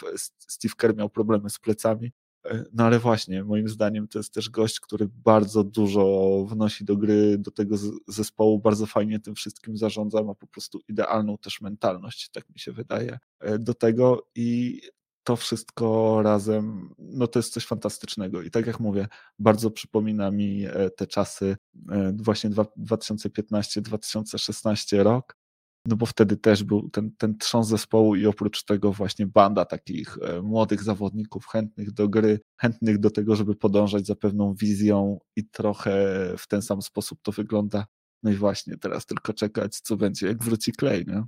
Steve 0.48 0.74
Kerr 0.78 0.96
miał 0.96 1.10
problemy 1.10 1.50
z 1.50 1.60
plecami. 1.60 2.12
E, 2.46 2.64
no 2.74 2.84
ale 2.84 3.00
właśnie, 3.00 3.44
moim 3.44 3.70
zdaniem 3.70 4.08
to 4.08 4.20
jest 4.20 4.34
też 4.34 4.50
gość, 4.50 4.80
który 4.80 5.10
bardzo 5.16 5.64
dużo 5.64 6.46
wnosi 6.50 6.86
do 6.86 6.98
gry, 6.98 7.38
do 7.38 7.52
tego 7.52 7.76
zespołu, 8.08 8.60
bardzo 8.60 8.86
fajnie 8.86 9.20
tym 9.20 9.36
wszystkim 9.36 9.78
zarządza, 9.78 10.24
ma 10.24 10.36
po 10.36 10.48
prostu 10.48 10.80
idealną 10.88 11.38
też 11.38 11.62
mentalność, 11.62 12.30
tak 12.30 12.50
mi 12.50 12.60
się 12.60 12.72
wydaje, 12.72 13.20
do 13.60 13.74
tego 13.74 14.28
i 14.36 14.82
to 15.30 15.36
wszystko 15.36 16.22
razem, 16.22 16.94
no 17.00 17.28
to 17.28 17.40
jest 17.40 17.54
coś 17.54 17.66
fantastycznego. 17.66 18.42
I 18.42 18.52
tak 18.52 18.68
jak 18.68 18.80
mówię, 18.80 19.08
bardzo 19.40 19.72
przypomina 19.72 20.32
mi 20.32 20.66
e, 20.66 20.90
te 20.90 21.08
czasy 21.08 21.58
e, 21.92 22.14
właśnie 22.18 22.50
2015-2016 22.50 25.04
rok, 25.04 25.38
no 25.86 25.96
bo 25.96 26.06
wtedy 26.06 26.38
też 26.38 26.64
był 26.64 26.90
ten, 26.90 27.12
ten 27.18 27.38
trząs 27.38 27.68
zespołu 27.68 28.16
i 28.16 28.26
oprócz 28.26 28.64
tego 28.64 28.94
właśnie 28.94 29.28
banda 29.28 29.66
takich 29.66 30.18
e, 30.22 30.42
młodych 30.42 30.84
zawodników 30.84 31.48
chętnych 31.48 31.92
do 31.92 32.10
gry, 32.10 32.40
chętnych 32.62 33.00
do 33.00 33.10
tego, 33.10 33.36
żeby 33.36 33.56
podążać 33.56 34.06
za 34.06 34.16
pewną 34.16 34.54
wizją 34.54 35.20
i 35.36 35.50
trochę 35.50 35.94
w 36.38 36.48
ten 36.48 36.62
sam 36.62 36.82
sposób 36.82 37.20
to 37.22 37.32
wygląda. 37.32 37.86
No 38.24 38.32
i 38.32 38.36
właśnie 38.36 38.78
teraz 38.78 39.06
tylko 39.06 39.34
czekać, 39.34 39.80
co 39.80 39.98
będzie, 39.98 40.28
jak 40.28 40.44
wróci 40.44 40.72
Clay, 40.80 41.06
nie? 41.08 41.24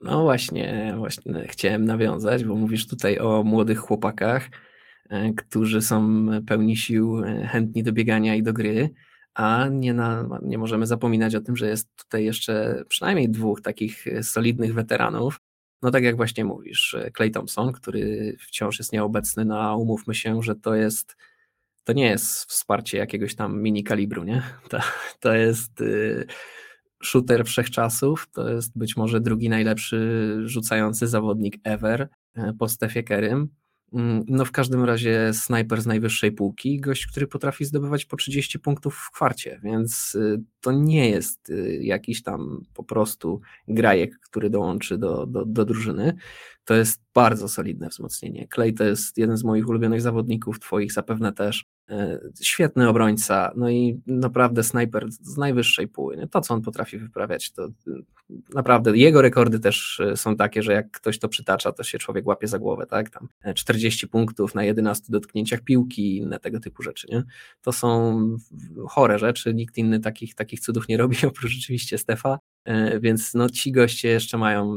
No 0.00 0.22
właśnie, 0.22 0.94
właśnie 0.98 1.46
chciałem 1.48 1.84
nawiązać, 1.84 2.44
bo 2.44 2.54
mówisz 2.54 2.86
tutaj 2.86 3.18
o 3.18 3.42
młodych 3.44 3.78
chłopakach, 3.78 4.48
e, 5.10 5.32
którzy 5.32 5.82
są 5.82 6.26
pełni 6.46 6.76
sił, 6.76 7.24
e, 7.24 7.46
chętni 7.46 7.82
do 7.82 7.92
biegania 7.92 8.34
i 8.34 8.42
do 8.42 8.52
gry, 8.52 8.90
a 9.34 9.68
nie, 9.70 9.94
na, 9.94 10.28
nie 10.42 10.58
możemy 10.58 10.86
zapominać 10.86 11.34
o 11.34 11.40
tym, 11.40 11.56
że 11.56 11.68
jest 11.68 11.96
tutaj 11.96 12.24
jeszcze 12.24 12.82
przynajmniej 12.88 13.28
dwóch 13.28 13.60
takich 13.60 14.04
solidnych 14.22 14.74
weteranów. 14.74 15.40
No 15.82 15.90
tak 15.90 16.04
jak 16.04 16.16
właśnie 16.16 16.44
mówisz, 16.44 16.96
Clay 17.16 17.30
Thompson, 17.30 17.72
który 17.72 18.36
wciąż 18.40 18.78
jest 18.78 18.92
nieobecny, 18.92 19.44
no 19.44 19.60
a 19.60 19.76
umówmy 19.76 20.14
się, 20.14 20.42
że 20.42 20.54
to 20.54 20.74
jest 20.74 21.16
to 21.84 21.92
nie 21.92 22.06
jest 22.06 22.44
wsparcie 22.44 22.98
jakiegoś 22.98 23.34
tam 23.34 23.62
mini 23.62 23.84
kalibru, 23.84 24.24
nie? 24.24 24.42
To, 24.70 24.78
to 25.20 25.34
jest 25.34 25.82
shooter 27.02 27.44
wszechczasów. 27.44 28.28
To 28.32 28.48
jest 28.48 28.78
być 28.78 28.96
może 28.96 29.20
drugi 29.20 29.48
najlepszy 29.48 30.36
rzucający 30.44 31.06
zawodnik 31.06 31.56
ever 31.64 32.08
e, 32.34 32.52
po 32.58 32.68
Stefie 32.68 33.02
Kerym. 33.02 33.48
Mm, 33.92 34.24
no 34.28 34.44
w 34.44 34.52
każdym 34.52 34.84
razie 34.84 35.30
snajper 35.34 35.82
z 35.82 35.86
najwyższej 35.86 36.32
półki, 36.32 36.80
gość, 36.80 37.06
który 37.06 37.26
potrafi 37.26 37.64
zdobywać 37.64 38.04
po 38.04 38.16
30 38.16 38.58
punktów 38.58 38.94
w 38.94 39.10
kwarcie, 39.10 39.60
więc 39.62 40.14
y, 40.14 40.42
to 40.60 40.72
nie 40.72 41.10
jest 41.10 41.50
y, 41.50 41.78
jakiś 41.82 42.22
tam 42.22 42.60
po 42.74 42.84
prostu 42.84 43.40
grajek, 43.68 44.18
który 44.18 44.50
dołączy 44.50 44.98
do, 44.98 45.26
do, 45.26 45.44
do 45.44 45.64
drużyny. 45.64 46.14
To 46.68 46.74
jest 46.74 47.00
bardzo 47.14 47.48
solidne 47.48 47.88
wzmocnienie. 47.88 48.48
Clay 48.54 48.72
to 48.72 48.84
jest 48.84 49.18
jeden 49.18 49.36
z 49.36 49.44
moich 49.44 49.68
ulubionych 49.68 50.00
zawodników, 50.00 50.60
twoich 50.60 50.92
zapewne 50.92 51.32
też. 51.32 51.64
E, 51.90 52.20
świetny 52.42 52.88
obrońca, 52.88 53.52
no 53.56 53.70
i 53.70 54.00
naprawdę 54.06 54.62
snajper 54.62 55.06
z 55.10 55.36
najwyższej 55.36 55.88
póły. 55.88 56.28
To, 56.30 56.40
co 56.40 56.54
on 56.54 56.62
potrafi 56.62 56.98
wyprawiać, 56.98 57.52
to 57.52 57.68
naprawdę 58.54 58.96
jego 58.96 59.22
rekordy 59.22 59.60
też 59.60 60.00
e, 60.00 60.16
są 60.16 60.36
takie, 60.36 60.62
że 60.62 60.72
jak 60.72 60.90
ktoś 60.90 61.18
to 61.18 61.28
przytacza, 61.28 61.72
to 61.72 61.82
się 61.82 61.98
człowiek 61.98 62.26
łapie 62.26 62.48
za 62.48 62.58
głowę, 62.58 62.86
tak? 62.86 63.10
Tam 63.10 63.28
40 63.54 64.06
e, 64.06 64.08
punktów 64.08 64.54
na 64.54 64.64
11 64.64 65.04
dotknięciach 65.08 65.60
piłki 65.60 66.02
i 66.02 66.16
inne 66.16 66.38
tego 66.38 66.60
typu 66.60 66.82
rzeczy, 66.82 67.06
nie? 67.10 67.22
To 67.62 67.72
są 67.72 68.18
chore 68.88 69.18
rzeczy, 69.18 69.54
nikt 69.54 69.78
inny 69.78 70.00
takich, 70.00 70.34
takich 70.34 70.60
cudów 70.60 70.88
nie 70.88 70.96
robi, 70.96 71.16
oprócz 71.26 71.52
rzeczywiście 71.52 71.98
Stefa, 71.98 72.38
więc 73.00 73.34
no 73.34 73.48
ci 73.48 73.72
goście 73.72 74.08
jeszcze 74.08 74.38
mają 74.38 74.74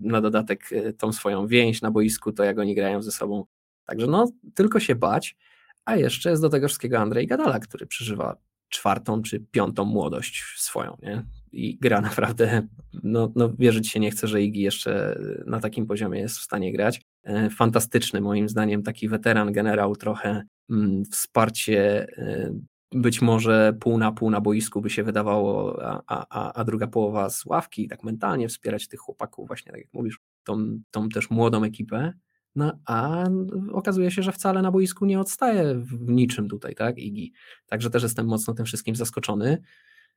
na 0.00 0.20
dodatek 0.20 0.70
tą 0.98 1.12
swoją 1.12 1.46
więź 1.46 1.82
na 1.82 1.90
boisku, 1.90 2.32
to 2.32 2.44
jak 2.44 2.58
oni 2.58 2.74
grają 2.74 3.02
ze 3.02 3.10
sobą. 3.10 3.44
Także 3.84 4.06
no, 4.06 4.28
tylko 4.54 4.80
się 4.80 4.94
bać. 4.94 5.36
A 5.84 5.96
jeszcze 5.96 6.30
jest 6.30 6.42
do 6.42 6.48
tego 6.48 6.68
wszystkiego 6.68 6.98
Andrzej 6.98 7.26
Gadala, 7.26 7.58
który 7.58 7.86
przeżywa 7.86 8.36
czwartą 8.68 9.22
czy 9.22 9.40
piątą 9.40 9.84
młodość 9.84 10.44
swoją, 10.56 10.96
nie? 11.02 11.24
I 11.52 11.78
gra 11.78 12.00
naprawdę, 12.00 12.62
no, 13.02 13.32
no 13.36 13.52
wierzyć 13.58 13.88
się 13.88 14.00
nie 14.00 14.10
chce, 14.10 14.26
że 14.26 14.42
Igi 14.42 14.60
jeszcze 14.60 15.18
na 15.46 15.60
takim 15.60 15.86
poziomie 15.86 16.20
jest 16.20 16.38
w 16.38 16.42
stanie 16.42 16.72
grać. 16.72 17.00
E, 17.24 17.50
fantastyczny 17.50 18.20
moim 18.20 18.48
zdaniem, 18.48 18.82
taki 18.82 19.08
weteran, 19.08 19.52
generał, 19.52 19.96
trochę 19.96 20.42
mm, 20.70 21.04
wsparcie, 21.04 22.06
e, 22.18 22.52
być 22.92 23.22
może 23.22 23.76
pół 23.80 23.98
na 23.98 24.12
pół 24.12 24.30
na 24.30 24.40
boisku 24.40 24.80
by 24.80 24.90
się 24.90 25.04
wydawało, 25.04 25.78
a, 25.84 26.26
a, 26.30 26.52
a 26.52 26.64
druga 26.64 26.86
połowa 26.86 27.30
z 27.30 27.46
ławki, 27.46 27.88
tak 27.88 28.02
mentalnie 28.02 28.48
wspierać 28.48 28.88
tych 28.88 29.00
chłopaków, 29.00 29.46
właśnie 29.46 29.72
tak 29.72 29.80
jak 29.80 29.92
mówisz, 29.92 30.20
tą, 30.44 30.78
tą 30.90 31.08
też 31.08 31.30
młodą 31.30 31.64
ekipę, 31.64 32.12
no 32.56 32.78
a 32.86 33.24
okazuje 33.72 34.10
się, 34.10 34.22
że 34.22 34.32
wcale 34.32 34.62
na 34.62 34.70
boisku 34.70 35.06
nie 35.06 35.20
odstaje 35.20 35.74
w 35.74 36.08
niczym 36.08 36.48
tutaj, 36.48 36.74
tak, 36.74 36.98
Igi. 36.98 37.32
Także 37.66 37.90
też 37.90 38.02
jestem 38.02 38.26
mocno 38.26 38.54
tym 38.54 38.66
wszystkim 38.66 38.96
zaskoczony. 38.96 39.62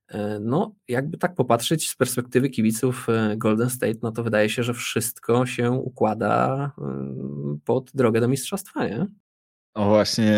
E, 0.08 0.40
no, 0.40 0.76
jakby 0.88 1.18
tak 1.18 1.36
popatrzeć 1.36 1.90
z 1.90 1.96
perspektywy 1.96 2.50
kibiców 2.50 3.08
e, 3.10 3.38
Golden 3.38 3.70
State, 3.70 4.00
no 4.04 4.12
to 4.12 4.24
wydaje 4.24 4.50
się, 4.50 4.64
że 4.64 4.74
wszystko 4.74 5.46
się 5.46 5.72
układa 5.72 6.72
mm, 6.78 7.60
pod 7.66 7.92
drogę 7.94 8.22
do 8.22 8.28
mistrzostwa, 8.28 8.88
nie? 8.88 9.08
O 9.74 9.86
właśnie 9.86 10.34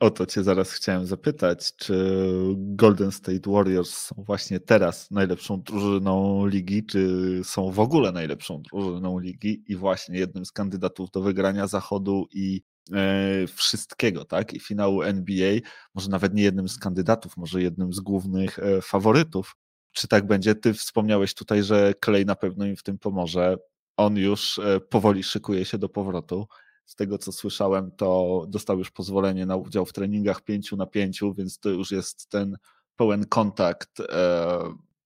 o 0.00 0.10
to 0.10 0.26
cię 0.26 0.42
zaraz 0.42 0.72
chciałem 0.72 1.06
zapytać, 1.06 1.76
czy 1.76 2.24
Golden 2.56 3.12
State 3.12 3.50
Warriors 3.50 3.90
są 3.90 4.14
właśnie 4.18 4.60
teraz 4.60 5.10
najlepszą 5.10 5.62
drużyną 5.62 6.46
ligi, 6.46 6.86
czy 6.86 7.40
są 7.44 7.70
w 7.70 7.80
ogóle 7.80 8.12
najlepszą 8.12 8.62
drużyną 8.62 9.18
ligi 9.18 9.62
i 9.66 9.76
właśnie 9.76 10.18
jednym 10.18 10.44
z 10.44 10.52
kandydatów 10.52 11.10
do 11.10 11.20
wygrania 11.20 11.66
zachodu 11.66 12.26
i 12.32 12.62
e, 12.92 13.46
wszystkiego, 13.46 14.24
tak? 14.24 14.54
I 14.54 14.60
finału 14.60 15.02
NBA, 15.02 15.58
może 15.94 16.10
nawet 16.10 16.34
nie 16.34 16.42
jednym 16.42 16.68
z 16.68 16.78
kandydatów, 16.78 17.36
może 17.36 17.62
jednym 17.62 17.92
z 17.92 18.00
głównych 18.00 18.58
e, 18.58 18.82
faworytów. 18.82 19.56
Czy 19.92 20.08
tak 20.08 20.26
będzie? 20.26 20.54
Ty 20.54 20.74
wspomniałeś 20.74 21.34
tutaj, 21.34 21.62
że 21.62 21.94
Clay 22.04 22.24
na 22.24 22.36
pewno 22.36 22.66
im 22.66 22.76
w 22.76 22.82
tym 22.82 22.98
pomoże. 22.98 23.56
On 23.96 24.16
już 24.16 24.58
e, 24.58 24.80
powoli 24.80 25.22
szykuje 25.22 25.64
się 25.64 25.78
do 25.78 25.88
powrotu 25.88 26.46
z 26.90 26.94
tego 26.94 27.18
co 27.18 27.32
słyszałem, 27.32 27.90
to 27.90 28.44
dostał 28.48 28.78
już 28.78 28.90
pozwolenie 28.90 29.46
na 29.46 29.56
udział 29.56 29.86
w 29.86 29.92
treningach 29.92 30.40
5 30.40 30.72
na 30.72 30.86
5, 30.86 31.20
więc 31.36 31.58
to 31.58 31.68
już 31.70 31.90
jest 31.90 32.28
ten 32.28 32.56
pełen 32.96 33.26
kontakt. 33.26 34.00
E, 34.00 34.58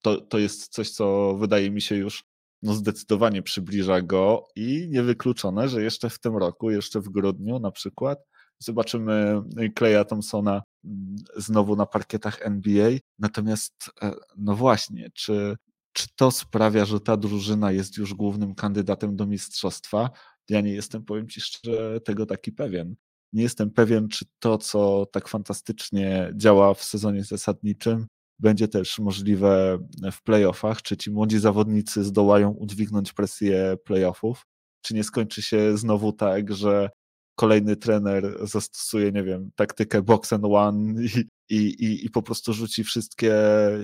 to, 0.03 0.20
to 0.20 0.39
jest 0.39 0.68
coś, 0.68 0.91
co 0.91 1.35
wydaje 1.35 1.70
mi 1.70 1.82
się 1.82 1.97
już 1.97 2.24
no 2.62 2.74
zdecydowanie 2.74 3.43
przybliża 3.43 4.03
go 4.03 4.49
i 4.57 4.89
niewykluczone, 4.91 5.68
że 5.68 5.82
jeszcze 5.82 6.11
w 6.11 6.18
tym 6.18 6.37
roku, 6.37 6.70
jeszcze 6.70 7.01
w 7.01 7.09
grudniu 7.09 7.59
na 7.59 7.70
przykład, 7.70 8.18
zobaczymy 8.59 9.43
Kleja 9.74 10.05
Thompsona 10.05 10.62
mm, 10.85 11.16
znowu 11.37 11.76
na 11.76 11.87
parkietach 11.87 12.39
NBA. 12.43 12.91
Natomiast, 13.18 13.91
e, 14.03 14.12
no 14.37 14.55
właśnie, 14.55 15.11
czy, 15.14 15.57
czy 15.93 16.07
to 16.16 16.30
sprawia, 16.30 16.85
że 16.85 17.01
ta 17.01 17.16
drużyna 17.16 17.72
jest 17.72 17.97
już 17.97 18.14
głównym 18.14 18.55
kandydatem 18.55 19.16
do 19.16 19.26
mistrzostwa? 19.26 20.11
Ja 20.49 20.61
nie 20.61 20.72
jestem, 20.72 21.05
powiem 21.05 21.28
Ci 21.28 21.40
szczerze, 21.40 22.01
tego 22.01 22.26
taki 22.26 22.53
pewien. 22.53 22.95
Nie 23.32 23.42
jestem 23.42 23.70
pewien, 23.70 24.09
czy 24.09 24.24
to, 24.38 24.59
co 24.59 25.07
tak 25.12 25.28
fantastycznie 25.28 26.32
działa 26.34 26.74
w 26.74 26.84
sezonie 26.84 27.24
zasadniczym, 27.24 28.07
będzie 28.38 28.68
też 28.68 28.99
możliwe 28.99 29.78
w 30.12 30.22
playoffach, 30.22 30.82
czy 30.82 30.97
ci 30.97 31.11
młodzi 31.11 31.38
zawodnicy 31.38 32.05
zdołają 32.05 32.51
udźwignąć 32.51 33.12
presję 33.12 33.76
playoffów, 33.84 34.47
czy 34.82 34.95
nie 34.95 35.05
skończy 35.05 35.42
się 35.42 35.78
znowu 35.78 36.12
tak, 36.12 36.55
że 36.55 36.90
kolejny 37.36 37.76
trener 37.76 38.38
zastosuje, 38.42 39.12
nie 39.12 39.22
wiem, 39.22 39.51
taktykę 39.57 40.03
box 40.03 40.32
and 40.32 40.45
one 40.45 41.03
i, 41.51 41.57
i, 41.57 42.07
i, 42.07 42.11
po 42.11 42.22
prostu 42.22 42.53
rzuci 42.53 42.84
wszystkie, 42.84 43.34
e, 43.36 43.80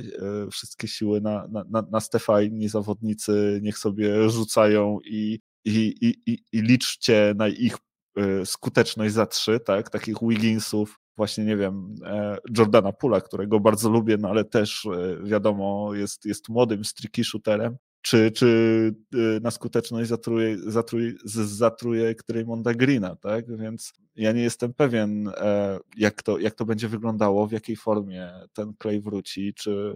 wszystkie 0.53 0.89
siły 0.89 1.21
na, 1.21 1.49
na, 1.71 1.83
na 1.91 2.01
Stefa, 2.01 2.43
inni 2.43 2.69
zawodnicy 2.69 3.61
niech 3.63 3.79
sobie 3.79 4.31
rzucają 4.31 4.99
i, 5.05 5.41
i, 5.65 5.95
i, 6.27 6.39
i 6.53 6.63
liczcie 6.63 7.35
na 7.37 7.49
ich 7.49 7.77
e, 8.17 8.47
skuteczność 8.47 9.15
za 9.15 9.27
trzy, 9.27 9.61
tak? 9.61 9.91
Takich 9.91 10.17
Wigginsów, 10.23 11.01
właśnie 11.17 11.45
nie 11.45 11.57
wiem, 11.57 11.95
e, 12.05 12.39
Jordana 12.59 12.93
Pula, 12.93 13.21
którego 13.21 13.61
bardzo 13.61 13.91
lubię, 13.91 14.17
no 14.17 14.29
ale 14.29 14.45
też 14.45 14.87
wiadomo, 15.25 15.95
jest, 15.95 16.25
jest 16.25 16.49
młodym 16.49 16.85
streaky 16.85 17.25
shooterem, 17.25 17.77
czy, 18.03 18.31
czy 18.31 18.95
na 19.43 19.51
skuteczność 19.51 20.09
zatruje, 20.09 20.57
zatruje, 20.59 21.13
zatruje 21.25 22.15
Monda 22.47 22.75
Greena, 22.75 23.17
tak? 23.17 23.57
Więc 23.57 23.93
ja 24.17 24.33
nie 24.33 24.43
jestem 24.43 24.75
pewien, 24.75 25.29
e, 25.29 25.79
jak 25.97 26.23
to, 26.23 26.39
jak 26.39 26.55
to 26.55 26.65
będzie 26.65 26.89
wyglądało, 26.89 27.47
w 27.47 27.53
jakiej 27.53 27.77
formie 27.77 28.31
ten 28.53 28.75
Clay 28.83 29.01
wróci, 29.01 29.55
czy 29.55 29.95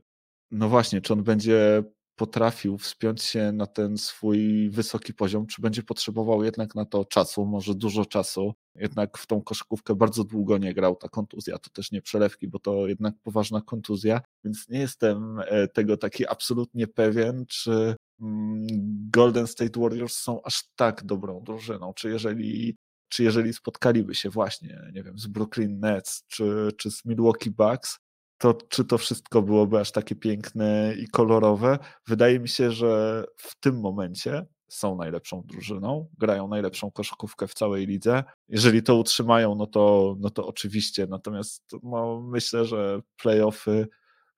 no 0.51 0.69
właśnie, 0.69 1.01
czy 1.01 1.13
on 1.13 1.23
będzie 1.23 1.83
potrafił 2.17 2.79
wspiąć 2.79 3.23
się 3.23 3.53
na 3.53 3.67
ten 3.67 3.99
swój 3.99 4.71
wysoki 4.71 5.15
poziom, 5.15 5.47
czy 5.47 5.63
będzie 5.63 5.83
potrzebował 5.83 6.45
jednak 6.45 6.75
na 6.75 6.85
to 6.85 7.05
czasu, 7.05 7.47
może 7.47 7.75
dużo 7.75 8.07
czasu. 8.07 8.55
Jednak 8.75 9.19
w 9.19 9.27
tą 9.27 9.43
koszykówkę 9.43 9.95
bardzo 9.95 10.25
długo 10.25 10.59
nie 10.59 10.75
grał 10.75 10.97
ta 10.97 11.09
kontuzja, 11.09 11.59
to 11.59 11.71
też 11.71 11.93
nie 11.93 12.03
przelewki, 12.03 12.49
bo 12.49 12.59
to 12.59 12.87
jednak 12.87 13.15
poważna 13.23 13.61
kontuzja, 13.61 14.21
więc 14.45 14.69
nie 14.69 14.79
jestem 14.79 15.41
e, 15.47 15.69
tego 15.69 15.97
taki 15.97 16.27
absolutnie 16.27 16.87
pewien, 16.87 17.47
czy 17.49 17.97
mm, 18.21 18.67
Golden 19.11 19.47
State 19.47 19.81
Warriors 19.81 20.17
są 20.17 20.43
aż 20.43 20.65
tak 20.77 21.05
dobrą 21.05 21.41
drużyną, 21.45 21.93
czy 21.95 22.09
jeżeli 22.09 22.77
czy 23.09 23.23
jeżeli 23.23 23.53
spotkaliby 23.53 24.15
się 24.15 24.31
właśnie, 24.31 24.91
nie 24.93 25.03
wiem, 25.03 25.19
z 25.19 25.27
Brooklyn 25.27 25.81
Nets, 25.81 26.25
czy, 26.27 26.69
czy 26.77 26.91
z 26.91 27.05
Milwaukee 27.05 27.51
Bucks, 27.51 27.99
to 28.39 28.55
czy 28.69 28.85
to 28.85 28.99
wszystko 28.99 29.43
byłoby 29.43 29.81
aż 29.81 29.93
takie 29.93 30.15
piękne 30.15 30.95
i 30.99 31.09
kolorowe? 31.09 31.79
Wydaje 32.07 32.41
mi 32.41 32.49
się, 32.49 32.71
że 32.71 33.25
w 33.37 33.61
tym 33.61 33.81
momencie 33.81 34.47
są 34.69 34.97
najlepszą 34.97 35.43
drużyną, 35.47 36.09
grają 36.19 36.49
najlepszą 36.49 36.91
koszykówkę 36.91 37.47
w 37.47 37.55
całej 37.55 37.87
lidze. 37.87 38.25
Jeżeli 38.49 38.83
to 38.83 38.97
utrzymają, 38.97 39.55
no 39.55 39.67
to, 39.67 40.17
no 40.21 40.31
to 40.31 40.47
oczywiście. 40.47 41.07
Natomiast 41.07 41.63
no, 41.83 42.21
myślę, 42.21 42.65
że 42.65 43.01
playoffy 43.17 43.89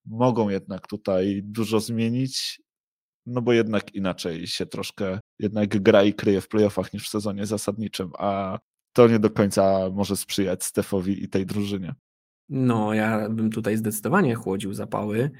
mogą 0.04 0.48
jednak 0.48 0.86
tutaj 0.86 1.40
dużo 1.44 1.80
zmienić, 1.80 2.62
no 3.26 3.42
bo 3.42 3.52
jednak 3.52 3.94
inaczej 3.94 4.46
się 4.46 4.66
troszkę 4.66 5.20
jednak 5.38 5.82
gra 5.82 6.02
i 6.02 6.14
kryje 6.14 6.40
w 6.40 6.48
playoffach 6.48 6.92
niż 6.92 7.06
w 7.06 7.10
sezonie 7.10 7.46
zasadniczym, 7.46 8.10
a 8.18 8.58
to 8.92 9.08
nie 9.08 9.18
do 9.18 9.30
końca 9.30 9.90
może 9.92 10.16
sprzyjać 10.16 10.64
Stefowi 10.64 11.24
i 11.24 11.28
tej 11.28 11.46
drużynie. 11.46 11.94
No, 12.48 12.94
ja 12.94 13.28
bym 13.28 13.50
tutaj 13.50 13.76
zdecydowanie 13.76 14.34
chłodził 14.34 14.74
zapały. 14.74 15.30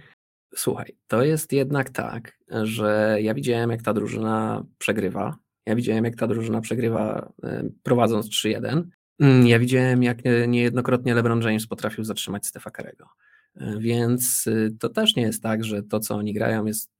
Słuchaj, 0.55 0.97
to 1.07 1.23
jest 1.23 1.53
jednak 1.53 1.91
tak, 1.91 2.39
że 2.63 3.19
ja 3.21 3.35
widziałem, 3.35 3.71
jak 3.71 3.83
ta 3.83 3.95
drużyna 3.95 4.65
przegrywa. 4.79 5.37
Ja 5.67 5.75
widziałem, 5.75 6.05
jak 6.05 6.17
ta 6.17 6.27
drużyna 6.27 6.61
przegrywa 6.61 7.33
e, 7.43 7.69
prowadząc 7.83 8.27
3-1. 8.27 8.83
Mm, 9.21 9.47
ja 9.47 9.59
widziałem, 9.59 10.03
jak 10.03 10.19
e, 10.25 10.49
niejednokrotnie 10.49 11.15
LeBron 11.15 11.43
James 11.43 11.67
potrafił 11.67 12.05
zatrzymać 12.05 12.47
Stefa 12.47 12.71
Karego. 12.71 13.07
E, 13.55 13.79
więc 13.79 14.45
to 14.81 14.89
też 14.89 15.17
nie 15.17 15.23
jest 15.23 15.43
tak, 15.43 15.65
że 15.65 15.83
to, 15.83 16.01
co 16.01 16.15
oni 16.15 16.35
grają, 16.35 16.65
jest 16.65 16.91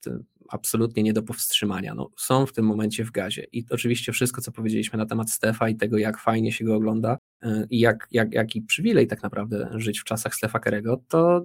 absolutnie 0.49 1.03
nie 1.03 1.13
do 1.13 1.23
powstrzymania. 1.23 1.95
No, 1.95 2.11
są 2.17 2.47
w 2.47 2.53
tym 2.53 2.65
momencie 2.65 3.05
w 3.05 3.11
gazie. 3.11 3.47
I 3.53 3.65
oczywiście 3.71 4.13
wszystko, 4.13 4.41
co 4.41 4.53
powiedzieliśmy 4.53 4.99
na 4.99 5.07
temat 5.07 5.31
Stefa 5.31 5.69
i 5.69 5.77
tego, 5.77 5.99
jak 5.99 6.19
fajnie 6.19 6.53
się 6.53 6.65
go 6.65 6.77
ogląda 6.77 7.19
e, 7.43 7.67
i 7.71 7.79
jak, 7.79 8.09
jak, 8.13 8.33
jaki 8.33 8.63
przywilej 8.63 9.07
tak 9.07 9.23
naprawdę 9.23 9.71
żyć 9.75 10.01
w 10.01 10.05
czasach 10.05 10.35
Stefa 10.35 10.59
Kerego, 10.59 11.01
to 11.09 11.45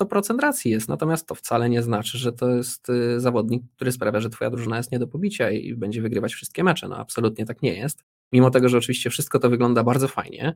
100% 0.00 0.38
racji 0.38 0.70
jest. 0.70 0.88
Natomiast 0.88 1.26
to 1.26 1.34
wcale 1.34 1.68
nie 1.68 1.82
znaczy, 1.82 2.18
że 2.18 2.32
to 2.32 2.50
jest 2.50 2.90
e, 2.90 3.20
zawodnik, 3.20 3.62
który 3.76 3.92
sprawia, 3.92 4.20
że 4.20 4.30
twoja 4.30 4.50
drużyna 4.50 4.76
jest 4.76 4.92
nie 4.92 4.98
do 4.98 5.06
pobicia 5.06 5.50
i 5.50 5.74
będzie 5.74 6.02
wygrywać 6.02 6.34
wszystkie 6.34 6.64
mecze. 6.64 6.88
No 6.88 6.96
absolutnie 6.96 7.44
tak 7.46 7.62
nie 7.62 7.74
jest. 7.74 8.04
Mimo 8.32 8.50
tego, 8.50 8.68
że 8.68 8.78
oczywiście 8.78 9.10
wszystko 9.10 9.38
to 9.38 9.50
wygląda 9.50 9.84
bardzo 9.84 10.08
fajnie 10.08 10.54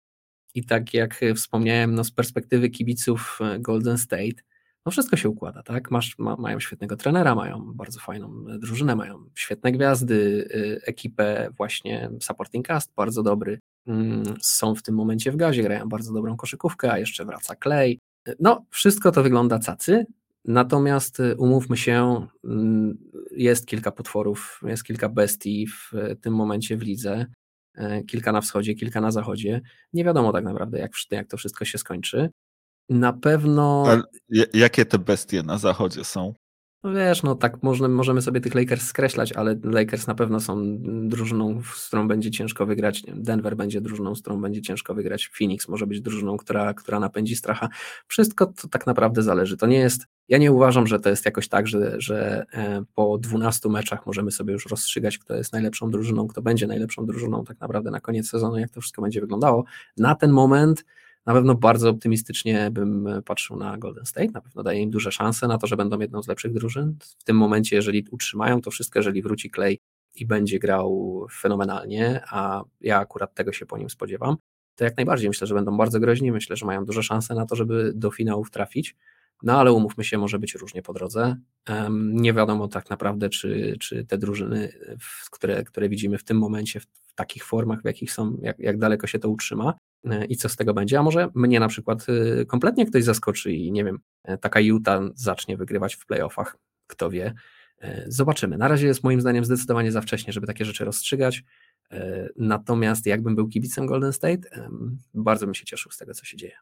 i 0.55 0.65
tak 0.65 0.95
jak 0.95 1.21
wspomniałem, 1.37 1.95
no 1.95 2.05
z 2.05 2.11
perspektywy 2.11 2.71
kibiców 2.71 3.39
e, 3.41 3.59
Golden 3.59 3.99
State, 3.99 4.43
no 4.89 4.93
wszystko 4.93 5.17
się 5.17 5.29
układa, 5.29 5.63
tak? 5.63 5.91
Masz, 5.91 6.19
ma, 6.19 6.37
mają 6.37 6.61
świetnego 6.61 6.97
trenera, 6.97 7.35
mają 7.35 7.73
bardzo 7.75 8.01
fajną 8.01 8.45
drużynę, 8.45 8.97
mają 8.97 9.25
świetne 9.35 9.73
gwiazdy, 9.73 10.49
y, 10.55 10.81
ekipę 10.87 11.51
właśnie 11.57 12.11
supporting 12.21 12.67
cast, 12.67 12.95
bardzo 12.95 13.23
dobry. 13.23 13.61
Mm, 13.87 14.23
są 14.43 14.75
w 14.75 14.83
tym 14.83 14.95
momencie 14.95 15.33
w 15.33 15.37
gazie, 15.37 15.63
grają 15.63 15.89
bardzo 15.89 16.13
dobrą 16.13 16.37
koszykówkę, 16.37 16.93
a 16.93 16.99
jeszcze 16.99 17.25
wraca 17.25 17.55
Clay. 17.63 17.99
No, 18.41 18.65
wszystko 18.71 19.13
to 19.13 19.23
wygląda 19.23 19.59
cacy, 19.59 20.07
natomiast 20.45 21.23
umówmy 21.39 21.77
się, 21.77 22.27
mm, 22.45 22.99
jest 23.31 23.67
kilka 23.67 23.93
potworów, 23.93 24.61
jest 24.67 24.85
kilka 24.85 25.09
bestii 25.09 25.67
w 25.67 25.93
tym 26.21 26.35
momencie 26.35 26.77
w 26.77 26.83
lidze, 26.83 27.27
kilka 28.07 28.33
na 28.33 28.41
wschodzie, 28.41 28.75
kilka 28.75 29.01
na 29.01 29.11
zachodzie. 29.11 29.61
Nie 29.93 30.05
wiadomo 30.05 30.33
tak 30.33 30.45
naprawdę, 30.45 30.79
jak, 30.79 30.93
jak 31.11 31.29
to 31.29 31.37
wszystko 31.37 31.65
się 31.65 31.79
skończy. 31.79 32.31
Na 32.89 33.13
pewno. 33.13 33.85
A 33.89 34.03
jakie 34.55 34.85
te 34.85 34.99
bestie 34.99 35.43
na 35.43 35.59
zachodzie 35.59 36.05
są? 36.05 36.35
No 36.85 36.93
wiesz, 36.93 37.23
no 37.23 37.35
tak 37.35 37.63
możemy, 37.63 37.89
możemy 37.89 38.23
sobie 38.23 38.41
tych 38.41 38.55
Lakers 38.55 38.83
skreślać, 38.83 39.33
ale 39.33 39.57
Lakers 39.63 40.07
na 40.07 40.15
pewno 40.15 40.41
są 40.41 40.79
drużyną, 41.09 41.63
z 41.77 41.87
którą 41.87 42.09
będzie 42.09 42.31
ciężko 42.31 42.67
wygrać. 42.67 43.03
Denver 43.15 43.57
będzie 43.57 43.81
drużyną, 43.81 44.15
z 44.15 44.21
którą 44.21 44.41
będzie 44.41 44.63
ciężko 44.63 44.95
wygrać. 44.95 45.31
Phoenix 45.39 45.69
może 45.69 45.87
być 45.87 46.01
drużyną, 46.01 46.37
która, 46.37 46.75
która 46.75 47.01
napędzi 47.01 47.37
stracha. 47.37 47.69
Wszystko 48.07 48.47
to 48.47 48.69
tak 48.69 48.87
naprawdę 48.87 49.23
zależy. 49.23 49.57
To 49.57 49.67
nie 49.67 49.79
jest. 49.79 50.07
Ja 50.29 50.39
nie 50.39 50.53
uważam, 50.53 50.87
że 50.87 51.01
to 51.01 51.11
jest 51.11 51.25
jakoś 51.25 51.49
tak, 51.49 51.67
że, 51.67 51.95
że 52.01 52.47
e, 52.53 52.83
po 52.95 53.19
12 53.19 53.69
meczach 53.69 54.07
możemy 54.07 54.31
sobie 54.31 54.53
już 54.53 54.67
rozstrzygać, 54.67 55.19
kto 55.19 55.35
jest 55.35 55.53
najlepszą 55.53 55.91
drużyną, 55.91 56.27
kto 56.29 56.43
będzie 56.43 56.67
najlepszą 56.67 57.07
drużyną, 57.07 57.45
tak 57.45 57.61
naprawdę 57.61 57.91
na 57.91 58.01
koniec 58.01 58.29
sezonu, 58.29 58.59
jak 58.59 58.71
to 58.71 58.81
wszystko 58.81 59.03
będzie 59.03 59.21
wyglądało. 59.21 59.65
Na 59.97 60.15
ten 60.15 60.31
moment 60.31 60.85
na 61.29 61.35
pewno 61.35 61.55
bardzo 61.55 61.91
optymistycznie 61.91 62.71
bym 62.71 63.09
patrzył 63.25 63.57
na 63.57 63.79
Golden 63.79 64.07
State, 64.07 64.31
na 64.33 64.41
pewno 64.41 64.63
daje 64.63 64.81
im 64.81 64.91
duże 64.91 65.13
szanse 65.13 65.49
na 65.49 65.59
to, 65.59 65.67
że 65.67 65.77
będą 65.77 66.01
jedną 66.01 66.23
z 66.23 66.29
lepszych 66.29 66.53
drużyn. 66.53 66.97
W 67.19 67.25
tym 67.25 67.37
momencie, 67.37 67.77
jeżeli 67.77 68.07
utrzymają 68.11 68.61
to 68.61 68.71
wszystko, 68.71 68.99
jeżeli 68.99 69.23
wróci 69.23 69.51
Clay 69.51 69.79
i 70.15 70.27
będzie 70.27 70.59
grał 70.59 71.27
fenomenalnie, 71.41 72.21
a 72.31 72.63
ja 72.81 72.99
akurat 72.99 73.35
tego 73.35 73.53
się 73.53 73.67
po 73.67 73.79
nim 73.79 73.91
spodziewam, 73.91 74.37
to 74.75 74.85
jak 74.85 74.97
najbardziej 74.97 75.29
myślę, 75.29 75.47
że 75.47 75.55
będą 75.55 75.77
bardzo 75.77 76.01
groźni, 76.01 76.33
myślę, 76.33 76.57
że 76.57 76.67
mają 76.67 76.85
duże 76.85 77.03
szanse 77.03 77.35
na 77.35 77.47
to, 77.47 77.57
żeby 77.57 77.93
do 77.95 78.11
finałów 78.11 78.51
trafić. 78.51 78.97
No 79.43 79.61
ale 79.61 79.73
umówmy 79.73 80.05
się, 80.05 80.19
może 80.19 80.39
być 80.39 80.55
różnie 80.55 80.83
po 80.83 80.93
drodze. 80.93 81.37
Nie 81.99 82.33
wiadomo 82.33 82.69
tak 82.69 82.91
naprawdę, 82.91 83.29
czy, 83.29 83.77
czy 83.81 84.05
te 84.05 84.19
drużyny, 84.19 84.73
które, 85.31 85.65
które 85.65 85.89
widzimy 85.89 86.19
w 86.19 86.25
tym 86.25 86.39
momencie, 86.39 86.81
w 86.81 86.87
takich 87.15 87.45
formach, 87.45 87.83
w 87.83 87.85
jakich 87.85 88.13
są, 88.13 88.37
jak, 88.43 88.59
jak 88.59 88.79
daleko 88.79 89.07
się 89.07 89.19
to 89.19 89.29
utrzyma 89.29 89.75
e, 90.05 90.25
i 90.25 90.37
co 90.37 90.49
z 90.49 90.57
tego 90.57 90.75
będzie. 90.75 90.99
A 90.99 91.03
może 91.03 91.29
mnie 91.35 91.61
na 91.61 91.69
przykład 91.69 92.07
e, 92.41 92.45
kompletnie 92.45 92.87
ktoś 92.87 93.05
zaskoczy 93.05 93.53
i 93.53 93.73
nie 93.73 93.85
wiem, 93.85 93.99
e, 94.25 94.39
taka 94.39 94.61
Utah 94.61 95.03
zacznie 95.15 95.57
wygrywać 95.57 95.95
w 95.95 96.07
playoffach, 96.07 96.57
kto 96.87 97.11
wie. 97.11 97.35
Zobaczymy. 98.07 98.59
Na 98.59 98.69
razie 98.69 98.87
jest 98.87 99.05
moim 99.05 99.21
zdaniem 99.21 99.45
zdecydowanie 99.45 99.93
za 99.93 100.01
wcześnie, 100.01 100.33
żeby 100.33 100.47
takie 100.47 100.65
rzeczy 100.65 100.85
rozstrzygać. 100.85 101.45
Natomiast 102.37 103.07
jakbym 103.07 103.35
był 103.35 103.49
kibicem 103.49 103.87
Golden 103.87 104.13
State, 104.13 104.69
bardzo 105.15 105.47
bym 105.47 105.55
się 105.55 105.65
cieszył 105.65 105.93
z 105.93 105.97
tego, 105.97 106.15
co 106.15 106.25
się 106.25 106.37
dzieje. 106.37 106.57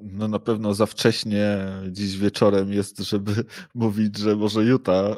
No 0.00 0.28
na 0.28 0.38
pewno 0.38 0.74
za 0.74 0.86
wcześnie 0.86 1.58
dziś 1.88 2.18
wieczorem 2.18 2.72
jest, 2.72 2.98
żeby 2.98 3.44
mówić, 3.74 4.18
że 4.18 4.36
może 4.36 4.64
Utah, 4.64 5.16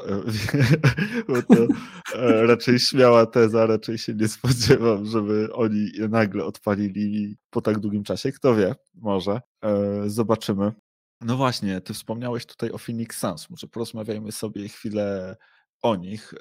e, 1.28 1.42
to 1.56 1.66
e, 2.14 2.46
raczej 2.46 2.78
śmiała 2.78 3.26
teza, 3.26 3.66
raczej 3.66 3.98
się 3.98 4.14
nie 4.14 4.28
spodziewam, 4.28 5.06
żeby 5.06 5.52
oni 5.52 5.90
nagle 6.08 6.44
odpalili 6.44 7.36
po 7.50 7.60
tak 7.60 7.78
długim 7.78 8.04
czasie. 8.04 8.32
Kto 8.32 8.54
wie, 8.54 8.74
może. 8.94 9.40
E, 9.64 10.02
zobaczymy. 10.06 10.72
No 11.20 11.36
właśnie, 11.36 11.80
ty 11.80 11.94
wspomniałeś 11.94 12.46
tutaj 12.46 12.70
o 12.70 12.78
Phoenix 12.78 13.18
Suns. 13.18 13.50
Może 13.50 13.66
porozmawiajmy 13.66 14.32
sobie 14.32 14.68
chwilę 14.68 15.36
o 15.82 15.96
nich, 15.96 16.34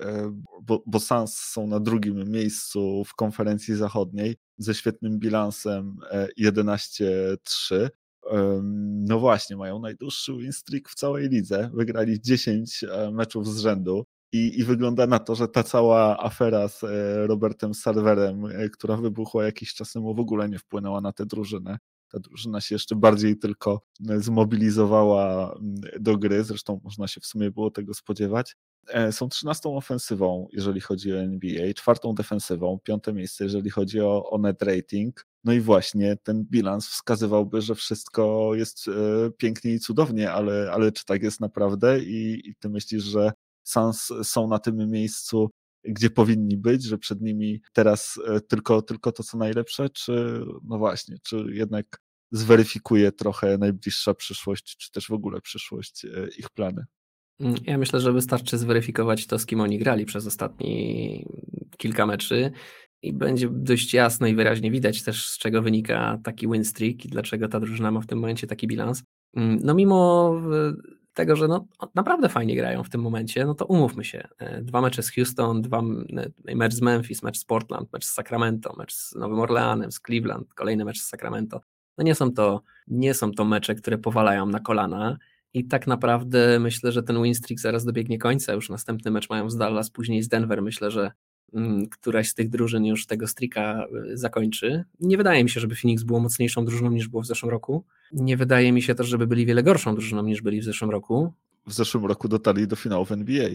bo, 0.61 0.83
bo 0.85 0.99
Suns 0.99 1.37
są 1.37 1.67
na 1.67 1.79
drugim 1.79 2.31
miejscu 2.31 3.03
w 3.03 3.15
konferencji 3.15 3.75
zachodniej 3.75 4.35
ze 4.57 4.73
świetnym 4.73 5.19
bilansem 5.19 5.97
11-3. 6.39 7.89
No 9.07 9.19
właśnie, 9.19 9.57
mają 9.57 9.79
najdłuższy 9.79 10.37
win 10.37 10.53
streak 10.53 10.89
w 10.89 10.95
całej 10.95 11.29
lidze. 11.29 11.69
Wygrali 11.73 12.21
10 12.21 12.83
e, 12.83 13.11
meczów 13.11 13.47
z 13.47 13.59
rzędu. 13.59 14.05
I, 14.33 14.59
I, 14.59 14.63
wygląda 14.63 15.07
na 15.07 15.19
to, 15.19 15.35
że 15.35 15.47
ta 15.47 15.63
cała 15.63 16.19
afera 16.19 16.67
z 16.67 16.83
e, 16.83 17.27
Robertem 17.27 17.73
Sarverem, 17.73 18.45
e, 18.45 18.69
która 18.69 18.97
wybuchła 18.97 19.45
jakiś 19.45 19.73
czas 19.73 19.91
temu, 19.91 20.15
w 20.15 20.19
ogóle 20.19 20.49
nie 20.49 20.59
wpłynęła 20.59 21.01
na 21.01 21.11
tę 21.11 21.25
drużynę. 21.25 21.77
Ta 22.11 22.19
drużyna 22.19 22.61
się 22.61 22.75
jeszcze 22.75 22.95
bardziej 22.95 23.37
tylko 23.37 23.81
zmobilizowała 24.17 25.57
do 25.99 26.17
gry, 26.17 26.43
zresztą 26.43 26.81
można 26.83 27.07
się 27.07 27.21
w 27.21 27.25
sumie 27.25 27.51
było 27.51 27.71
tego 27.71 27.93
spodziewać. 27.93 28.55
Są 29.11 29.29
trzynastą 29.29 29.77
ofensywą, 29.77 30.47
jeżeli 30.51 30.81
chodzi 30.81 31.13
o 31.13 31.19
NBA, 31.19 31.73
czwartą 31.73 32.13
defensywą, 32.13 32.79
piąte 32.83 33.13
miejsce, 33.13 33.43
jeżeli 33.43 33.69
chodzi 33.69 34.01
o, 34.01 34.29
o 34.29 34.37
net 34.37 34.61
rating. 34.61 35.27
No 35.43 35.53
i 35.53 35.61
właśnie 35.61 36.17
ten 36.23 36.45
bilans 36.45 36.87
wskazywałby, 36.87 37.61
że 37.61 37.75
wszystko 37.75 38.51
jest 38.55 38.87
e, 38.87 38.91
pięknie 39.37 39.73
i 39.73 39.79
cudownie, 39.79 40.31
ale, 40.31 40.71
ale 40.73 40.91
czy 40.91 41.05
tak 41.05 41.23
jest 41.23 41.41
naprawdę? 41.41 42.03
I, 42.03 42.49
i 42.49 42.55
ty 42.55 42.69
myślisz, 42.69 43.03
że 43.03 43.31
Sans 43.63 44.13
są 44.23 44.47
na 44.47 44.59
tym 44.59 44.91
miejscu, 44.91 45.49
gdzie 45.83 46.09
powinni 46.09 46.57
być, 46.57 46.83
że 46.83 46.97
przed 46.97 47.21
nimi 47.21 47.61
teraz 47.73 48.19
e, 48.27 48.41
tylko, 48.41 48.81
tylko 48.81 49.11
to, 49.11 49.23
co 49.23 49.37
najlepsze, 49.37 49.89
czy 49.89 50.43
no 50.63 50.77
właśnie, 50.77 51.17
czy 51.23 51.45
jednak 51.49 51.85
zweryfikuje 52.31 53.11
trochę 53.11 53.57
najbliższa 53.57 54.13
przyszłość, 54.13 54.77
czy 54.77 54.91
też 54.91 55.07
w 55.07 55.13
ogóle 55.13 55.41
przyszłość 55.41 56.05
e, 56.05 56.27
ich 56.37 56.49
plany? 56.49 56.85
Mm, 57.39 57.55
ja 57.63 57.77
myślę, 57.77 57.99
że 57.99 58.13
wystarczy 58.13 58.57
zweryfikować 58.57 59.27
to, 59.27 59.39
z 59.39 59.45
kim 59.45 59.61
oni 59.61 59.79
grali 59.79 60.05
przez 60.05 60.27
ostatni 60.27 61.25
kilka 61.77 62.05
meczy 62.05 62.51
i 63.01 63.13
będzie 63.13 63.49
dość 63.51 63.93
jasno 63.93 64.27
i 64.27 64.35
wyraźnie 64.35 64.71
widać 64.71 65.03
też, 65.03 65.27
z 65.27 65.37
czego 65.37 65.61
wynika 65.61 66.19
taki 66.23 66.47
win 66.47 66.65
streak 66.65 67.05
i 67.05 67.09
dlaczego 67.09 67.47
ta 67.47 67.59
drużyna 67.59 67.91
ma 67.91 68.01
w 68.01 68.07
tym 68.07 68.19
momencie 68.19 68.47
taki 68.47 68.67
bilans. 68.67 69.03
Mm, 69.35 69.59
no 69.63 69.73
mimo 69.73 70.33
tego, 71.13 71.35
że 71.35 71.47
no, 71.47 71.67
naprawdę 71.95 72.29
fajnie 72.29 72.55
grają 72.55 72.83
w 72.83 72.89
tym 72.89 73.01
momencie, 73.01 73.45
no 73.45 73.55
to 73.55 73.65
umówmy 73.65 74.05
się. 74.05 74.27
E, 74.39 74.61
dwa 74.61 74.81
mecze 74.81 75.03
z 75.03 75.11
Houston, 75.11 75.61
dwa 75.61 75.81
e, 76.47 76.55
mecz 76.55 76.73
z 76.73 76.81
Memphis, 76.81 77.23
mecz 77.23 77.37
z 77.37 77.45
Portland, 77.45 77.93
mecz 77.93 78.05
z 78.05 78.13
Sacramento, 78.13 78.75
mecz 78.77 78.93
z 78.93 79.15
Nowym 79.15 79.39
Orleanem, 79.39 79.91
z 79.91 79.99
Cleveland, 79.99 80.53
kolejny 80.53 80.85
mecz 80.85 81.01
z 81.01 81.07
Sacramento. 81.07 81.61
No 81.97 82.03
nie 82.03 82.15
są 82.15 82.31
to, 82.33 82.61
nie 82.87 83.13
są 83.13 83.31
to 83.31 83.45
mecze, 83.45 83.75
które 83.75 83.97
powalają 83.97 84.45
na 84.45 84.59
kolana 84.59 85.17
i 85.53 85.67
tak 85.67 85.87
naprawdę 85.87 86.59
myślę, 86.59 86.91
że 86.91 87.03
ten 87.03 87.23
win 87.23 87.35
streak 87.35 87.59
zaraz 87.59 87.85
dobiegnie 87.85 88.17
końca. 88.17 88.53
Już 88.53 88.69
następny 88.69 89.11
mecz 89.11 89.29
mają 89.29 89.49
z 89.49 89.57
Dallas, 89.57 89.89
później 89.89 90.23
z 90.23 90.27
Denver. 90.27 90.61
Myślę, 90.61 90.91
że 90.91 91.11
któraś 91.91 92.29
z 92.29 92.33
tych 92.33 92.49
drużyn 92.49 92.85
już 92.85 93.05
tego 93.05 93.27
strika 93.27 93.87
y, 94.11 94.17
zakończy. 94.17 94.83
Nie 94.99 95.17
wydaje 95.17 95.43
mi 95.43 95.49
się, 95.49 95.59
żeby 95.59 95.75
Phoenix 95.75 96.03
było 96.03 96.19
mocniejszą 96.19 96.65
drużyną 96.65 96.91
niż 96.91 97.07
było 97.07 97.21
w 97.21 97.25
zeszłym 97.25 97.49
roku. 97.49 97.83
Nie 98.11 98.37
wydaje 98.37 98.71
mi 98.71 98.81
się 98.81 98.95
też, 98.95 99.07
żeby 99.07 99.27
byli 99.27 99.45
wiele 99.45 99.63
gorszą 99.63 99.95
drużyną 99.95 100.23
niż 100.23 100.41
byli 100.41 100.61
w 100.61 100.63
zeszłym 100.63 100.91
roku. 100.91 101.33
W 101.67 101.73
zeszłym 101.73 102.05
roku 102.05 102.27
dotarli 102.27 102.67
do 102.67 102.75
finałów 102.75 103.11
NBA. 103.11 103.49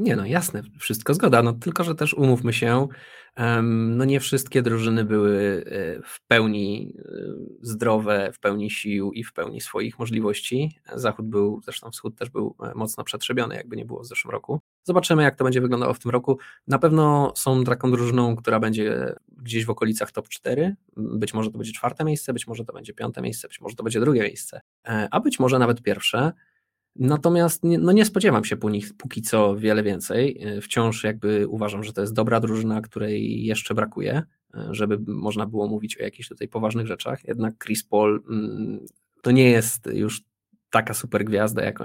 Nie 0.00 0.16
no, 0.16 0.26
jasne, 0.26 0.62
wszystko 0.78 1.14
zgoda, 1.14 1.42
no 1.42 1.52
tylko, 1.52 1.84
że 1.84 1.94
też 1.94 2.14
umówmy 2.14 2.52
się, 2.52 2.88
no 3.62 4.04
nie 4.04 4.20
wszystkie 4.20 4.62
drużyny 4.62 5.04
były 5.04 5.64
e, 5.66 6.02
w 6.02 6.20
pełni 6.26 6.92
e, 6.98 7.02
zdrowe, 7.62 8.32
w 8.32 8.40
pełni 8.40 8.70
sił 8.70 9.12
i 9.12 9.24
w 9.24 9.32
pełni 9.32 9.60
swoich 9.60 9.98
możliwości. 9.98 10.78
Zachód 10.94 11.26
był, 11.26 11.60
zresztą 11.64 11.90
wschód 11.90 12.18
też 12.18 12.30
był 12.30 12.56
e, 12.62 12.72
mocno 12.74 13.04
przetrzebiony, 13.04 13.54
jakby 13.54 13.76
nie 13.76 13.84
było 13.84 14.00
w 14.00 14.06
zeszłym 14.06 14.32
roku. 14.32 14.60
Zobaczymy, 14.82 15.22
jak 15.22 15.36
to 15.36 15.44
będzie 15.44 15.60
wyglądało 15.60 15.94
w 15.94 15.98
tym 15.98 16.10
roku. 16.10 16.38
Na 16.66 16.78
pewno 16.78 17.32
są 17.36 17.64
taką 17.64 17.90
drużyną, 17.90 18.36
która 18.36 18.60
będzie 18.60 19.14
gdzieś 19.28 19.64
w 19.64 19.70
okolicach 19.70 20.12
top 20.12 20.28
4. 20.28 20.76
Być 20.96 21.34
może 21.34 21.50
to 21.50 21.58
będzie 21.58 21.72
czwarte 21.72 22.04
miejsce, 22.04 22.32
być 22.32 22.46
może 22.46 22.64
to 22.64 22.72
będzie 22.72 22.94
piąte 22.94 23.22
miejsce, 23.22 23.48
być 23.48 23.60
może 23.60 23.76
to 23.76 23.82
będzie 23.82 24.00
drugie 24.00 24.22
miejsce, 24.22 24.60
a 25.10 25.20
być 25.20 25.40
może 25.40 25.58
nawet 25.58 25.82
pierwsze. 25.82 26.32
Natomiast 26.96 27.64
nie, 27.64 27.78
no 27.78 27.92
nie 27.92 28.04
spodziewam 28.04 28.44
się 28.44 28.56
po 28.56 28.70
nich 28.70 28.96
póki 28.96 29.22
co 29.22 29.56
wiele 29.56 29.82
więcej. 29.82 30.38
E, 30.42 30.60
wciąż 30.60 31.04
jakby 31.04 31.48
uważam, 31.48 31.84
że 31.84 31.92
to 31.92 32.00
jest 32.00 32.14
dobra 32.14 32.40
drużyna, 32.40 32.80
której 32.80 33.44
jeszcze 33.44 33.74
brakuje, 33.74 34.22
e, 34.54 34.68
żeby 34.70 34.98
można 35.06 35.46
było 35.46 35.68
mówić 35.68 35.96
o 36.00 36.02
jakichś 36.02 36.28
tutaj 36.28 36.48
poważnych 36.48 36.86
rzeczach. 36.86 37.24
Jednak 37.24 37.64
Chris 37.64 37.84
Paul 37.84 38.22
mm, 38.30 38.86
to 39.22 39.30
nie 39.30 39.50
jest 39.50 39.86
już 39.92 40.22
taka 40.70 40.94
super 40.94 41.24
gwiazda, 41.24 41.64
jaką, 41.64 41.84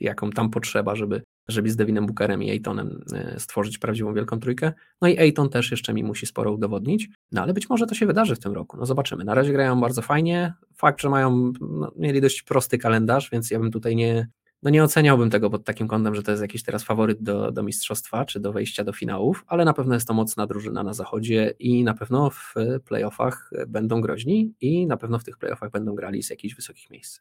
jaką 0.00 0.30
tam 0.30 0.50
potrzeba, 0.50 0.96
żeby, 0.96 1.22
żeby 1.48 1.70
z 1.70 1.76
Devinem 1.76 2.06
Bookerem 2.06 2.42
i 2.42 2.50
Aytonem 2.50 3.00
e, 3.12 3.40
stworzyć 3.40 3.78
prawdziwą 3.78 4.14
wielką 4.14 4.40
trójkę. 4.40 4.72
No 5.00 5.08
i 5.08 5.18
Ayton 5.18 5.48
też 5.48 5.70
jeszcze 5.70 5.94
mi 5.94 6.04
musi 6.04 6.26
sporo 6.26 6.52
udowodnić, 6.52 7.08
no 7.32 7.42
ale 7.42 7.52
być 7.54 7.68
może 7.68 7.86
to 7.86 7.94
się 7.94 8.06
wydarzy 8.06 8.36
w 8.36 8.38
tym 8.38 8.52
roku. 8.52 8.76
No 8.76 8.86
zobaczymy. 8.86 9.24
Na 9.24 9.34
razie 9.34 9.52
grają 9.52 9.80
bardzo 9.80 10.02
fajnie. 10.02 10.52
Fakt, 10.74 11.00
że 11.00 11.10
mają, 11.10 11.52
no, 11.60 11.92
mieli 11.96 12.20
dość 12.20 12.42
prosty 12.42 12.78
kalendarz, 12.78 13.30
więc 13.30 13.50
ja 13.50 13.58
bym 13.58 13.70
tutaj 13.70 13.96
nie, 13.96 14.28
no 14.62 14.70
nie 14.70 14.84
oceniałbym 14.84 15.30
tego 15.30 15.50
pod 15.50 15.64
takim 15.64 15.88
kątem, 15.88 16.14
że 16.14 16.22
to 16.22 16.30
jest 16.30 16.42
jakiś 16.42 16.62
teraz 16.62 16.84
faworyt 16.84 17.22
do, 17.22 17.52
do 17.52 17.62
mistrzostwa 17.62 18.24
czy 18.24 18.40
do 18.40 18.52
wejścia 18.52 18.84
do 18.84 18.92
finałów, 18.92 19.44
ale 19.46 19.64
na 19.64 19.72
pewno 19.72 19.94
jest 19.94 20.08
to 20.08 20.14
mocna 20.14 20.46
drużyna 20.46 20.82
na 20.82 20.94
zachodzie 20.94 21.54
i 21.58 21.84
na 21.84 21.94
pewno 21.94 22.30
w 22.30 22.54
playoffach 22.84 23.50
będą 23.66 24.00
groźni 24.00 24.54
i 24.60 24.86
na 24.86 24.96
pewno 24.96 25.18
w 25.18 25.24
tych 25.24 25.38
playoffach 25.38 25.70
będą 25.70 25.94
grali 25.94 26.22
z 26.22 26.30
jakichś 26.30 26.54
wysokich 26.54 26.90
miejsc. 26.90 27.20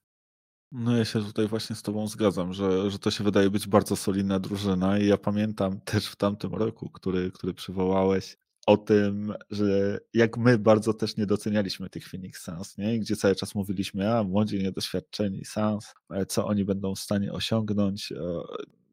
No 0.71 0.97
ja 0.97 1.05
się 1.05 1.23
tutaj 1.23 1.47
właśnie 1.47 1.75
z 1.75 1.81
tobą 1.81 2.07
zgadzam, 2.07 2.53
że, 2.53 2.91
że 2.91 2.99
to 2.99 3.11
się 3.11 3.23
wydaje 3.23 3.49
być 3.49 3.67
bardzo 3.67 3.95
solidna 3.95 4.39
drużyna 4.39 4.99
i 4.99 5.07
ja 5.07 5.17
pamiętam 5.17 5.79
też 5.81 6.07
w 6.07 6.15
tamtym 6.15 6.55
roku, 6.55 6.89
który, 6.89 7.31
który 7.31 7.53
przywołałeś, 7.53 8.37
o 8.67 8.77
tym, 8.77 9.33
że 9.49 9.99
jak 10.13 10.37
my 10.37 10.57
bardzo 10.57 10.93
też 10.93 11.17
nie 11.17 11.25
docenialiśmy 11.25 11.89
tych 11.89 12.09
Phoenix 12.09 12.41
Suns, 12.43 12.77
nie? 12.77 12.99
gdzie 12.99 13.15
cały 13.15 13.35
czas 13.35 13.55
mówiliśmy, 13.55 14.15
a 14.15 14.23
młodzi, 14.23 14.63
niedoświadczeni 14.63 15.45
Suns, 15.45 15.93
co 16.27 16.47
oni 16.47 16.65
będą 16.65 16.95
w 16.95 16.99
stanie 16.99 17.33
osiągnąć. 17.33 18.11
E, 18.11 18.17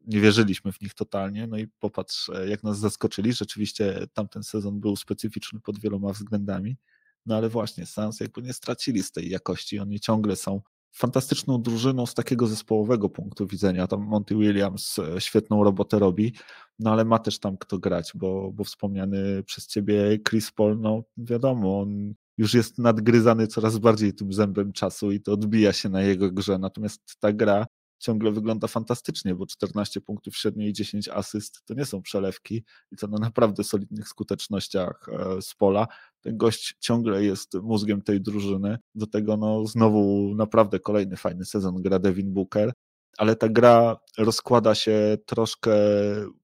nie 0.07 0.21
wierzyliśmy 0.21 0.71
w 0.71 0.81
nich 0.81 0.93
totalnie, 0.93 1.47
no 1.47 1.57
i 1.57 1.67
popatrz, 1.67 2.29
e, 2.29 2.49
jak 2.49 2.63
nas 2.63 2.79
zaskoczyli. 2.79 3.33
Rzeczywiście 3.33 4.07
tamten 4.13 4.43
sezon 4.43 4.79
był 4.79 4.95
specyficzny 4.95 5.59
pod 5.59 5.79
wieloma 5.79 6.13
względami, 6.13 6.77
no 7.25 7.35
ale 7.37 7.49
właśnie 7.49 7.85
Suns 7.85 8.19
jakby 8.19 8.41
nie 8.41 8.53
stracili 8.53 9.03
z 9.03 9.11
tej 9.11 9.29
jakości, 9.29 9.79
oni 9.79 9.99
ciągle 9.99 10.35
są 10.35 10.61
fantastyczną 10.95 11.61
drużyną 11.61 12.05
z 12.05 12.13
takiego 12.13 12.47
zespołowego 12.47 13.09
punktu 13.09 13.47
widzenia. 13.47 13.87
Tam 13.87 14.01
Monty 14.01 14.35
Williams 14.35 14.99
e, 14.99 15.21
świetną 15.21 15.63
robotę 15.63 15.99
robi, 15.99 16.33
no 16.79 16.91
ale 16.91 17.05
ma 17.05 17.19
też 17.19 17.39
tam 17.39 17.57
kto 17.57 17.79
grać, 17.79 18.11
bo, 18.15 18.51
bo 18.51 18.63
wspomniany 18.63 19.43
przez 19.43 19.67
ciebie 19.67 20.19
Chris 20.29 20.51
Paul, 20.51 20.79
no 20.79 21.03
wiadomo, 21.17 21.81
on 21.81 22.13
już 22.37 22.53
jest 22.53 22.77
nadgryzany 22.77 23.47
coraz 23.47 23.77
bardziej 23.77 24.13
tym 24.13 24.33
zębem 24.33 24.73
czasu 24.73 25.11
i 25.11 25.21
to 25.21 25.33
odbija 25.33 25.73
się 25.73 25.89
na 25.89 26.01
jego 26.01 26.31
grze. 26.31 26.57
Natomiast 26.57 27.17
ta 27.19 27.33
gra 27.33 27.65
ciągle 27.99 28.31
wygląda 28.31 28.67
fantastycznie, 28.67 29.35
bo 29.35 29.45
14 29.45 30.01
punktów 30.01 30.37
średniej 30.37 30.69
i 30.69 30.73
10 30.73 31.09
asyst 31.09 31.61
to 31.65 31.73
nie 31.73 31.85
są 31.85 32.01
przelewki 32.01 32.63
i 32.91 32.95
to 32.95 33.07
na 33.07 33.17
naprawdę 33.17 33.63
solidnych 33.63 34.07
skutecznościach 34.07 35.09
e, 35.09 35.41
z 35.41 35.53
pola. 35.53 35.87
Ten 36.21 36.37
gość 36.37 36.75
ciągle 36.79 37.23
jest 37.23 37.53
mózgiem 37.53 38.01
tej 38.01 38.21
drużyny. 38.21 38.77
Do 38.95 39.07
tego 39.07 39.37
no, 39.37 39.65
znowu 39.65 40.33
naprawdę 40.35 40.79
kolejny 40.79 41.17
fajny 41.17 41.45
sezon 41.45 41.81
gra 41.81 41.99
Devin 41.99 42.33
Booker. 42.33 42.73
Ale 43.17 43.35
ta 43.35 43.49
gra 43.49 43.97
rozkłada 44.17 44.75
się 44.75 45.17
troszkę 45.25 45.71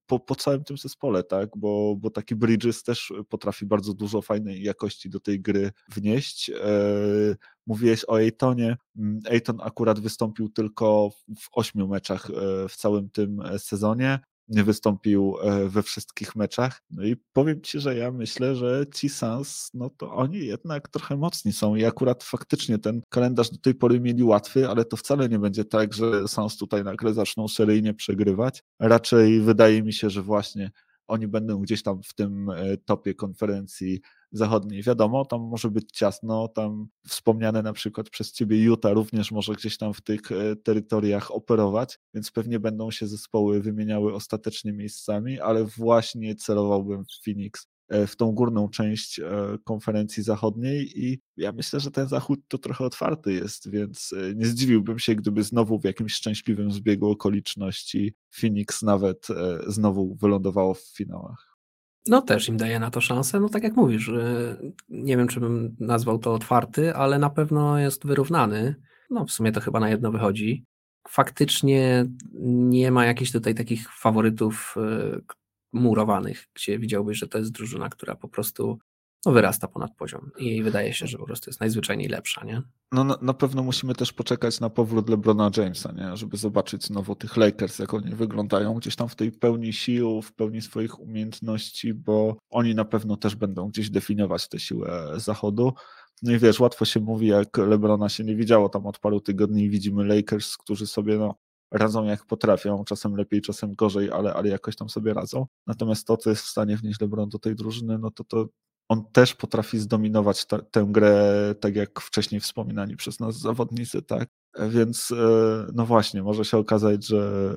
po, 0.06 0.20
po 0.20 0.34
całym 0.34 0.64
tym 0.64 0.78
zespole, 0.78 1.24
tak? 1.24 1.50
Bo, 1.56 1.96
bo 1.96 2.10
taki 2.10 2.36
Bridges 2.36 2.82
też 2.82 3.12
potrafi 3.28 3.66
bardzo 3.66 3.94
dużo 3.94 4.22
fajnej 4.22 4.62
jakości 4.62 5.10
do 5.10 5.20
tej 5.20 5.40
gry 5.40 5.70
wnieść. 5.88 6.50
E, 6.50 6.56
mówiłeś 7.66 8.04
o 8.08 8.20
Ejtonie. 8.20 8.76
Ejton 9.24 9.58
akurat 9.62 10.00
wystąpił 10.00 10.48
tylko 10.48 11.10
w 11.40 11.48
ośmiu 11.52 11.88
meczach 11.88 12.30
e, 12.30 12.68
w 12.68 12.76
całym 12.76 13.10
tym 13.10 13.42
sezonie 13.58 14.18
nie 14.52 14.64
wystąpił 14.64 15.36
e, 15.42 15.68
we 15.68 15.82
wszystkich 15.82 16.36
meczach. 16.36 16.82
No 16.90 17.04
i 17.04 17.16
powiem 17.32 17.60
Ci, 17.60 17.80
że 17.80 17.96
ja 17.96 18.10
myślę, 18.10 18.56
że 18.56 18.84
ci 18.94 19.08
Sans, 19.08 19.70
no 19.74 19.90
to 19.90 20.14
oni 20.14 20.38
jednak 20.46 20.88
trochę 20.88 21.16
mocni 21.16 21.52
są 21.52 21.74
i 21.74 21.84
akurat 21.84 22.24
faktycznie 22.24 22.78
ten 22.78 23.02
kalendarz 23.08 23.50
do 23.50 23.58
tej 23.58 23.74
pory 23.74 24.00
mieli 24.00 24.22
łatwy, 24.22 24.68
ale 24.68 24.84
to 24.84 24.96
wcale 24.96 25.28
nie 25.28 25.38
będzie 25.38 25.64
tak, 25.64 25.94
że 25.94 26.28
Sans 26.28 26.56
tutaj 26.56 26.84
nagle 26.84 27.14
zaczną 27.14 27.48
seryjnie 27.48 27.94
przegrywać. 27.94 28.62
Raczej 28.80 29.40
wydaje 29.40 29.82
mi 29.82 29.92
się, 29.92 30.10
że 30.10 30.22
właśnie 30.22 30.70
oni 31.06 31.28
będą 31.28 31.58
gdzieś 31.58 31.82
tam 31.82 32.02
w 32.02 32.14
tym 32.14 32.50
e, 32.50 32.76
topie 32.76 33.14
konferencji 33.14 34.00
zachodniej. 34.32 34.82
Wiadomo, 34.82 35.24
tam 35.24 35.40
może 35.40 35.70
być 35.70 35.92
ciasno, 35.92 36.48
tam 36.48 36.88
wspomniane 37.08 37.62
na 37.62 37.72
przykład 37.72 38.10
przez 38.10 38.32
ciebie 38.32 38.62
Utah 38.62 38.92
również 38.92 39.32
może 39.32 39.52
gdzieś 39.52 39.78
tam 39.78 39.94
w 39.94 40.00
tych 40.00 40.32
e, 40.32 40.56
terytoriach 40.56 41.30
operować, 41.30 41.98
więc 42.14 42.30
pewnie 42.30 42.60
będą 42.60 42.90
się 42.90 43.06
zespoły 43.06 43.60
wymieniały 43.60 44.14
ostatecznie 44.14 44.72
miejscami, 44.72 45.40
ale 45.40 45.64
właśnie 45.64 46.34
celowałbym 46.34 47.04
w 47.04 47.24
Phoenix 47.24 47.66
e, 47.88 48.06
w 48.06 48.16
tą 48.16 48.32
górną 48.32 48.68
część 48.68 49.20
e, 49.20 49.24
konferencji 49.64 50.22
zachodniej 50.22 51.04
i 51.04 51.20
ja 51.36 51.52
myślę, 51.52 51.80
że 51.80 51.90
ten 51.90 52.08
zachód 52.08 52.40
to 52.48 52.58
trochę 52.58 52.84
otwarty 52.84 53.32
jest, 53.32 53.70
więc 53.70 54.14
nie 54.34 54.46
zdziwiłbym 54.46 54.98
się, 54.98 55.14
gdyby 55.14 55.42
znowu 55.42 55.78
w 55.78 55.84
jakimś 55.84 56.14
szczęśliwym 56.14 56.72
zbiegu 56.72 57.10
okoliczności 57.10 58.14
Phoenix 58.40 58.82
nawet 58.82 59.26
znowu 59.66 60.14
wylądowało 60.14 60.74
w 60.74 60.80
finałach. 60.80 61.51
No 62.06 62.22
też 62.22 62.48
im 62.48 62.56
daje 62.56 62.78
na 62.78 62.90
to 62.90 63.00
szansę. 63.00 63.40
No 63.40 63.48
tak 63.48 63.62
jak 63.62 63.76
mówisz, 63.76 64.10
nie 64.88 65.16
wiem, 65.16 65.28
czy 65.28 65.40
bym 65.40 65.76
nazwał 65.80 66.18
to 66.18 66.34
otwarty, 66.34 66.94
ale 66.94 67.18
na 67.18 67.30
pewno 67.30 67.78
jest 67.78 68.06
wyrównany. 68.06 68.74
No 69.10 69.26
w 69.26 69.30
sumie 69.30 69.52
to 69.52 69.60
chyba 69.60 69.80
na 69.80 69.90
jedno 69.90 70.12
wychodzi. 70.12 70.64
Faktycznie 71.08 72.06
nie 72.44 72.90
ma 72.90 73.06
jakichś 73.06 73.32
tutaj 73.32 73.54
takich 73.54 73.92
faworytów 73.92 74.74
e, 74.76 75.20
murowanych, 75.72 76.48
gdzie 76.54 76.78
widziałbyś, 76.78 77.18
że 77.18 77.28
to 77.28 77.38
jest 77.38 77.52
drużyna, 77.52 77.88
która 77.88 78.16
po 78.16 78.28
prostu 78.28 78.78
no, 79.26 79.32
wyrasta 79.32 79.68
ponad 79.68 79.96
poziom 79.96 80.30
i 80.38 80.62
wydaje 80.62 80.94
się, 80.94 81.06
że 81.06 81.18
po 81.18 81.26
prostu 81.26 81.50
jest 81.50 81.60
najzwyczajniej 81.60 82.08
lepsza, 82.08 82.44
nie? 82.44 82.62
No 82.92 83.04
na, 83.04 83.18
na, 83.22 83.34
pewno 83.34 83.62
musimy 83.62 83.94
też 83.94 84.12
poczekać 84.12 84.60
na 84.60 84.70
powrót 84.70 85.08
LeBrona 85.08 85.50
Jamesa, 85.56 85.92
nie? 85.92 86.16
żeby 86.16 86.36
zobaczyć 86.36 86.84
znowu 86.84 87.14
tych 87.14 87.36
Lakers, 87.36 87.78
jak 87.78 87.94
oni 87.94 88.14
wyglądają 88.14 88.74
gdzieś 88.74 88.96
tam 88.96 89.08
w 89.08 89.16
tej 89.16 89.32
pełni 89.32 89.72
sił, 89.72 90.22
w 90.22 90.32
pełni 90.32 90.62
swoich 90.62 91.00
umiejętności, 91.00 91.94
bo 91.94 92.36
oni 92.50 92.74
na 92.74 92.84
pewno 92.84 93.16
też 93.16 93.36
będą 93.36 93.68
gdzieś 93.68 93.90
definiować 93.90 94.48
tę 94.48 94.58
siłę 94.58 95.12
zachodu. 95.16 95.72
No 96.22 96.32
i 96.32 96.38
wiesz, 96.38 96.60
łatwo 96.60 96.84
się 96.84 97.00
mówi, 97.00 97.26
jak 97.26 97.58
LeBrona 97.58 98.08
się 98.08 98.24
nie 98.24 98.36
widziało 98.36 98.68
tam 98.68 98.86
od 98.86 98.98
paru 98.98 99.20
tygodni 99.20 99.70
widzimy 99.70 100.04
Lakers, 100.04 100.56
którzy 100.56 100.86
sobie 100.86 101.18
no, 101.18 101.34
radzą 101.70 102.04
jak 102.04 102.26
potrafią, 102.26 102.84
czasem 102.84 103.16
lepiej, 103.16 103.40
czasem 103.40 103.74
gorzej, 103.74 104.10
ale, 104.10 104.34
ale 104.34 104.48
jakoś 104.48 104.76
tam 104.76 104.88
sobie 104.88 105.14
radzą. 105.14 105.46
Natomiast 105.66 106.06
to, 106.06 106.16
co 106.16 106.30
jest 106.30 106.42
w 106.42 106.48
stanie 106.48 106.76
wnieść 106.76 107.00
LeBron 107.00 107.28
do 107.28 107.38
tej 107.38 107.54
drużyny, 107.54 107.98
no 107.98 108.10
to 108.10 108.24
to 108.24 108.46
on 108.92 109.04
też 109.12 109.34
potrafi 109.34 109.78
zdominować 109.78 110.44
ta, 110.44 110.58
tę 110.58 110.86
grę, 110.90 111.54
tak 111.60 111.76
jak 111.76 112.00
wcześniej 112.00 112.40
wspominani 112.40 112.96
przez 112.96 113.20
nas 113.20 113.38
zawodnicy, 113.38 114.02
tak? 114.02 114.28
Więc 114.68 115.10
e, 115.10 115.66
no 115.74 115.86
właśnie, 115.86 116.22
może 116.22 116.44
się 116.44 116.58
okazać, 116.58 117.06
że, 117.06 117.54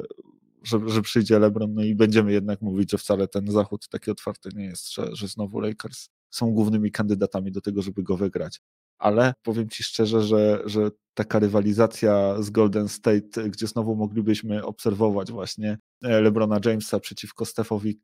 że, 0.63 0.79
że 0.87 1.01
przyjdzie 1.01 1.39
LeBron, 1.39 1.73
no 1.73 1.83
i 1.83 1.95
będziemy 1.95 2.31
jednak 2.31 2.61
mówić, 2.61 2.91
że 2.91 2.97
wcale 2.97 3.27
ten 3.27 3.51
zachód 3.51 3.87
taki 3.89 4.11
otwarty 4.11 4.49
nie 4.55 4.65
jest, 4.65 4.93
że, 4.93 5.15
że 5.15 5.27
znowu 5.27 5.59
Lakers 5.59 6.09
są 6.29 6.51
głównymi 6.51 6.91
kandydatami 6.91 7.51
do 7.51 7.61
tego, 7.61 7.81
żeby 7.81 8.03
go 8.03 8.17
wygrać 8.17 8.61
ale 8.97 9.33
powiem 9.43 9.69
Ci 9.69 9.83
szczerze, 9.83 10.21
że, 10.21 10.61
że 10.65 10.91
taka 11.15 11.39
rywalizacja 11.39 12.41
z 12.41 12.49
Golden 12.49 12.87
State, 12.87 13.49
gdzie 13.49 13.67
znowu 13.67 13.95
moglibyśmy 13.95 14.65
obserwować 14.65 15.31
właśnie 15.31 15.77
e, 16.03 16.21
LeBrona 16.21 16.59
Jamesa 16.65 16.99
przeciwko 16.99 17.45
Stefowi 17.45 17.99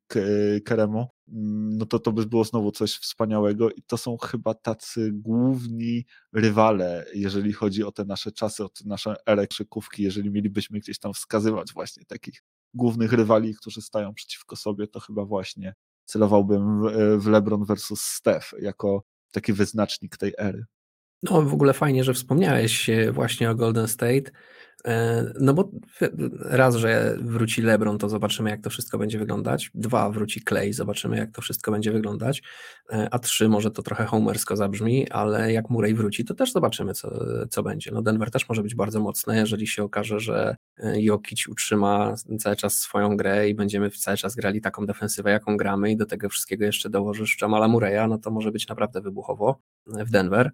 Keremu, 0.65 1.07
mm, 1.27 1.77
no 1.77 1.85
to 1.85 1.99
to 1.99 2.11
by 2.11 2.25
było 2.25 2.43
znowu 2.43 2.71
coś 2.71 2.93
wspaniałego 2.93 3.71
i 3.71 3.83
to 3.83 3.97
są 3.97 4.17
chyba 4.17 4.53
tacy 4.53 5.11
główni 5.13 6.05
rywale, 6.33 7.05
jeżeli 7.13 7.53
chodzi 7.53 7.83
o 7.83 7.91
te 7.91 8.05
nasze 8.05 8.31
czasy, 8.31 8.63
o 8.63 8.69
te 8.69 8.83
nasze 8.85 9.15
erę 9.27 9.47
krzykówki, 9.47 10.03
jeżeli 10.03 10.31
mielibyśmy 10.31 10.79
gdzieś 10.79 10.99
tam 10.99 11.13
wskazywać 11.13 11.73
właśnie 11.73 12.05
takich 12.05 12.43
głównych 12.73 13.13
rywali, 13.13 13.55
którzy 13.55 13.81
stają 13.81 14.13
przeciwko 14.13 14.55
sobie, 14.55 14.87
to 14.87 14.99
chyba 14.99 15.25
właśnie 15.25 15.73
celowałbym 16.05 16.81
w 17.19 17.27
LeBron 17.27 17.65
versus 17.65 18.01
Steph 18.01 18.53
jako 18.59 19.03
taki 19.31 19.53
wyznacznik 19.53 20.17
tej 20.17 20.33
ery. 20.37 20.65
No, 21.23 21.41
w 21.41 21.53
ogóle 21.53 21.73
fajnie, 21.73 22.03
że 22.03 22.13
wspomniałeś 22.13 22.89
właśnie 23.11 23.49
o 23.49 23.55
Golden 23.55 23.87
State. 23.87 24.31
E, 24.85 25.25
no 25.39 25.53
bo 25.53 25.71
raz, 26.39 26.75
że 26.75 27.17
wróci 27.21 27.61
LeBron, 27.61 27.97
to 27.97 28.09
zobaczymy, 28.09 28.49
jak 28.49 28.61
to 28.61 28.69
wszystko 28.69 28.97
będzie 28.97 29.19
wyglądać. 29.19 29.71
Dwa, 29.73 30.09
wróci 30.09 30.41
Clay, 30.49 30.73
zobaczymy, 30.73 31.17
jak 31.17 31.31
to 31.31 31.41
wszystko 31.41 31.71
będzie 31.71 31.91
wyglądać. 31.91 32.43
E, 32.91 33.07
a 33.11 33.19
trzy, 33.19 33.49
może 33.49 33.71
to 33.71 33.81
trochę 33.81 34.05
homersko 34.05 34.55
zabrzmi, 34.55 35.09
ale 35.09 35.53
jak 35.53 35.69
Murray 35.69 35.93
wróci, 35.93 36.25
to 36.25 36.33
też 36.33 36.51
zobaczymy, 36.51 36.93
co, 36.93 37.25
co 37.49 37.63
będzie. 37.63 37.91
No 37.91 38.01
Denver 38.01 38.31
też 38.31 38.49
może 38.49 38.63
być 38.63 38.75
bardzo 38.75 38.99
mocny, 38.99 39.35
jeżeli 39.35 39.67
się 39.67 39.83
okaże, 39.83 40.19
że 40.19 40.55
e, 40.77 41.01
Jokic 41.01 41.47
utrzyma 41.47 42.15
cały 42.39 42.55
czas 42.55 42.79
swoją 42.79 43.17
grę 43.17 43.49
i 43.49 43.55
będziemy 43.55 43.89
cały 43.89 44.17
czas 44.17 44.35
grali 44.35 44.61
taką 44.61 44.85
defensywę, 44.85 45.31
jaką 45.31 45.57
gramy 45.57 45.91
i 45.91 45.97
do 45.97 46.05
tego 46.05 46.29
wszystkiego 46.29 46.65
jeszcze 46.65 46.89
dołożysz 46.89 47.37
Jamala 47.41 47.67
Murray'a, 47.67 48.09
no 48.09 48.17
to 48.17 48.31
może 48.31 48.51
być 48.51 48.67
naprawdę 48.67 49.01
wybuchowo 49.01 49.61
w 49.87 50.09
Denver. 50.09 50.51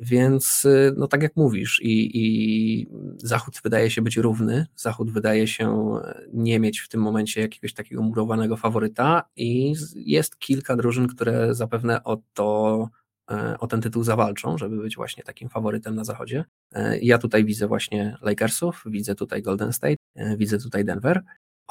Więc, 0.00 0.64
y, 0.64 0.94
no 0.96 1.06
tak 1.08 1.22
jak 1.22 1.36
mówisz, 1.36 1.80
i, 1.82 2.10
i 2.14 2.86
Zachód 3.16 3.60
wydaje 3.64 3.90
się 3.90 4.02
być 4.02 4.16
równy, 4.16 4.66
Zachód 4.76 5.10
wydaje 5.10 5.46
się 5.46 5.94
nie 6.32 6.60
mieć 6.60 6.80
w 6.80 6.88
tym 6.88 7.00
momencie 7.00 7.40
jakiegoś 7.40 7.74
takiego 7.74 8.02
murowanego 8.02 8.56
faworyta, 8.56 9.22
i 9.36 9.74
jest 9.94 10.38
kilka 10.38 10.76
drużyn, 10.76 11.08
które 11.08 11.54
zapewne 11.54 12.04
o 12.04 12.22
to 12.34 12.88
e, 13.30 13.58
o 13.58 13.66
ten 13.66 13.80
tytuł 13.80 14.04
zawalczą, 14.04 14.58
żeby 14.58 14.76
być 14.76 14.96
właśnie 14.96 15.24
takim 15.24 15.48
faworytem 15.48 15.94
na 15.94 16.04
zachodzie. 16.04 16.44
E, 16.72 16.98
ja 16.98 17.18
tutaj 17.18 17.44
widzę 17.44 17.66
właśnie 17.66 18.16
Lakersów, 18.22 18.82
widzę 18.86 19.14
tutaj 19.14 19.42
Golden 19.42 19.72
State, 19.72 19.96
e, 20.14 20.36
widzę 20.36 20.58
tutaj 20.58 20.84
Denver 20.84 21.22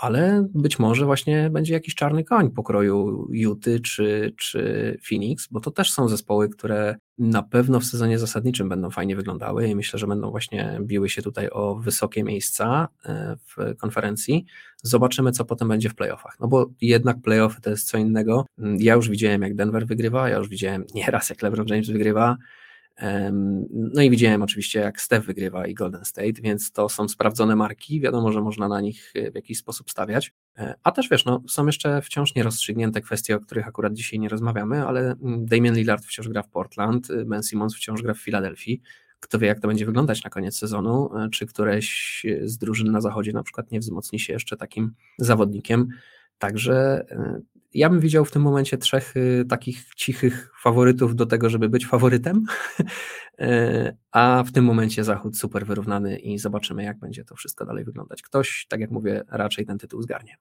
ale 0.01 0.47
być 0.53 0.79
może 0.79 1.05
właśnie 1.05 1.49
będzie 1.49 1.73
jakiś 1.73 1.95
czarny 1.95 2.23
koń 2.23 2.51
pokroju 2.51 3.27
Juty 3.31 3.79
czy, 3.79 4.33
czy 4.37 4.97
Phoenix, 5.09 5.47
bo 5.51 5.59
to 5.59 5.71
też 5.71 5.91
są 5.91 6.07
zespoły, 6.07 6.49
które 6.49 6.95
na 7.17 7.43
pewno 7.43 7.79
w 7.79 7.85
sezonie 7.85 8.19
zasadniczym 8.19 8.69
będą 8.69 8.89
fajnie 8.89 9.15
wyglądały 9.15 9.67
i 9.67 9.75
myślę, 9.75 9.99
że 9.99 10.07
będą 10.07 10.31
właśnie 10.31 10.79
biły 10.81 11.09
się 11.09 11.21
tutaj 11.21 11.49
o 11.51 11.75
wysokie 11.75 12.23
miejsca 12.23 12.87
e, 13.05 13.37
w 13.45 13.77
konferencji. 13.77 14.45
Zobaczymy, 14.83 15.31
co 15.31 15.45
potem 15.45 15.67
będzie 15.67 15.89
w 15.89 15.95
playoffach. 15.95 16.37
No 16.39 16.47
bo 16.47 16.69
jednak 16.81 17.21
playoffy 17.21 17.61
to 17.61 17.69
jest 17.69 17.87
co 17.87 17.97
innego. 17.97 18.45
Ja 18.77 18.93
już 18.93 19.09
widziałem, 19.09 19.41
jak 19.41 19.55
Denver 19.55 19.87
wygrywa, 19.87 20.29
ja 20.29 20.37
już 20.37 20.49
widziałem 20.49 20.85
nieraz, 20.95 21.29
jak 21.29 21.41
LeBron 21.41 21.67
James 21.67 21.89
wygrywa. 21.89 22.37
No 23.71 24.01
i 24.01 24.09
widziałem 24.09 24.41
oczywiście, 24.41 24.79
jak 24.79 25.01
Steph 25.01 25.25
wygrywa 25.25 25.67
i 25.67 25.73
Golden 25.73 26.05
State, 26.05 26.41
więc 26.41 26.71
to 26.71 26.89
są 26.89 27.07
sprawdzone 27.07 27.55
marki. 27.55 28.01
Wiadomo, 28.01 28.31
że 28.31 28.41
można 28.41 28.67
na 28.67 28.81
nich 28.81 29.11
e, 29.15 29.31
w 29.31 29.35
jakiś 29.35 29.57
sposób 29.57 29.91
stawiać. 29.91 30.33
E, 30.57 30.75
a 30.83 30.91
też 30.91 31.09
wiesz, 31.09 31.25
no, 31.25 31.43
są 31.47 31.65
jeszcze 31.65 32.01
wciąż 32.01 32.35
nierozstrzygnięte 32.35 33.01
kwestie, 33.01 33.35
o 33.35 33.39
których 33.39 33.67
akurat 33.67 33.93
dzisiaj 33.93 34.19
nie 34.19 34.29
rozmawiamy, 34.29 34.85
ale 34.87 35.01
mm, 35.01 35.45
Damian 35.45 35.75
Lillard 35.75 36.05
wciąż 36.05 36.27
gra 36.27 36.43
w 36.43 36.49
Portland, 36.49 37.11
e, 37.11 37.25
Ben 37.25 37.43
Simmons 37.43 37.75
wciąż 37.75 38.01
gra 38.01 38.13
w 38.13 38.19
Filadelfii. 38.19 38.81
Kto 39.19 39.39
wie, 39.39 39.47
jak 39.47 39.59
to 39.59 39.67
będzie 39.67 39.85
wyglądać 39.85 40.23
na 40.23 40.29
koniec 40.29 40.57
sezonu, 40.57 41.09
czy 41.31 41.45
któreś 41.45 42.25
z 42.43 42.57
drużyn 42.57 42.91
na 42.91 43.01
zachodzie 43.01 43.33
na 43.33 43.43
przykład 43.43 43.71
nie 43.71 43.79
wzmocni 43.79 44.19
się 44.19 44.33
jeszcze 44.33 44.57
takim 44.57 44.93
zawodnikiem. 45.17 45.87
Także 46.37 47.05
ja 47.73 47.89
bym 47.89 47.99
widział 47.99 48.25
w 48.25 48.31
tym 48.31 48.41
momencie 48.41 48.77
trzech 48.77 49.17
y, 49.17 49.45
takich 49.49 49.95
cichych 49.95 50.51
faworytów 50.61 51.15
do 51.15 51.25
tego, 51.25 51.49
żeby 51.49 51.69
być 51.69 51.85
faworytem, 51.85 52.45
e, 53.39 53.97
a 54.11 54.43
w 54.47 54.51
tym 54.51 54.65
momencie 54.65 55.03
Zachód 55.03 55.37
super 55.37 55.65
wyrównany 55.65 56.19
i 56.19 56.39
zobaczymy, 56.39 56.83
jak 56.83 56.99
będzie 56.99 57.23
to 57.23 57.35
wszystko 57.35 57.65
dalej 57.65 57.85
wyglądać. 57.85 58.21
Ktoś, 58.21 58.65
tak 58.69 58.79
jak 58.79 58.91
mówię, 58.91 59.23
raczej 59.29 59.65
ten 59.65 59.77
tytuł 59.77 60.01
zgarnie. 60.01 60.37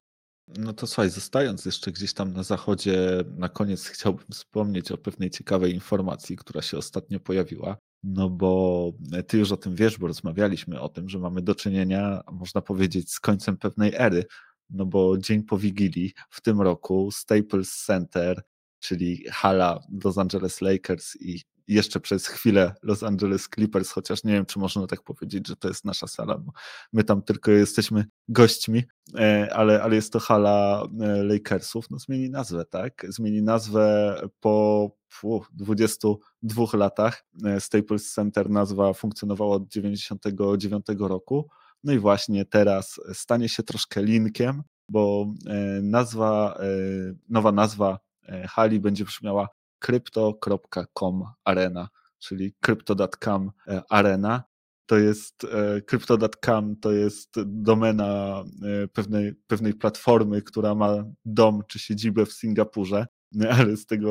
No 0.59 0.72
to 0.72 0.87
słuchaj, 0.87 1.11
zostając 1.11 1.64
jeszcze 1.64 1.93
gdzieś 1.93 2.14
tam 2.14 2.33
na 2.33 2.43
zachodzie, 2.43 3.24
na 3.37 3.49
koniec 3.49 3.87
chciałbym 3.87 4.26
wspomnieć 4.33 4.93
o 4.93 4.99
pewnej 4.99 5.31
ciekawej 5.31 5.74
informacji, 5.74 6.37
która 6.37 6.62
się 6.62 6.79
ostatnio 6.79 7.20
pojawiła. 7.20 7.76
No 8.03 8.31
bo 8.31 8.93
ty 9.26 9.39
już 9.39 9.53
o 9.53 9.57
tym 9.57 9.74
wiesz, 9.74 9.99
bo 9.99 10.07
rozmawialiśmy 10.07 10.81
o 10.81 10.89
tym, 10.89 11.09
że 11.09 11.18
mamy 11.18 11.43
do 11.43 11.55
czynienia, 11.55 12.20
można 12.33 12.61
powiedzieć, 12.61 13.12
z 13.12 13.20
końcem 13.20 13.57
pewnej 13.57 13.93
ery 13.95 14.24
no 14.71 14.87
bo 14.87 15.19
dzień 15.19 15.43
po 15.43 15.59
Wigilii 15.59 16.12
w 16.31 16.41
tym 16.41 16.61
roku 16.61 17.11
Staples 17.11 17.85
Center, 17.85 18.43
czyli 18.81 19.25
hala 19.31 19.81
Los 20.05 20.19
Angeles 20.19 20.61
Lakers 20.61 21.16
i 21.21 21.41
jeszcze 21.69 22.01
przez 22.01 22.27
chwilę 22.27 22.75
Los 22.83 23.03
Angeles 23.03 23.49
Clippers, 23.55 23.91
chociaż 23.91 24.25
nie 24.25 24.33
wiem, 24.33 24.47
czy 24.47 24.59
można 24.59 24.87
tak 24.87 25.03
powiedzieć, 25.03 25.49
że 25.49 25.57
to 25.57 25.69
jest 25.69 25.85
nasza 25.85 26.07
sala, 26.07 26.39
bo 26.39 26.53
my 26.93 27.05
tam 27.05 27.23
tylko 27.23 27.51
jesteśmy 27.51 28.05
gośćmi, 28.29 28.83
e, 29.19 29.49
ale, 29.55 29.83
ale 29.83 29.95
jest 29.95 30.12
to 30.12 30.19
hala 30.19 30.89
e, 31.01 31.23
Lakersów, 31.23 31.91
no 31.91 31.99
zmieni 31.99 32.31
nazwę, 32.31 32.64
tak? 32.64 33.07
Zmieni 33.09 33.43
nazwę 33.43 34.14
po 34.41 34.91
22 35.53 36.64
latach. 36.73 37.25
E, 37.45 37.61
Staples 37.61 38.12
Center 38.12 38.51
nazwa 38.51 38.93
funkcjonowała 38.93 39.57
od 39.57 39.69
99 39.69 40.87
roku. 40.99 41.49
No 41.85 41.93
i 41.93 41.99
właśnie 41.99 42.45
teraz 42.45 43.01
stanie 43.12 43.49
się 43.49 43.62
troszkę 43.62 44.03
linkiem, 44.03 44.62
bo 44.89 45.33
nazwa, 45.83 46.59
nowa 47.29 47.53
nazwa 47.53 47.99
hali 48.49 48.81
będzie 48.81 49.05
brzmiała 49.05 49.49
crypto.com 49.79 51.24
arena, 51.45 51.89
czyli 52.18 52.55
crypto.com 52.61 53.51
arena. 53.91 54.43
To 54.87 54.99
jest 54.99 55.45
e, 55.45 55.83
crypto.com, 55.83 56.76
to 56.76 56.93
jest 56.93 57.35
domena 57.47 58.45
e, 58.85 58.89
pewnej, 58.89 59.35
pewnej 59.47 59.74
platformy, 59.74 60.43
która 60.43 60.74
ma 60.74 61.05
dom 61.24 61.62
czy 61.68 61.79
siedzibę 61.79 62.26
w 62.26 62.33
Singapurze, 62.33 63.07
ale 63.59 63.76
z 63.76 63.87
tego, 63.87 64.11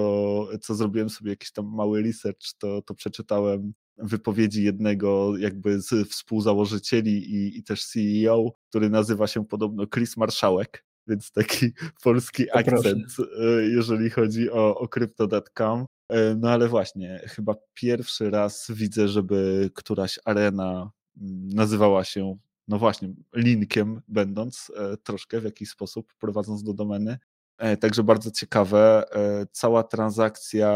co 0.61 0.75
zrobiłem 0.75 1.09
sobie 1.09 1.29
jakiś 1.29 1.51
tam 1.51 1.75
mały 1.75 2.01
research, 2.01 2.53
to, 2.57 2.81
to 2.81 2.93
przeczytałem 2.93 3.73
wypowiedzi 3.97 4.63
jednego 4.63 5.37
jakby 5.37 5.81
z 5.81 6.09
współzałożycieli 6.09 7.35
i, 7.35 7.57
i 7.57 7.63
też 7.63 7.85
CEO, 7.85 8.53
który 8.69 8.89
nazywa 8.89 9.27
się 9.27 9.45
podobno 9.45 9.87
Chris 9.87 10.17
Marszałek, 10.17 10.85
więc 11.07 11.31
taki 11.31 11.71
polski 12.03 12.51
akcent, 12.53 13.15
e, 13.41 13.63
jeżeli 13.63 14.09
chodzi 14.09 14.51
o, 14.51 14.77
o 14.77 14.87
crypto.com. 14.87 15.85
E, 16.09 16.35
no 16.35 16.49
ale 16.49 16.67
właśnie, 16.67 17.21
chyba 17.25 17.55
pierwszy 17.73 18.29
raz 18.29 18.67
widzę, 18.69 19.07
żeby 19.07 19.69
któraś 19.73 20.19
arena 20.25 20.91
mm, 21.21 21.49
nazywała 21.49 22.03
się, 22.03 22.37
no 22.67 22.79
właśnie, 22.79 23.13
linkiem, 23.35 24.01
będąc 24.07 24.71
e, 24.75 24.97
troszkę 24.97 25.41
w 25.41 25.43
jakiś 25.43 25.69
sposób, 25.69 26.13
prowadząc 26.19 26.63
do 26.63 26.73
domeny. 26.73 27.17
E, 27.57 27.77
także 27.77 28.03
bardzo 28.03 28.31
ciekawe. 28.31 29.03
Cała 29.51 29.83
transakcja 29.83 30.69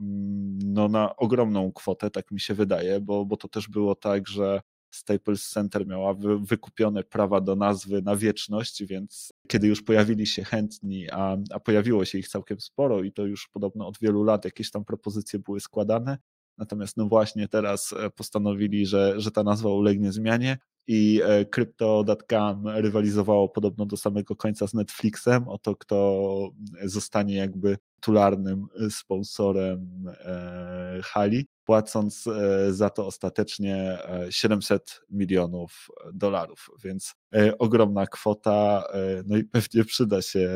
mm, 0.00 0.58
no, 0.64 0.88
na 0.88 1.16
ogromną 1.16 1.72
kwotę, 1.72 2.10
tak 2.10 2.30
mi 2.30 2.40
się 2.40 2.54
wydaje, 2.54 3.00
bo, 3.00 3.24
bo 3.24 3.36
to 3.36 3.48
też 3.48 3.68
było 3.68 3.94
tak, 3.94 4.28
że 4.28 4.60
Staples 4.90 5.48
Center 5.48 5.86
miała 5.86 6.14
wykupione 6.40 7.04
prawa 7.04 7.40
do 7.40 7.56
nazwy 7.56 8.02
na 8.02 8.16
wieczność, 8.16 8.84
więc 8.84 9.32
kiedy 9.48 9.66
już 9.66 9.82
pojawili 9.82 10.26
się 10.26 10.44
chętni, 10.44 11.10
a, 11.10 11.36
a 11.50 11.60
pojawiło 11.60 12.04
się 12.04 12.18
ich 12.18 12.28
całkiem 12.28 12.60
sporo 12.60 13.02
i 13.02 13.12
to 13.12 13.26
już 13.26 13.48
podobno 13.48 13.88
od 13.88 13.98
wielu 13.98 14.22
lat 14.22 14.44
jakieś 14.44 14.70
tam 14.70 14.84
propozycje 14.84 15.38
były 15.38 15.60
składane, 15.60 16.18
Natomiast 16.58 16.96
no 16.96 17.08
właśnie 17.08 17.48
teraz 17.48 17.92
e, 17.92 18.10
postanowili, 18.10 18.86
że, 18.86 19.20
że 19.20 19.30
ta 19.30 19.42
nazwa 19.42 19.70
ulegnie 19.70 20.12
zmianie 20.12 20.58
i 20.86 21.20
e, 21.24 21.44
Crypto.com 21.44 22.68
rywalizowało 22.68 23.48
podobno 23.48 23.86
do 23.86 23.96
samego 23.96 24.36
końca 24.36 24.66
z 24.66 24.74
Netflixem 24.74 25.48
o 25.48 25.58
to, 25.58 25.76
kto 25.76 26.50
zostanie 26.82 27.36
jakby 27.36 27.78
tularnym 28.00 28.66
sponsorem 28.90 30.04
e, 30.08 31.00
hali, 31.04 31.46
płacąc 31.64 32.24
za 32.70 32.90
to 32.90 33.06
ostatecznie 33.06 33.98
700 34.30 35.00
milionów 35.10 35.88
dolarów, 36.14 36.70
więc 36.84 37.14
ogromna 37.58 38.06
kwota, 38.06 38.84
no 39.26 39.36
i 39.36 39.44
pewnie 39.44 39.84
przyda 39.84 40.22
się 40.22 40.48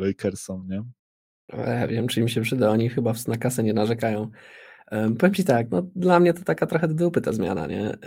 Lakersom, 0.00 0.66
nie? 0.68 0.82
Ja 1.58 1.86
wiem, 1.86 2.08
czy 2.08 2.20
im 2.20 2.28
się 2.28 2.40
przyda, 2.40 2.70
oni 2.70 2.88
chyba 2.88 3.12
na 3.28 3.36
kasę 3.36 3.62
nie 3.62 3.74
narzekają. 3.74 4.30
Powiem 5.18 5.34
Ci 5.34 5.44
tak, 5.44 5.70
no 5.70 5.82
dla 5.96 6.20
mnie 6.20 6.34
to 6.34 6.44
taka 6.44 6.66
trochę 6.66 6.88
do 6.88 6.94
dupy 6.94 7.20
ta 7.20 7.32
zmiana, 7.32 7.66
nie? 7.66 7.98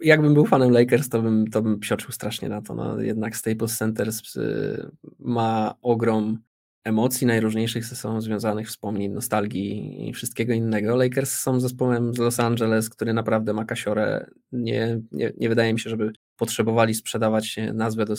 Jakbym 0.00 0.34
był 0.34 0.46
fanem 0.46 0.70
Lakers, 0.70 1.08
to 1.08 1.22
bym, 1.22 1.46
to 1.50 1.62
bym 1.62 1.80
psioczył 1.80 2.12
strasznie 2.12 2.48
na 2.48 2.62
to. 2.62 2.74
No, 2.74 3.00
jednak 3.00 3.36
Staples 3.36 3.78
Center 3.78 4.08
y, 4.08 4.90
ma 5.18 5.74
ogrom 5.82 6.38
emocji 6.84 7.26
najróżniejszych 7.26 7.84
ze 7.84 7.96
sobą 7.96 8.20
związanych, 8.20 8.68
wspomnień, 8.68 9.12
nostalgii 9.12 10.08
i 10.08 10.12
wszystkiego 10.12 10.52
innego. 10.52 10.96
Lakers 10.96 11.32
są 11.32 11.60
zespołem 11.60 12.14
z 12.14 12.18
Los 12.18 12.40
Angeles, 12.40 12.90
który 12.90 13.12
naprawdę 13.12 13.52
ma 13.52 13.64
kasiorę. 13.64 14.26
Nie, 14.52 15.00
nie, 15.12 15.32
nie 15.36 15.48
wydaje 15.48 15.72
mi 15.72 15.80
się, 15.80 15.90
żeby 15.90 16.12
potrzebowali 16.36 16.94
sprzedawać 16.94 17.56
nazwę, 17.74 18.04
do, 18.04 18.14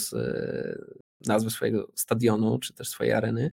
nazwę 1.28 1.49
swojego 1.49 1.88
stadionu 1.95 2.59
czy 2.59 2.73
też 2.73 2.89
swojej 2.89 3.13
areny. 3.13 3.51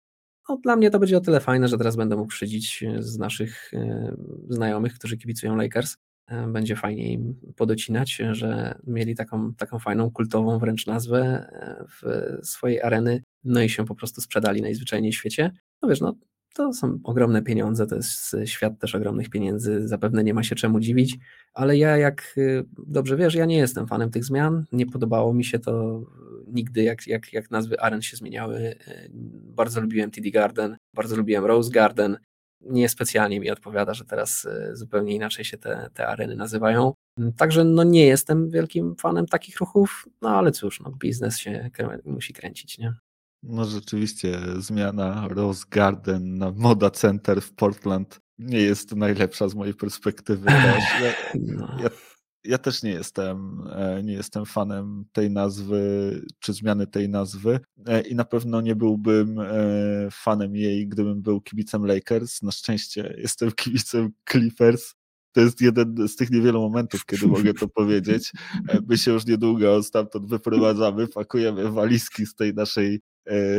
No, 0.49 0.57
dla 0.57 0.77
mnie 0.77 0.91
to 0.91 0.99
będzie 0.99 1.17
o 1.17 1.21
tyle 1.21 1.41
fajne, 1.41 1.69
że 1.69 1.79
teraz 1.79 1.97
będę 1.97 2.17
mógł 2.17 2.33
szydzić 2.33 2.85
z 2.99 3.19
naszych 3.19 3.75
e, 3.75 4.17
znajomych, 4.49 4.95
którzy 4.95 5.19
kibicują 5.19 5.57
Lakers. 5.57 5.97
E, 6.31 6.47
będzie 6.47 6.77
fajnie 6.77 7.13
im 7.13 7.35
podocinać, 7.57 8.23
że 8.31 8.79
mieli 8.87 9.15
taką, 9.15 9.55
taką 9.55 9.79
fajną, 9.79 10.11
kultową 10.11 10.59
wręcz 10.59 10.87
nazwę 10.87 11.51
w 11.89 12.03
swojej 12.47 12.83
areny, 12.83 13.23
no 13.45 13.63
i 13.63 13.69
się 13.69 13.85
po 13.85 13.95
prostu 13.95 14.21
sprzedali 14.21 14.63
najzwyczajniej 14.63 15.13
w 15.13 15.17
świecie. 15.17 15.51
No 15.83 15.89
wiesz, 15.89 16.01
no 16.01 16.15
to 16.55 16.73
są 16.73 16.99
ogromne 17.05 17.43
pieniądze, 17.43 17.87
to 17.87 17.97
jest 17.97 18.37
świat 18.45 18.79
też 18.79 18.95
ogromnych 18.95 19.31
pieniędzy, 19.31 19.89
zapewne 19.89 20.25
nie 20.25 20.35
ma 20.35 20.43
się 20.43 20.55
czemu 20.55 20.81
dziwić, 20.81 21.19
ale 21.55 21.77
ja 21.77 21.97
jak 21.97 22.37
dobrze 22.87 23.17
wiesz, 23.17 23.35
ja 23.35 23.47
nie 23.47 23.57
jestem 23.57 23.87
fanem 23.87 24.11
tych 24.11 24.25
zmian, 24.25 24.65
nie 24.73 24.87
podobało 24.87 25.35
mi 25.35 25.45
się 25.45 25.59
to 25.59 26.03
nigdy, 26.47 26.83
jak, 26.83 27.07
jak, 27.07 27.33
jak 27.33 27.51
nazwy 27.51 27.81
aren 27.81 28.03
się 28.03 28.17
zmieniały. 28.17 28.75
Bardzo 29.57 29.81
lubiłem 29.81 30.11
TD 30.11 30.31
Garden, 30.31 30.77
bardzo 30.95 31.17
lubiłem 31.17 31.45
Rose 31.45 31.71
Garden, 31.71 32.17
niespecjalnie 32.61 33.41
mi 33.41 33.51
odpowiada, 33.51 33.95
że 33.95 34.05
teraz 34.05 34.49
zupełnie 34.73 35.15
inaczej 35.15 35.45
się 35.45 35.59
te, 35.59 35.91
te 35.95 36.07
areny 36.07 36.37
nazywają. 36.37 36.93
Także 37.37 37.65
no 37.65 37.85
nie 37.85 38.07
jestem 38.07 38.51
wielkim 38.51 38.97
fanem 38.97 39.27
takich 39.27 39.59
ruchów, 39.59 40.09
no 40.23 40.29
ale 40.29 40.53
cóż, 40.53 40.81
no 40.81 40.91
biznes 40.91 41.39
się 41.39 41.71
musi 42.05 42.33
kręcić, 42.33 42.79
nie? 42.79 42.95
No 43.43 43.65
rzeczywiście 43.65 44.39
zmiana 44.59 45.29
Rose 45.29 45.65
Garden 45.71 46.39
na 46.39 46.53
Moda 46.57 46.91
Center 46.91 47.41
w 47.41 47.53
Portland 47.53 48.21
nie 48.39 48.61
jest 48.61 48.97
najlepsza 48.97 49.49
z 49.49 49.55
mojej 49.55 49.75
perspektywy. 49.75 50.47
Ja, 51.03 51.13
no. 51.35 51.77
ja, 51.83 51.91
ja, 52.45 52.59
też 52.59 52.83
nie 52.83 52.91
jestem, 52.91 53.63
e, 53.73 54.03
nie 54.03 54.13
jestem 54.13 54.47
fanem 54.47 55.05
tej 55.13 55.31
nazwy, 55.31 55.81
czy 56.39 56.53
zmiany 56.53 56.87
tej 56.87 57.09
nazwy 57.09 57.61
e, 57.87 58.01
i 58.01 58.15
na 58.15 58.25
pewno 58.25 58.61
nie 58.61 58.77
byłbym 58.77 59.41
e, 59.41 59.49
fanem 60.13 60.57
jej, 60.57 60.89
gdybym 60.89 61.23
był 61.23 61.41
kibicem 61.41 61.87
Lakers. 61.87 62.43
Na 62.43 62.53
szczęście 62.53 63.15
jestem 63.19 63.53
kibicem 63.61 64.11
Clippers. 64.31 64.95
To 65.33 65.41
jest 65.41 65.61
jeden 65.61 66.09
z 66.09 66.17
tych 66.17 66.31
niewielu 66.31 66.61
momentów, 66.61 67.07
kiedy 67.07 67.27
mogę 67.27 67.55
to 67.55 67.69
powiedzieć. 67.69 68.33
My 68.89 68.99
się 68.99 69.13
już 69.13 69.27
niedługo 69.27 69.83
stamtąd 69.83 70.27
wyprowadzamy, 70.27 71.09
pakujemy 71.09 71.71
walizki 71.71 72.27
z 72.27 72.35
tej 72.35 72.55
naszej 72.55 73.01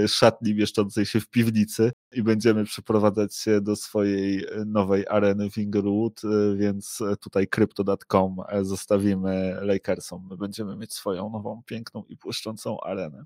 szatni 0.07 0.55
mieszczącej 0.55 1.05
się 1.05 1.20
w 1.20 1.30
piwnicy 1.30 1.91
i 2.12 2.24
będziemy 2.24 2.64
przeprowadzać 2.64 3.36
się 3.36 3.62
do 3.62 3.76
swojej 3.76 4.45
e, 4.45 4.66
nowej 4.66 5.07
areny 5.07 5.49
w 5.49 5.57
Inglewood, 5.57 6.22
e, 6.24 6.55
więc 6.55 6.99
tutaj 7.20 7.47
crypto.com 7.47 8.38
zostawimy 8.62 9.57
Lakersom. 9.62 10.28
My 10.30 10.38
będziemy 10.38 10.76
mieć 10.76 10.93
swoją 10.93 11.30
nową, 11.30 11.62
piękną 11.66 12.03
i 12.09 12.16
błyszczącą 12.16 12.82
arenę. 12.82 13.26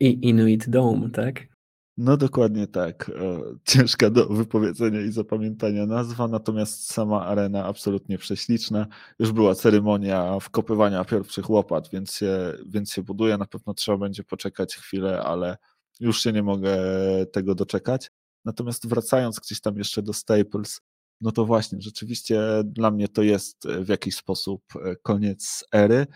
I 0.00 0.28
Inuit 0.28 0.70
Dome, 0.70 1.10
tak? 1.10 1.56
No 1.96 2.16
dokładnie 2.16 2.66
tak. 2.66 3.10
Ciężka 3.64 4.10
do 4.10 4.26
wypowiedzenia 4.26 5.00
i 5.00 5.10
zapamiętania 5.12 5.86
nazwa, 5.86 6.28
natomiast 6.28 6.92
sama 6.92 7.26
arena 7.26 7.64
absolutnie 7.64 8.18
prześliczna. 8.18 8.86
Już 9.18 9.32
była 9.32 9.54
ceremonia 9.54 10.40
wkopywania 10.40 11.04
pierwszych 11.04 11.50
łopat, 11.50 11.88
więc 11.92 12.14
się, 12.14 12.52
więc 12.66 12.92
się 12.92 13.02
buduje. 13.02 13.38
Na 13.38 13.46
pewno 13.46 13.74
trzeba 13.74 13.98
będzie 13.98 14.24
poczekać 14.24 14.76
chwilę, 14.76 15.22
ale 15.22 15.56
już 16.00 16.22
się 16.22 16.32
nie 16.32 16.42
mogę 16.42 16.76
tego 17.32 17.54
doczekać. 17.54 18.10
Natomiast 18.44 18.88
wracając 18.88 19.40
gdzieś 19.40 19.60
tam 19.60 19.78
jeszcze 19.78 20.02
do 20.02 20.12
Staples, 20.12 20.80
no 21.20 21.32
to 21.32 21.46
właśnie, 21.46 21.80
rzeczywiście 21.80 22.40
dla 22.64 22.90
mnie 22.90 23.08
to 23.08 23.22
jest 23.22 23.68
w 23.80 23.88
jakiś 23.88 24.16
sposób 24.16 24.62
e, 24.84 24.96
koniec 24.96 25.64
ery 25.72 26.06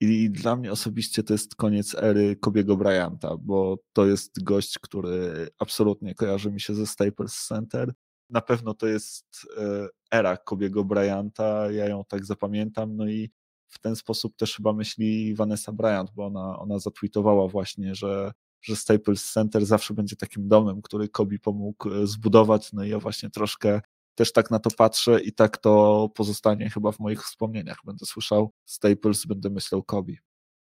i 0.00 0.30
dla 0.30 0.56
mnie 0.56 0.72
osobiście 0.72 1.22
to 1.22 1.34
jest 1.34 1.54
koniec 1.54 1.94
ery 1.94 2.36
Kobiego 2.36 2.76
Bryanta, 2.76 3.36
bo 3.36 3.78
to 3.92 4.06
jest 4.06 4.42
gość, 4.42 4.78
który 4.78 5.48
absolutnie 5.58 6.14
kojarzy 6.14 6.52
mi 6.52 6.60
się 6.60 6.74
ze 6.74 6.86
Staples 6.86 7.46
Center. 7.46 7.92
Na 8.30 8.40
pewno 8.40 8.74
to 8.74 8.86
jest 8.86 9.26
e, 9.56 9.88
era 10.12 10.36
Kobiego 10.36 10.84
Bryanta, 10.84 11.70
ja 11.70 11.88
ją 11.88 12.04
tak 12.08 12.24
zapamiętam, 12.24 12.96
no 12.96 13.08
i 13.08 13.30
w 13.68 13.78
ten 13.78 13.96
sposób 13.96 14.36
też 14.36 14.56
chyba 14.56 14.72
myśli 14.72 15.34
Vanessa 15.34 15.72
Bryant, 15.72 16.10
bo 16.14 16.26
ona, 16.26 16.58
ona 16.58 16.78
zatweetowała 16.78 17.48
właśnie, 17.48 17.94
że 17.94 18.32
że 18.62 18.76
Staples 18.76 19.32
Center 19.32 19.66
zawsze 19.66 19.94
będzie 19.94 20.16
takim 20.16 20.48
domem, 20.48 20.82
który 20.82 21.08
Kobi 21.08 21.38
pomógł 21.38 21.88
e, 21.90 22.06
zbudować. 22.06 22.72
No 22.72 22.84
i 22.84 22.88
ja 22.88 22.98
właśnie 22.98 23.30
troszkę 23.30 23.80
też 24.14 24.32
tak 24.32 24.50
na 24.50 24.58
to 24.58 24.70
patrzę 24.70 25.20
i 25.20 25.32
tak 25.32 25.56
to 25.56 26.08
pozostanie 26.14 26.70
chyba 26.70 26.92
w 26.92 26.98
moich 26.98 27.22
wspomnieniach. 27.22 27.78
Będę 27.84 28.06
słyszał 28.06 28.52
Staples, 28.64 29.26
będę 29.26 29.50
myślał 29.50 29.82
Kobi. 29.82 30.18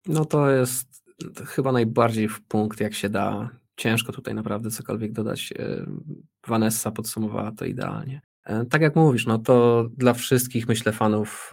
No 0.07 0.25
to 0.25 0.49
jest 0.49 1.03
chyba 1.45 1.71
najbardziej 1.71 2.27
w 2.27 2.41
punkt, 2.41 2.79
jak 2.79 2.93
się 2.93 3.09
da. 3.09 3.49
Ciężko 3.75 4.11
tutaj 4.11 4.35
naprawdę 4.35 4.71
cokolwiek 4.71 5.11
dodać. 5.11 5.53
E, 5.59 5.85
Vanessa 6.47 6.91
podsumowała 6.91 7.51
to 7.51 7.65
idealnie. 7.65 8.21
E, 8.43 8.65
tak 8.65 8.81
jak 8.81 8.95
mówisz, 8.95 9.25
no 9.25 9.39
to 9.39 9.85
dla 9.97 10.13
wszystkich, 10.13 10.67
myślę, 10.67 10.91
fanów 10.91 11.51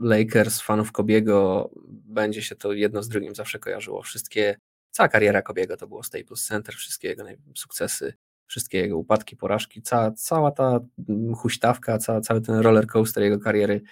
Lakers, 0.00 0.60
fanów 0.60 0.92
Kobiego, 0.92 1.70
będzie 1.88 2.42
się 2.42 2.56
to 2.56 2.72
jedno 2.72 3.02
z 3.02 3.08
drugim 3.08 3.34
zawsze 3.34 3.58
kojarzyło. 3.58 4.02
Wszystkie, 4.02 4.56
cała 4.90 5.08
kariera 5.08 5.42
Kobiego 5.42 5.76
to 5.76 5.86
było 5.86 6.02
Staples 6.02 6.44
Center, 6.44 6.74
wszystkie 6.74 7.08
jego 7.08 7.24
sukcesy, 7.54 8.14
wszystkie 8.46 8.78
jego 8.78 8.98
upadki, 8.98 9.36
porażki, 9.36 9.82
cała, 9.82 10.12
cała 10.12 10.50
ta 10.50 10.80
mm, 11.08 11.34
huśtawka, 11.34 11.98
cała, 11.98 12.20
cały 12.20 12.40
ten 12.40 12.54
roller 12.54 12.86
coaster 12.86 13.22
jego 13.22 13.38
kariery 13.38 13.82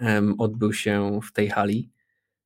um, 0.00 0.34
odbył 0.38 0.72
się 0.72 1.20
w 1.22 1.32
tej 1.32 1.48
hali 1.48 1.90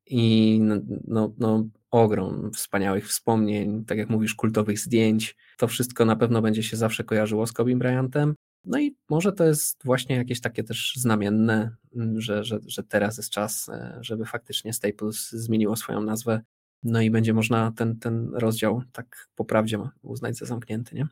i 0.07 0.59
no, 1.07 1.33
no, 1.39 1.69
ogrom 1.91 2.51
wspaniałych 2.53 3.09
wspomnień, 3.09 3.85
tak 3.85 3.99
jak 3.99 4.09
mówisz, 4.09 4.35
kultowych 4.35 4.79
zdjęć. 4.79 5.37
To 5.59 5.69
wszystko 5.69 6.05
na 6.05 6.17
pewno 6.17 6.43
będzie 6.43 6.63
się 6.63 6.77
zawsze 6.77 7.05
kojarzyło 7.05 7.47
z 7.47 7.53
Kobe 7.53 7.77
Bryantem. 7.77 8.35
No 8.65 8.81
i 8.81 8.97
może 9.09 9.33
to 9.33 9.45
jest 9.45 9.85
właśnie 9.85 10.17
jakieś 10.17 10.41
takie 10.41 10.65
też 10.65 10.93
znamienne, 10.97 11.77
że, 12.17 12.45
że, 12.45 12.59
że 12.67 12.83
teraz 12.83 13.17
jest 13.17 13.31
czas, 13.31 13.69
e, 13.69 13.99
żeby 14.01 14.25
faktycznie 14.25 14.73
Staples 14.73 15.31
zmieniło 15.31 15.77
swoją 15.77 16.01
nazwę. 16.01 16.41
No 16.83 17.01
i 17.01 17.11
będzie 17.11 17.35
można 17.35 17.73
ten, 17.73 17.99
ten 17.99 18.35
rozdział 18.35 18.83
tak 18.93 19.29
po 19.35 19.45
prawdzie 19.45 19.79
uznać 20.03 20.37
za 20.37 20.47
zamknięty, 20.47 20.95
nie? 20.97 21.09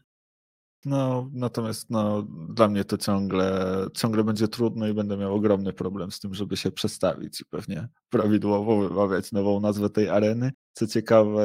No, 0.86 1.30
natomiast 1.32 1.90
no, 1.90 2.22
dla 2.48 2.68
mnie 2.68 2.84
to 2.84 2.98
ciągle, 2.98 3.76
ciągle 3.94 4.24
będzie 4.24 4.48
trudno 4.48 4.88
i 4.88 4.94
będę 4.94 5.16
miał 5.16 5.34
ogromny 5.34 5.72
problem 5.72 6.10
z 6.10 6.20
tym, 6.20 6.34
żeby 6.34 6.56
się 6.56 6.72
przestawić 6.72 7.40
i 7.40 7.44
pewnie 7.44 7.88
prawidłowo 8.10 8.88
wymawiać 8.88 9.32
nową 9.32 9.60
nazwę 9.60 9.90
tej 9.90 10.08
areny. 10.08 10.52
Co 10.72 10.86
ciekawe, 10.86 11.42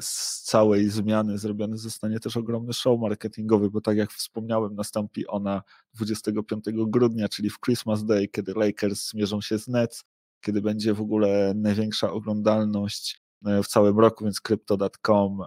z 0.00 0.42
całej 0.42 0.88
zmiany 0.88 1.38
zrobiony 1.38 1.78
zostanie 1.78 2.20
też 2.20 2.36
ogromny 2.36 2.72
show 2.72 3.00
marketingowy, 3.00 3.70
bo 3.70 3.80
tak 3.80 3.96
jak 3.96 4.12
wspomniałem, 4.12 4.74
nastąpi 4.74 5.26
ona 5.26 5.62
25 5.94 6.64
grudnia, 6.72 7.28
czyli 7.28 7.50
w 7.50 7.60
Christmas 7.60 8.04
Day, 8.04 8.28
kiedy 8.28 8.52
Lakers 8.56 9.10
zmierzą 9.10 9.40
się 9.40 9.58
z 9.58 9.68
Nets, 9.68 10.04
kiedy 10.40 10.62
będzie 10.62 10.94
w 10.94 11.00
ogóle 11.00 11.52
największa 11.56 12.12
oglądalność 12.12 13.22
w 13.44 13.66
całym 13.66 13.98
roku, 13.98 14.24
więc 14.24 14.40
crypto.com 14.40 15.38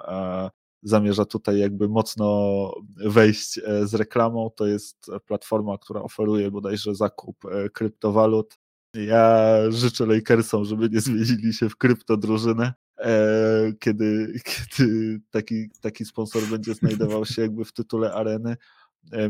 zamierza 0.85 1.25
tutaj 1.25 1.59
jakby 1.59 1.89
mocno 1.89 2.71
wejść 2.95 3.57
e, 3.57 3.87
z 3.87 3.93
reklamą. 3.93 4.49
To 4.55 4.67
jest 4.67 5.11
platforma, 5.25 5.77
która 5.77 6.01
oferuje 6.01 6.51
bodajże 6.51 6.95
zakup 6.95 7.45
e, 7.45 7.69
kryptowalut. 7.69 8.57
Ja 8.93 9.55
życzę 9.69 10.05
Lakersom, 10.05 10.65
żeby 10.65 10.89
nie 10.89 11.01
zmienili 11.01 11.53
się 11.53 11.69
w 11.69 11.77
kryptodrużynę, 11.77 12.73
e, 12.99 13.73
kiedy, 13.79 14.33
kiedy 14.45 15.19
taki, 15.31 15.69
taki 15.81 16.05
sponsor 16.05 16.43
będzie 16.43 16.73
znajdował 16.73 17.25
się 17.25 17.41
jakby 17.41 17.65
w 17.65 17.73
tytule 17.73 18.13
areny. 18.13 18.55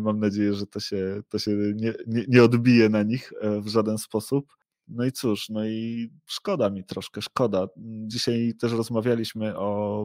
Mam 0.01 0.19
nadzieję, 0.19 0.53
że 0.53 0.67
to 0.67 0.79
się, 0.79 1.21
to 1.29 1.39
się 1.39 1.51
nie, 1.51 1.93
nie, 2.07 2.25
nie 2.27 2.43
odbije 2.43 2.89
na 2.89 3.03
nich 3.03 3.33
w 3.61 3.67
żaden 3.67 3.97
sposób. 3.97 4.53
No 4.87 5.05
i 5.05 5.11
cóż, 5.11 5.49
no 5.49 5.65
i 5.65 6.09
szkoda 6.25 6.69
mi 6.69 6.83
troszkę, 6.83 7.21
szkoda. 7.21 7.67
Dzisiaj 8.07 8.53
też 8.59 8.71
rozmawialiśmy 8.71 9.57
o, 9.57 10.01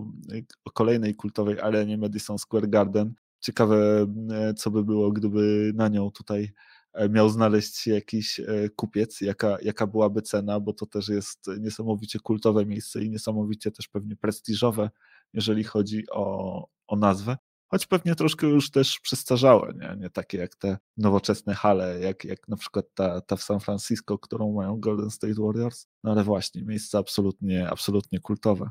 o 0.65 0.71
kolejnej 0.71 1.15
kultowej 1.15 1.61
arenie 1.61 1.99
Madison 1.99 2.39
Square 2.39 2.69
Garden. 2.69 3.15
Ciekawe, 3.41 4.07
e, 4.31 4.55
co 4.55 4.71
by 4.71 4.85
było, 4.85 5.13
gdyby 5.13 5.73
na 5.75 5.89
nią 5.89 6.11
tutaj 6.11 6.53
e, 6.93 7.09
miał 7.09 7.29
znaleźć 7.29 7.77
się 7.77 7.91
jakiś 7.91 8.41
e, 8.41 8.69
kupiec, 8.77 9.21
jaka, 9.21 9.59
jaka 9.63 9.87
byłaby 9.87 10.23
cena, 10.23 10.61
bo 10.61 10.73
to 10.73 10.87
też 10.87 11.09
jest 11.09 11.47
niesamowicie 11.61 12.19
kultowe 12.19 12.67
miejsce 12.67 13.05
i 13.05 13.11
niesamowicie 13.11 13.71
też 13.71 13.89
pewnie 13.89 14.17
prestiżowe, 14.17 14.91
jeżeli 15.33 15.65
chodzi 15.65 16.05
o, 16.11 16.67
o 16.87 16.97
nazwę 16.97 17.37
choć 17.71 17.87
pewnie 17.87 18.15
troszkę 18.15 18.47
już 18.47 18.71
też 18.71 19.01
przestarzałe, 19.01 19.73
nie, 19.75 19.97
nie 19.99 20.11
takie 20.11 20.39
jak 20.39 20.57
te 20.57 20.79
nowoczesne 20.97 21.55
hale, 21.55 22.01
jak, 22.01 22.25
jak 22.25 22.49
na 22.49 22.57
przykład 22.57 22.85
ta, 22.95 23.21
ta 23.21 23.37
w 23.37 23.43
San 23.43 23.61
Francisco, 23.61 24.19
którą 24.19 24.53
mają 24.53 24.81
Golden 24.81 25.11
State 25.11 25.35
Warriors, 25.39 25.87
no 26.05 26.13
ale 26.13 26.25
właśnie, 26.25 26.63
miejsca 26.63 26.99
absolutnie, 26.99 27.71
absolutnie 27.71 28.21
kultowe. 28.21 28.71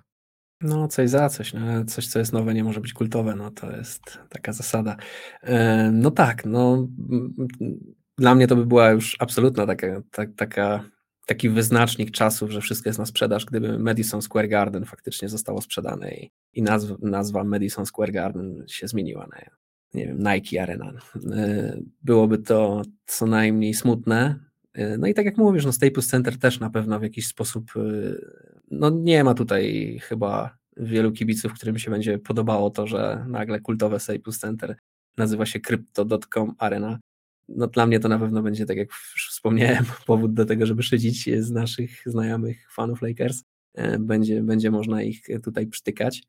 No, 0.61 0.87
coś 0.87 1.09
za 1.09 1.29
coś. 1.29 1.53
No, 1.53 1.85
coś, 1.85 2.07
co 2.07 2.19
jest 2.19 2.33
nowe, 2.33 2.53
nie 2.53 2.63
może 2.63 2.81
być 2.81 2.93
kultowe. 2.93 3.35
No, 3.35 3.51
to 3.51 3.71
jest 3.71 4.19
taka 4.29 4.53
zasada. 4.53 4.97
No 5.91 6.11
tak, 6.11 6.45
no. 6.45 6.87
Dla 8.17 8.35
mnie 8.35 8.47
to 8.47 8.55
by 8.55 8.65
była 8.65 8.89
już 8.89 9.15
absolutna 9.19 9.65
taka, 9.65 10.01
ta, 10.11 10.23
taka, 10.37 10.83
taki 11.29 11.49
wyznacznik 11.49 12.11
czasów, 12.11 12.51
że 12.51 12.61
wszystko 12.61 12.89
jest 12.89 12.99
na 12.99 13.05
sprzedaż, 13.05 13.45
gdyby 13.45 13.79
Madison 13.79 14.21
Square 14.21 14.49
Garden 14.49 14.85
faktycznie 14.85 15.29
zostało 15.29 15.61
sprzedane 15.61 16.11
i 16.11 16.31
i 16.53 16.61
nazwa, 16.61 16.95
nazwa 17.01 17.43
Madison 17.43 17.85
Square 17.85 18.11
Garden 18.11 18.63
się 18.67 18.87
zmieniła 18.87 19.27
na 19.27 19.37
nie 19.93 20.05
wiem, 20.05 20.17
Nike 20.17 20.63
Arena. 20.63 20.93
E, 21.31 21.77
byłoby 22.01 22.37
to 22.37 22.81
co 23.05 23.25
najmniej 23.25 23.73
smutne. 23.73 24.39
E, 24.73 24.97
no 24.97 25.07
i 25.07 25.13
tak 25.13 25.25
jak 25.25 25.37
mówisz, 25.37 25.65
no 25.65 25.71
Staples 25.71 26.07
Center 26.07 26.37
też 26.37 26.59
na 26.59 26.69
pewno 26.69 26.99
w 26.99 27.03
jakiś 27.03 27.27
sposób, 27.27 27.71
e, 27.75 27.81
no 28.71 28.89
nie 28.89 29.23
ma 29.23 29.33
tutaj 29.33 29.97
chyba 30.01 30.57
wielu 30.77 31.11
kibiców, 31.11 31.53
którym 31.53 31.79
się 31.79 31.91
będzie 31.91 32.17
podobało 32.17 32.69
to, 32.69 32.87
że 32.87 33.25
nagle 33.27 33.59
kultowe 33.59 33.99
Staples 33.99 34.39
Center 34.39 34.75
nazywa 35.17 35.45
się 35.45 35.59
Crypto.com 35.59 36.55
Arena. 36.57 36.99
No 37.49 37.67
dla 37.67 37.85
mnie 37.85 37.99
to 37.99 38.09
na 38.09 38.19
pewno 38.19 38.41
będzie, 38.41 38.65
tak 38.65 38.77
jak 38.77 38.89
już 38.89 39.28
wspomniałem, 39.39 39.85
powód 40.05 40.33
do 40.33 40.45
tego, 40.45 40.65
żeby 40.65 40.83
szydzić 40.83 41.29
z 41.39 41.51
naszych 41.51 42.01
znajomych 42.05 42.71
fanów 42.71 43.01
Lakers. 43.01 43.43
Będzie, 43.99 44.41
będzie 44.41 44.71
można 44.71 45.03
ich 45.03 45.21
tutaj 45.43 45.67
przytykać 45.67 46.23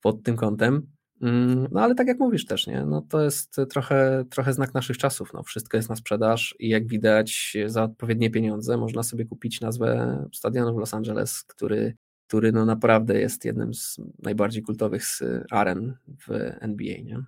pod 0.00 0.22
tym 0.22 0.36
kątem. 0.36 0.86
Mm, 1.22 1.68
no 1.72 1.80
ale 1.80 1.94
tak 1.94 2.08
jak 2.08 2.18
mówisz 2.18 2.46
też, 2.46 2.66
nie? 2.66 2.84
No 2.86 3.02
to 3.02 3.24
jest 3.24 3.56
trochę, 3.70 4.24
trochę 4.30 4.52
znak 4.52 4.74
naszych 4.74 4.98
czasów. 4.98 5.32
No, 5.34 5.42
wszystko 5.42 5.76
jest 5.76 5.88
na 5.88 5.96
sprzedaż 5.96 6.54
i 6.58 6.68
jak 6.68 6.86
widać 6.86 7.56
za 7.66 7.84
odpowiednie 7.84 8.30
pieniądze 8.30 8.76
można 8.76 9.02
sobie 9.02 9.24
kupić 9.24 9.60
nazwę 9.60 10.18
stadionu 10.34 10.74
w 10.74 10.78
Los 10.78 10.94
Angeles, 10.94 11.44
który, 11.44 11.96
który 12.28 12.52
no 12.52 12.64
naprawdę 12.64 13.20
jest 13.20 13.44
jednym 13.44 13.74
z 13.74 14.00
najbardziej 14.22 14.62
kultowych 14.62 15.04
z 15.04 15.22
aren 15.50 15.96
w 16.28 16.30
NBA. 16.60 17.02
Nie? 17.02 17.24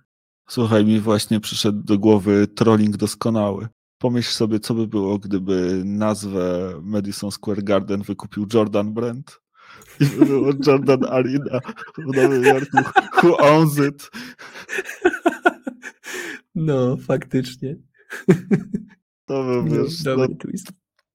Słuchaj, 0.49 0.85
mi 0.85 0.99
właśnie 0.99 1.39
przyszedł 1.39 1.83
do 1.83 1.99
głowy 1.99 2.47
trolling 2.47 2.97
doskonały. 2.97 3.67
Pomyśl 4.03 4.31
sobie, 4.31 4.59
co 4.59 4.73
by 4.73 4.87
było, 4.87 5.19
gdyby 5.19 5.81
nazwę 5.85 6.73
Madison 6.81 7.31
Square 7.31 7.63
Garden 7.63 8.01
wykupił 8.01 8.47
Jordan 8.53 8.93
Brand 8.93 9.41
i 9.99 10.05
było 10.05 10.51
Jordan 10.67 11.05
Arena 11.15 11.59
w 11.97 12.15
Nowym 12.15 12.43
Jorku. 12.43 12.77
Who 13.23 13.37
owns 13.37 13.77
it? 13.77 14.11
No, 16.55 16.97
faktycznie. 16.97 17.75
To 19.25 19.43
był, 19.43 19.65
no, 19.65 19.83
wiesz, 19.83 20.03
no, 20.03 20.27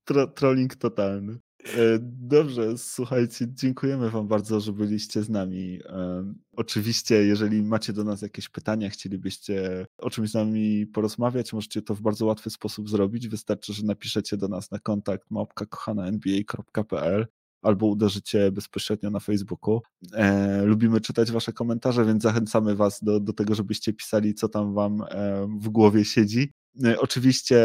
tro, 0.05 0.27
trolling 0.27 0.77
totalny. 0.77 1.39
E, 1.77 1.99
dobrze, 2.03 2.79
słuchajcie, 2.79 3.47
dziękujemy 3.49 4.11
Wam 4.11 4.29
bardzo, 4.29 4.61
że 4.61 4.73
byliście 4.73 5.23
z 5.23 5.31
nami. 5.31 5.81
E, 5.85 6.33
oczywiście, 6.57 7.15
jeżeli 7.15 7.63
macie 7.63 7.93
do 7.93 8.05
nas 8.05 8.23
jakieś 8.23 8.49
pytania, 8.49 8.91
chcielibyście 8.91 9.87
o 9.99 10.11
czymś 10.11 10.31
z 10.31 10.35
nami 10.35 10.87
porozmawiać, 10.87 11.53
możecie 11.53 11.83
to 11.83 11.95
w 11.95 12.01
bardzo 12.01 12.27
łatwy 12.27 12.51
sposób 12.51 12.91
zrobić. 12.91 13.29
Wystarczy, 13.29 13.73
że 13.73 13.83
napiszecie 13.83 14.37
do 14.37 14.49
nas 14.49 14.71
na 14.71 14.79
kontakt 14.79 15.31
małpka.kochana.nba.pl 15.31 17.27
albo 17.63 17.87
uderzycie 17.87 18.53
bezpośrednio 18.53 19.11
na 19.11 19.21
Facebooku. 19.21 19.81
E, 20.13 20.63
lubimy 20.65 21.01
czytać 21.01 21.31
Wasze 21.33 21.53
komentarze, 21.53 22.05
więc 22.05 22.23
zachęcamy 22.23 22.77
Was 22.77 23.05
do, 23.05 23.21
do 23.21 23.33
tego, 23.33 23.55
żebyście 23.55 23.93
pisali, 23.93 24.35
co 24.35 24.49
tam 24.49 24.75
Wam 24.75 25.03
e, 25.11 25.47
w 25.61 25.69
głowie 25.69 26.05
siedzi. 26.05 26.53
E, 26.85 27.01
oczywiście, 27.01 27.61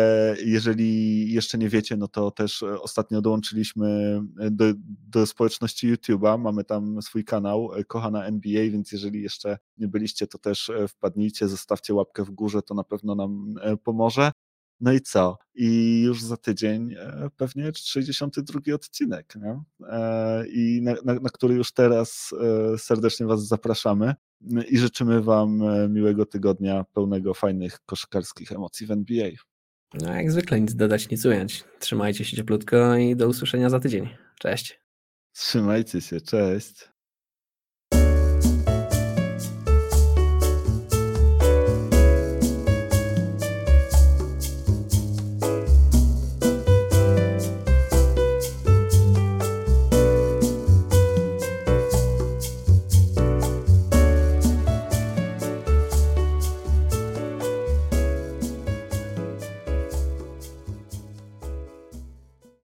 jeżeli 0.45 1.33
jeszcze 1.33 1.57
nie 1.57 1.69
wiecie, 1.69 1.97
no 1.97 2.07
to 2.07 2.31
też 2.31 2.63
ostatnio 2.63 3.21
dołączyliśmy 3.21 4.19
do, 4.51 4.65
do 5.07 5.25
społeczności 5.25 5.93
YouTube'a. 5.93 6.39
Mamy 6.39 6.63
tam 6.63 7.01
swój 7.01 7.25
kanał 7.25 7.71
Kochana 7.87 8.25
NBA, 8.25 8.63
więc 8.63 8.91
jeżeli 8.91 9.21
jeszcze 9.21 9.57
nie 9.77 9.87
byliście, 9.87 10.27
to 10.27 10.37
też 10.37 10.71
wpadnijcie, 10.87 11.47
zostawcie 11.47 11.93
łapkę 11.93 12.23
w 12.23 12.31
górze, 12.31 12.61
to 12.61 12.73
na 12.73 12.83
pewno 12.83 13.15
nam 13.15 13.55
pomoże. 13.83 14.31
No 14.83 14.93
i 14.93 15.01
co? 15.01 15.37
I 15.55 16.01
już 16.01 16.23
za 16.23 16.37
tydzień 16.37 16.93
e, 16.93 17.29
pewnie 17.37 17.71
62 17.75 18.75
odcinek, 18.75 19.35
nie? 19.35 19.61
E, 19.87 20.47
i 20.47 20.81
na, 20.81 20.93
na, 21.05 21.13
na 21.13 21.29
który 21.29 21.55
już 21.55 21.71
teraz 21.71 22.33
e, 22.73 22.77
serdecznie 22.77 23.25
Was 23.25 23.47
zapraszamy 23.47 24.15
i 24.69 24.77
życzymy 24.77 25.21
Wam 25.21 25.61
miłego 25.89 26.25
tygodnia 26.25 26.85
pełnego 26.93 27.33
fajnych 27.33 27.79
koszykarskich 27.85 28.51
emocji 28.51 28.87
w 28.87 28.91
NBA. 28.91 29.29
No 29.93 30.13
jak 30.13 30.31
zwykle 30.31 30.61
nic 30.61 30.75
dodać, 30.75 31.09
nic 31.09 31.25
ująć. 31.25 31.63
Trzymajcie 31.79 32.25
się 32.25 32.37
cieplutko 32.37 32.95
i 32.95 33.15
do 33.15 33.27
usłyszenia 33.27 33.69
za 33.69 33.79
tydzień. 33.79 34.09
Cześć. 34.39 34.79
Trzymajcie 35.31 36.01
się, 36.01 36.21
cześć. 36.21 36.92